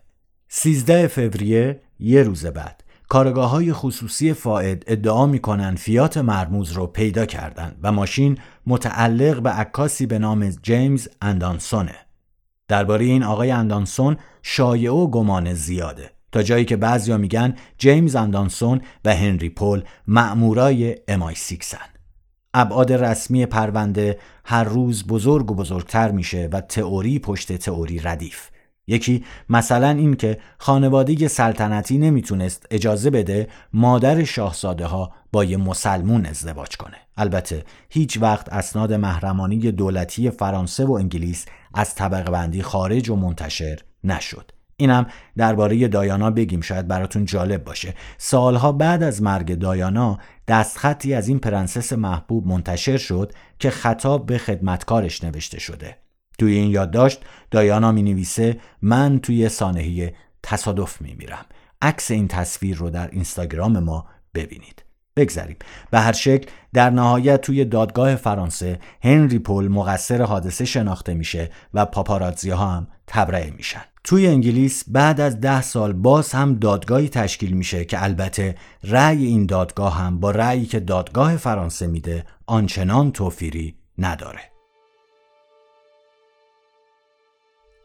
13 0.49 1.07
فوریه 1.07 1.81
یه 1.99 2.23
روز 2.23 2.47
بعد 2.47 2.85
کارگاه 3.09 3.51
های 3.51 3.73
خصوصی 3.73 4.33
فائد 4.33 4.85
ادعا 4.87 5.27
می‌کنن 5.27 5.75
فیات 5.75 6.19
مرموز 6.19 6.73
رو 6.73 6.87
پیدا 6.87 7.27
کردن 7.27 7.77
و 7.83 7.93
ماشین 7.93 8.39
متعلق 8.67 9.43
به 9.43 9.51
عکاسی 9.51 10.07
به 10.07 10.19
نام 10.19 10.51
جیمز 10.51 11.09
اندانسونه. 11.23 11.95
درباره 12.69 13.05
این 13.05 13.23
آقای 13.23 13.51
اندانسون 13.51 14.17
شایعه 14.43 14.93
و 14.93 15.07
گمان 15.07 15.55
زیاده 15.55 16.11
تا 16.33 16.43
جایی 16.43 16.65
که 16.65 16.77
بعضیا 16.77 17.17
میگن 17.17 17.55
جیمز 17.79 18.17
اندانسون 18.17 18.81
و 19.05 19.17
هنری 19.17 19.51
پول 19.51 19.83
مأمورای 20.07 20.97
امای 21.09 21.35
سیکسن. 21.35 21.89
ابعاد 22.55 22.93
رسمی 22.93 23.47
پرونده 23.47 24.19
هر 24.45 24.65
روز 24.65 25.07
بزرگ 25.07 25.51
و 25.51 25.55
بزرگتر 25.55 26.11
میشه 26.11 26.49
و 26.53 26.61
تئوری 26.61 27.19
پشت 27.19 27.53
تئوری 27.53 27.99
ردیف 27.99 28.49
یکی 28.89 29.25
مثلا 29.49 29.89
این 29.89 30.15
که 30.15 30.39
خانواده 30.59 31.29
سلطنتی 31.29 31.99
نمی‌تونست 31.99 32.67
اجازه 32.71 33.11
بده 33.11 33.49
مادر 33.73 34.25
شاهزاده 34.25 34.87
ها 34.87 35.13
با 35.33 35.45
یه 35.45 35.57
مسلمون 35.57 36.27
ازدواج 36.27 36.77
کنه. 36.77 36.97
البته 37.17 37.65
هیچ 37.91 38.19
وقت 38.21 38.53
اسناد 38.53 38.93
محرمانی 38.93 39.59
دولتی 39.73 40.31
فرانسه 40.31 40.85
و 40.85 40.93
انگلیس 40.93 41.47
از 41.75 41.95
طبقه 41.95 42.31
بندی 42.31 42.63
خارج 42.63 43.11
و 43.11 43.17
منتشر 43.17 43.79
نشد. 44.05 44.53
اینم 44.77 45.07
درباره 45.37 45.89
دایانا 45.89 46.31
بگیم 46.31 46.61
شاید 46.61 46.89
براتون 46.89 47.25
جالب 47.25 47.65
باشه. 47.65 47.95
سالها 48.19 48.73
بعد 48.73 49.03
از 49.03 49.23
مرگ 49.23 49.55
دایانا 49.55 50.19
دستخطی 50.49 51.15
از 51.15 51.29
این 51.29 51.39
پرنسس 51.39 51.93
محبوب 51.93 52.47
منتشر 52.47 52.97
شد 52.97 53.33
که 53.59 53.71
خطاب 53.71 54.27
به 54.27 54.39
خدمتکارش 54.39 55.25
نوشته 55.25 55.61
شده. 55.61 55.97
توی 56.39 56.53
این 56.53 56.71
یادداشت 56.71 57.21
دایانا 57.51 57.93
می 57.93 58.03
نویسه 58.03 58.61
من 58.83 59.19
توی 59.19 59.49
سانحه 59.49 60.15
تصادف 60.43 61.01
می 61.01 61.15
میرم 61.19 61.45
عکس 61.83 62.11
این 62.11 62.29
تصویر 62.29 62.77
رو 62.77 62.91
در 62.91 63.11
اینستاگرام 63.11 63.79
ما 63.79 64.07
ببینید. 64.35 64.83
بگذریم. 65.17 65.57
به 65.91 66.01
هر 66.01 66.13
شکل 66.13 66.51
در 66.73 66.91
نهایت 66.91 67.41
توی 67.41 67.65
دادگاه 67.65 68.17
فرانسه 68.17 68.79
هنری 69.03 69.39
پول 69.39 69.69
مقصر 69.69 70.23
حادثه 70.23 70.65
شناخته 70.65 71.15
میشه 71.15 71.51
و 71.75 71.85
پاپاراتزی 71.85 72.51
ها 72.51 72.67
هم 72.67 72.87
تبرئه 73.07 73.51
میشن. 73.51 73.83
توی 74.05 74.27
انگلیس 74.27 74.85
بعد 74.89 75.21
از 75.21 75.41
ده 75.41 75.63
سال 75.63 75.93
باز 75.93 76.33
هم 76.33 76.55
دادگاهی 76.55 77.09
تشکیل 77.09 77.53
میشه 77.53 77.85
که 77.85 78.03
البته 78.03 78.55
رأی 78.85 79.25
این 79.25 79.47
دادگاه 79.47 79.99
هم 79.99 80.21
با 80.21 80.31
رأیی 80.31 80.67
که 80.67 80.81
دادگاه 80.81 81.37
فرانسه 81.37 81.87
میده 81.87 82.25
آنچنان 82.47 83.13
توفیری 83.13 83.75
نداره. 83.99 84.41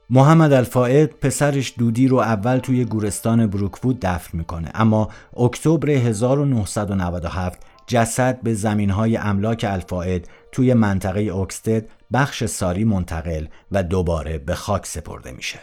محمد 0.09 0.53
الفائد 0.53 1.09
پسرش 1.09 1.73
دودی 1.77 2.07
رو 2.07 2.17
اول 2.17 2.57
توی 2.57 2.85
گورستان 2.85 3.47
بروکوود 3.47 3.99
دفن 3.99 4.37
می‌کنه 4.37 4.71
اما 4.73 5.09
اکتبر 5.37 5.89
1997 5.89 7.61
جسد 7.87 8.41
به 8.41 8.53
زمینهای 8.53 9.17
املاک 9.17 9.65
الفائد 9.69 10.27
توی 10.51 10.73
منطقه 10.73 11.19
اوکستد 11.19 11.89
بخش 12.13 12.43
ساری 12.45 12.83
منتقل 12.83 13.45
و 13.71 13.83
دوباره 13.83 14.37
به 14.37 14.55
خاک 14.55 14.85
سپرده 14.85 15.31
میشه. 15.31 15.59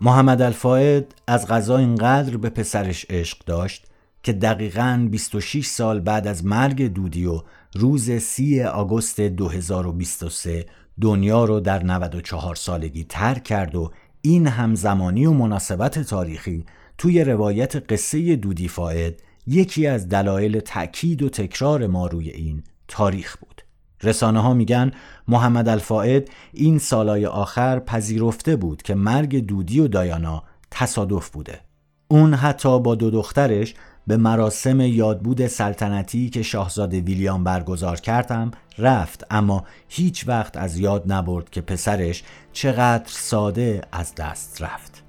محمد 0.00 0.42
الفائد 0.42 1.14
از 1.26 1.46
غذا 1.46 1.76
اینقدر 1.76 2.36
به 2.36 2.50
پسرش 2.50 3.06
عشق 3.10 3.38
داشت 3.46 3.86
که 4.22 4.32
دقیقاً 4.32 5.08
26 5.10 5.66
سال 5.66 6.00
بعد 6.00 6.26
از 6.26 6.44
مرگ 6.44 6.82
دودی 6.82 7.26
و 7.26 7.42
روز 7.74 8.10
30 8.10 8.62
آگوست 8.62 9.20
2023 9.20 10.66
دنیا 11.00 11.44
رو 11.44 11.60
در 11.60 11.82
94 11.82 12.54
سالگی 12.54 13.04
ترک 13.04 13.44
کرد 13.44 13.74
و 13.74 13.90
این 14.22 14.46
همزمانی 14.46 15.26
و 15.26 15.32
مناسبت 15.32 15.98
تاریخی 15.98 16.64
توی 16.98 17.24
روایت 17.24 17.92
قصه 17.92 18.36
دودی 18.36 18.68
فاید 18.68 19.22
یکی 19.46 19.86
از 19.86 20.08
دلایل 20.08 20.60
تأکید 20.60 21.22
و 21.22 21.28
تکرار 21.28 21.86
ما 21.86 22.06
روی 22.06 22.30
این 22.30 22.62
تاریخ 22.88 23.36
بود. 23.36 23.62
رسانه 24.02 24.40
ها 24.40 24.54
میگن 24.54 24.90
محمد 25.28 25.68
الفائد 25.68 26.28
این 26.52 26.78
سالای 26.78 27.26
آخر 27.26 27.78
پذیرفته 27.78 28.56
بود 28.56 28.82
که 28.82 28.94
مرگ 28.94 29.46
دودی 29.46 29.80
و 29.80 29.88
دایانا 29.88 30.42
تصادف 30.70 31.30
بوده. 31.30 31.60
اون 32.08 32.34
حتی 32.34 32.80
با 32.80 32.94
دو 32.94 33.10
دخترش 33.10 33.74
به 34.06 34.16
مراسم 34.16 34.80
یادبود 34.80 35.46
سلطنتی 35.46 36.30
که 36.30 36.42
شاهزاده 36.42 37.00
ویلیام 37.00 37.44
برگزار 37.44 38.00
کردم 38.00 38.50
رفت 38.78 39.26
اما 39.30 39.64
هیچ 39.88 40.28
وقت 40.28 40.56
از 40.56 40.78
یاد 40.78 41.12
نبرد 41.12 41.50
که 41.50 41.60
پسرش 41.60 42.22
چقدر 42.52 43.06
ساده 43.06 43.82
از 43.92 44.14
دست 44.14 44.62
رفت. 44.62 45.04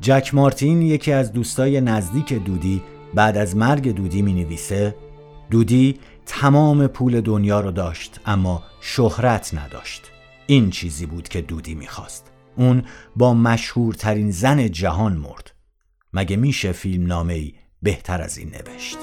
جک 0.00 0.34
مارتین 0.34 0.82
یکی 0.82 1.12
از 1.12 1.32
دوستای 1.32 1.80
نزدیک 1.80 2.32
دودی 2.32 2.82
بعد 3.14 3.36
از 3.36 3.56
مرگ 3.56 3.94
دودی 3.94 4.22
می 4.22 4.32
نویسه 4.32 4.94
دودی 5.50 5.98
تمام 6.26 6.86
پول 6.86 7.20
دنیا 7.20 7.60
رو 7.60 7.70
داشت 7.70 8.20
اما 8.26 8.62
شهرت 8.80 9.54
نداشت. 9.54 10.02
این 10.46 10.70
چیزی 10.70 11.06
بود 11.06 11.28
که 11.28 11.40
دودی 11.40 11.74
می‌خواست. 11.74 12.32
اون 12.56 12.82
با 13.16 13.34
مشهورترین 13.34 14.30
زن 14.30 14.70
جهان 14.70 15.12
مرد. 15.16 15.50
مگه 16.12 16.36
میشه 16.36 16.72
فیلم 16.72 17.06
نامه 17.06 17.34
ای 17.34 17.52
بهتر 17.82 18.22
از 18.22 18.38
این 18.38 18.48
نوشت 18.48 18.98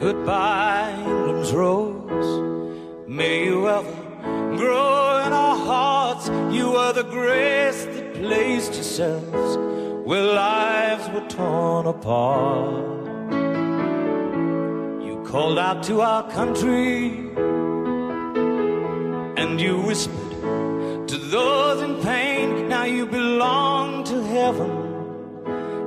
Goodbye, 0.00 0.94
England's 1.10 1.52
rose. 1.52 2.30
May 3.08 3.46
you 3.46 3.68
ever 3.68 3.96
grow 4.56 5.26
in 5.26 5.32
our 5.32 5.56
hearts. 5.70 6.28
You 6.58 6.76
are 6.82 6.92
the 6.92 7.02
grace 7.02 7.84
that 7.84 8.14
placed 8.14 8.74
yourselves 8.74 9.50
where 10.08 10.22
lives 10.22 11.06
were 11.14 11.28
torn 11.28 11.86
apart. 11.86 12.86
You 15.06 15.14
called 15.30 15.58
out 15.58 15.82
to 15.88 16.00
our 16.00 16.30
country 16.30 17.08
and 19.42 19.60
you 19.60 19.80
whispered 19.80 20.27
those 21.30 21.82
in 21.82 22.00
pain. 22.02 22.68
Now 22.68 22.84
you 22.84 23.06
belong 23.06 24.04
to 24.04 24.22
heaven, 24.22 24.70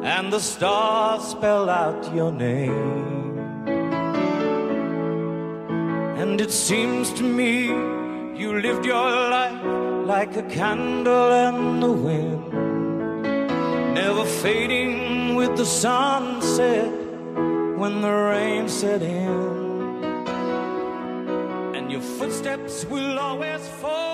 and 0.04 0.32
the 0.32 0.40
stars 0.40 1.24
spell 1.24 1.70
out 1.70 2.14
your 2.14 2.32
name. 2.32 3.40
And 6.22 6.40
it 6.40 6.52
seems 6.52 7.12
to 7.14 7.24
me 7.24 7.66
you 8.40 8.60
lived 8.60 8.86
your 8.86 9.10
life 9.38 9.64
like 10.06 10.36
a 10.36 10.44
candle 10.44 11.32
in 11.48 11.80
the 11.80 11.92
wind, 11.92 12.52
never 13.94 14.26
fading 14.26 15.36
with 15.36 15.56
the 15.58 15.66
sunset 15.66 16.92
when 17.80 18.02
the 18.02 18.12
rain 18.12 18.70
set 18.70 19.02
in. 19.02 20.04
And 21.76 21.92
your 21.92 22.02
footsteps 22.02 22.86
will 22.86 23.18
always 23.18 23.68
fall 23.82 24.11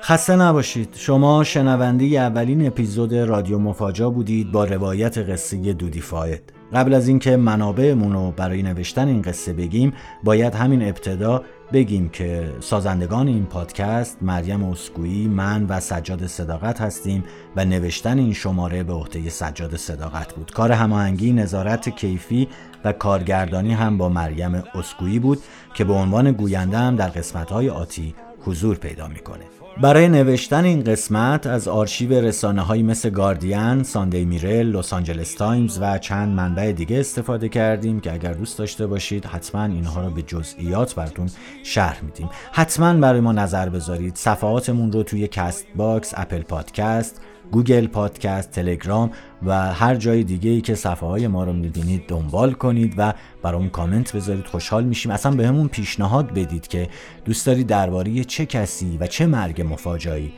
خسته 0.00 0.36
نباشید. 0.36 0.88
شما 0.94 1.44
شنونده 1.44 2.04
اولین 2.04 2.66
اپیزود 2.66 3.14
رادیو 3.14 3.58
مفاجا 3.58 4.10
بودید 4.10 4.52
با 4.52 4.64
روایت 4.64 5.18
قصه 5.18 5.72
دودی 5.72 6.00
فاید 6.00 6.52
قبل 6.72 6.94
از 6.94 7.08
اینکه 7.08 7.36
منابعمون 7.36 8.12
رو 8.12 8.30
برای 8.30 8.62
نوشتن 8.62 9.08
این 9.08 9.22
قصه 9.22 9.52
بگیم 9.52 9.92
باید 10.24 10.54
همین 10.54 10.82
ابتدا 10.82 11.42
بگیم 11.72 12.08
که 12.08 12.52
سازندگان 12.60 13.28
این 13.28 13.46
پادکست 13.46 14.18
مریم 14.22 14.64
اسکویی 14.64 15.28
من 15.28 15.64
و 15.64 15.80
سجاد 15.80 16.26
صداقت 16.26 16.80
هستیم 16.80 17.24
و 17.56 17.64
نوشتن 17.64 18.18
این 18.18 18.32
شماره 18.32 18.82
به 18.82 18.92
عهده 18.92 19.30
سجاد 19.30 19.76
صداقت 19.76 20.34
بود. 20.34 20.50
کار 20.50 20.72
هماهنگی 20.72 21.32
نظارت 21.32 21.88
کیفی 21.88 22.48
و 22.84 22.92
کارگردانی 22.92 23.74
هم 23.74 23.98
با 23.98 24.08
مریم 24.08 24.62
اسکویی 24.74 25.18
بود 25.18 25.42
که 25.74 25.84
به 25.84 25.92
عنوان 25.92 26.32
گوینده 26.32 26.78
هم 26.78 26.96
در 26.96 27.08
قسمت‌های 27.08 27.70
آتی 27.70 28.14
حضور 28.44 28.76
پیدا 28.76 29.08
می‌کنه. 29.08 29.44
برای 29.80 30.08
نوشتن 30.08 30.64
این 30.64 30.84
قسمت 30.84 31.46
از 31.46 31.68
آرشیو 31.68 32.12
رسانه 32.12 32.62
هایی 32.62 32.82
مثل 32.82 33.10
گاردین، 33.10 33.82
ساندی 33.82 34.24
میرر، 34.24 34.66
لس 34.66 34.92
آنجلس 34.92 35.34
تایمز 35.34 35.78
و 35.80 35.98
چند 35.98 36.36
منبع 36.36 36.72
دیگه 36.72 37.00
استفاده 37.00 37.48
کردیم 37.48 38.00
که 38.00 38.12
اگر 38.12 38.32
دوست 38.32 38.58
داشته 38.58 38.86
باشید 38.86 39.24
حتما 39.24 39.64
اینها 39.64 40.04
رو 40.04 40.10
به 40.10 40.22
جزئیات 40.22 40.94
براتون 40.94 41.30
شرح 41.62 42.04
میدیم. 42.04 42.28
حتما 42.52 42.94
برای 42.94 43.20
ما 43.20 43.32
نظر 43.32 43.68
بذارید. 43.68 44.16
صفحاتمون 44.16 44.92
رو 44.92 45.02
توی 45.02 45.28
Castbox، 45.28 46.14
Apple 46.16 46.42
Podcast، 46.42 47.20
Google 47.52 47.86
Podcast، 47.86 48.50
تلگرام 48.50 49.10
و 49.46 49.72
هر 49.72 49.94
جای 49.94 50.24
دیگه 50.24 50.50
ای 50.50 50.60
که 50.60 50.74
صفحه 50.74 51.08
های 51.08 51.26
ما 51.26 51.44
رو 51.44 51.52
می‌بینید 51.52 52.06
دنبال 52.08 52.52
کنید 52.52 52.94
و 52.96 53.14
برامون 53.42 53.68
کامنت 53.68 54.16
بذارید. 54.16 54.46
خوشحال 54.46 54.84
میشیم. 54.84 55.12
اصلا 55.12 55.32
بهمون 55.32 55.68
پیشنهاد 55.68 56.34
بدید 56.34 56.68
که 56.68 56.88
دوست 57.24 57.46
دارید 57.46 57.66
درباره 57.66 58.24
چه 58.24 58.46
کسی 58.46 58.98
و 59.00 59.06
چه 59.06 59.26
مرگ 59.26 59.62
مفاجایی 59.62 60.32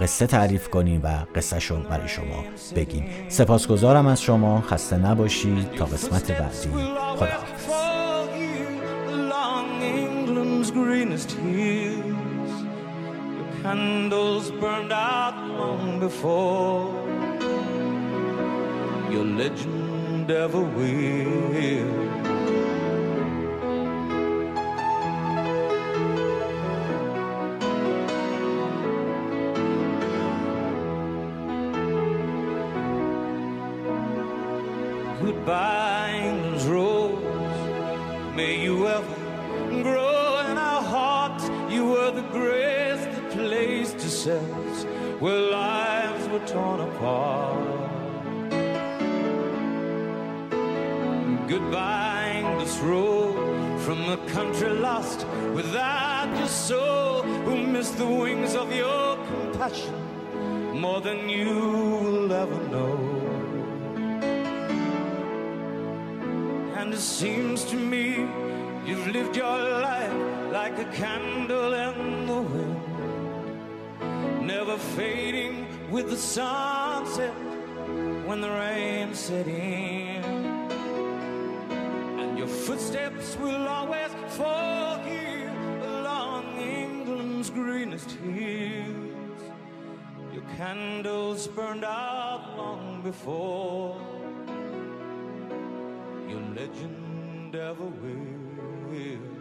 قصه 0.00 0.26
تعریف 0.26 0.68
کنیم 0.68 1.00
و 1.04 1.08
قصه 1.34 1.58
شو 1.58 1.82
برای 1.82 2.08
شما 2.08 2.44
بگیم. 2.76 3.04
سپاسگزارم 3.28 4.06
از 4.06 4.22
شما. 4.22 4.60
خسته 4.60 4.96
نباشید. 4.96 5.70
تا 5.70 5.84
قسمت 5.84 6.32
بعدی. 6.32 6.68
خدا 7.16 7.28
candles 13.62 14.50
burned 14.50 14.92
out 14.92 15.36
long 15.58 16.00
before 16.00 16.90
your 19.12 19.24
legend 19.24 20.28
ever 20.30 20.60
will. 20.60 22.02
Goodbye, 35.20 36.10
England's 36.14 36.66
rose. 36.66 38.34
May 38.34 38.62
you 38.64 38.81
yourselves 44.24 44.84
where 45.20 45.40
lives 45.40 46.28
were 46.28 46.46
torn 46.46 46.80
apart. 46.80 47.90
Goodbye, 51.48 52.56
this 52.58 52.78
road 52.78 53.80
from 53.80 54.00
a 54.08 54.16
country 54.28 54.70
lost 54.70 55.26
without 55.54 56.34
your 56.38 56.48
soul, 56.48 57.22
who 57.22 57.66
missed 57.66 57.98
the 57.98 58.06
wings 58.06 58.54
of 58.54 58.72
your 58.72 59.16
compassion 59.26 59.94
more 60.80 61.00
than 61.00 61.28
you 61.28 61.54
will 62.04 62.32
ever 62.32 62.60
know. 62.68 62.98
And 66.76 66.94
it 66.94 67.00
seems 67.00 67.64
to 67.64 67.76
me 67.76 68.26
you've 68.86 69.08
lived 69.08 69.36
your 69.36 69.58
life 69.88 70.14
like 70.52 70.78
a 70.78 70.84
candle 70.92 71.72
in 71.74 72.26
the 72.26 72.42
wind, 72.42 72.91
never 74.56 74.76
fading 74.76 75.66
with 75.90 76.10
the 76.10 76.16
sunset 76.16 77.32
when 78.26 78.42
the 78.42 78.50
rain 78.50 79.14
set 79.14 79.46
in. 79.46 80.22
And 82.20 82.38
your 82.38 82.52
footsteps 82.66 83.36
will 83.38 83.66
always 83.66 84.12
fall 84.36 84.98
here 84.98 85.54
along 85.94 86.58
England's 86.60 87.48
greenest 87.48 88.10
hills. 88.10 89.40
Your 90.34 90.46
candles 90.58 91.48
burned 91.48 91.84
out 91.84 92.42
long 92.54 93.00
before 93.02 93.96
your 96.28 96.42
legend 96.58 97.56
ever 97.56 97.88
will. 98.02 99.31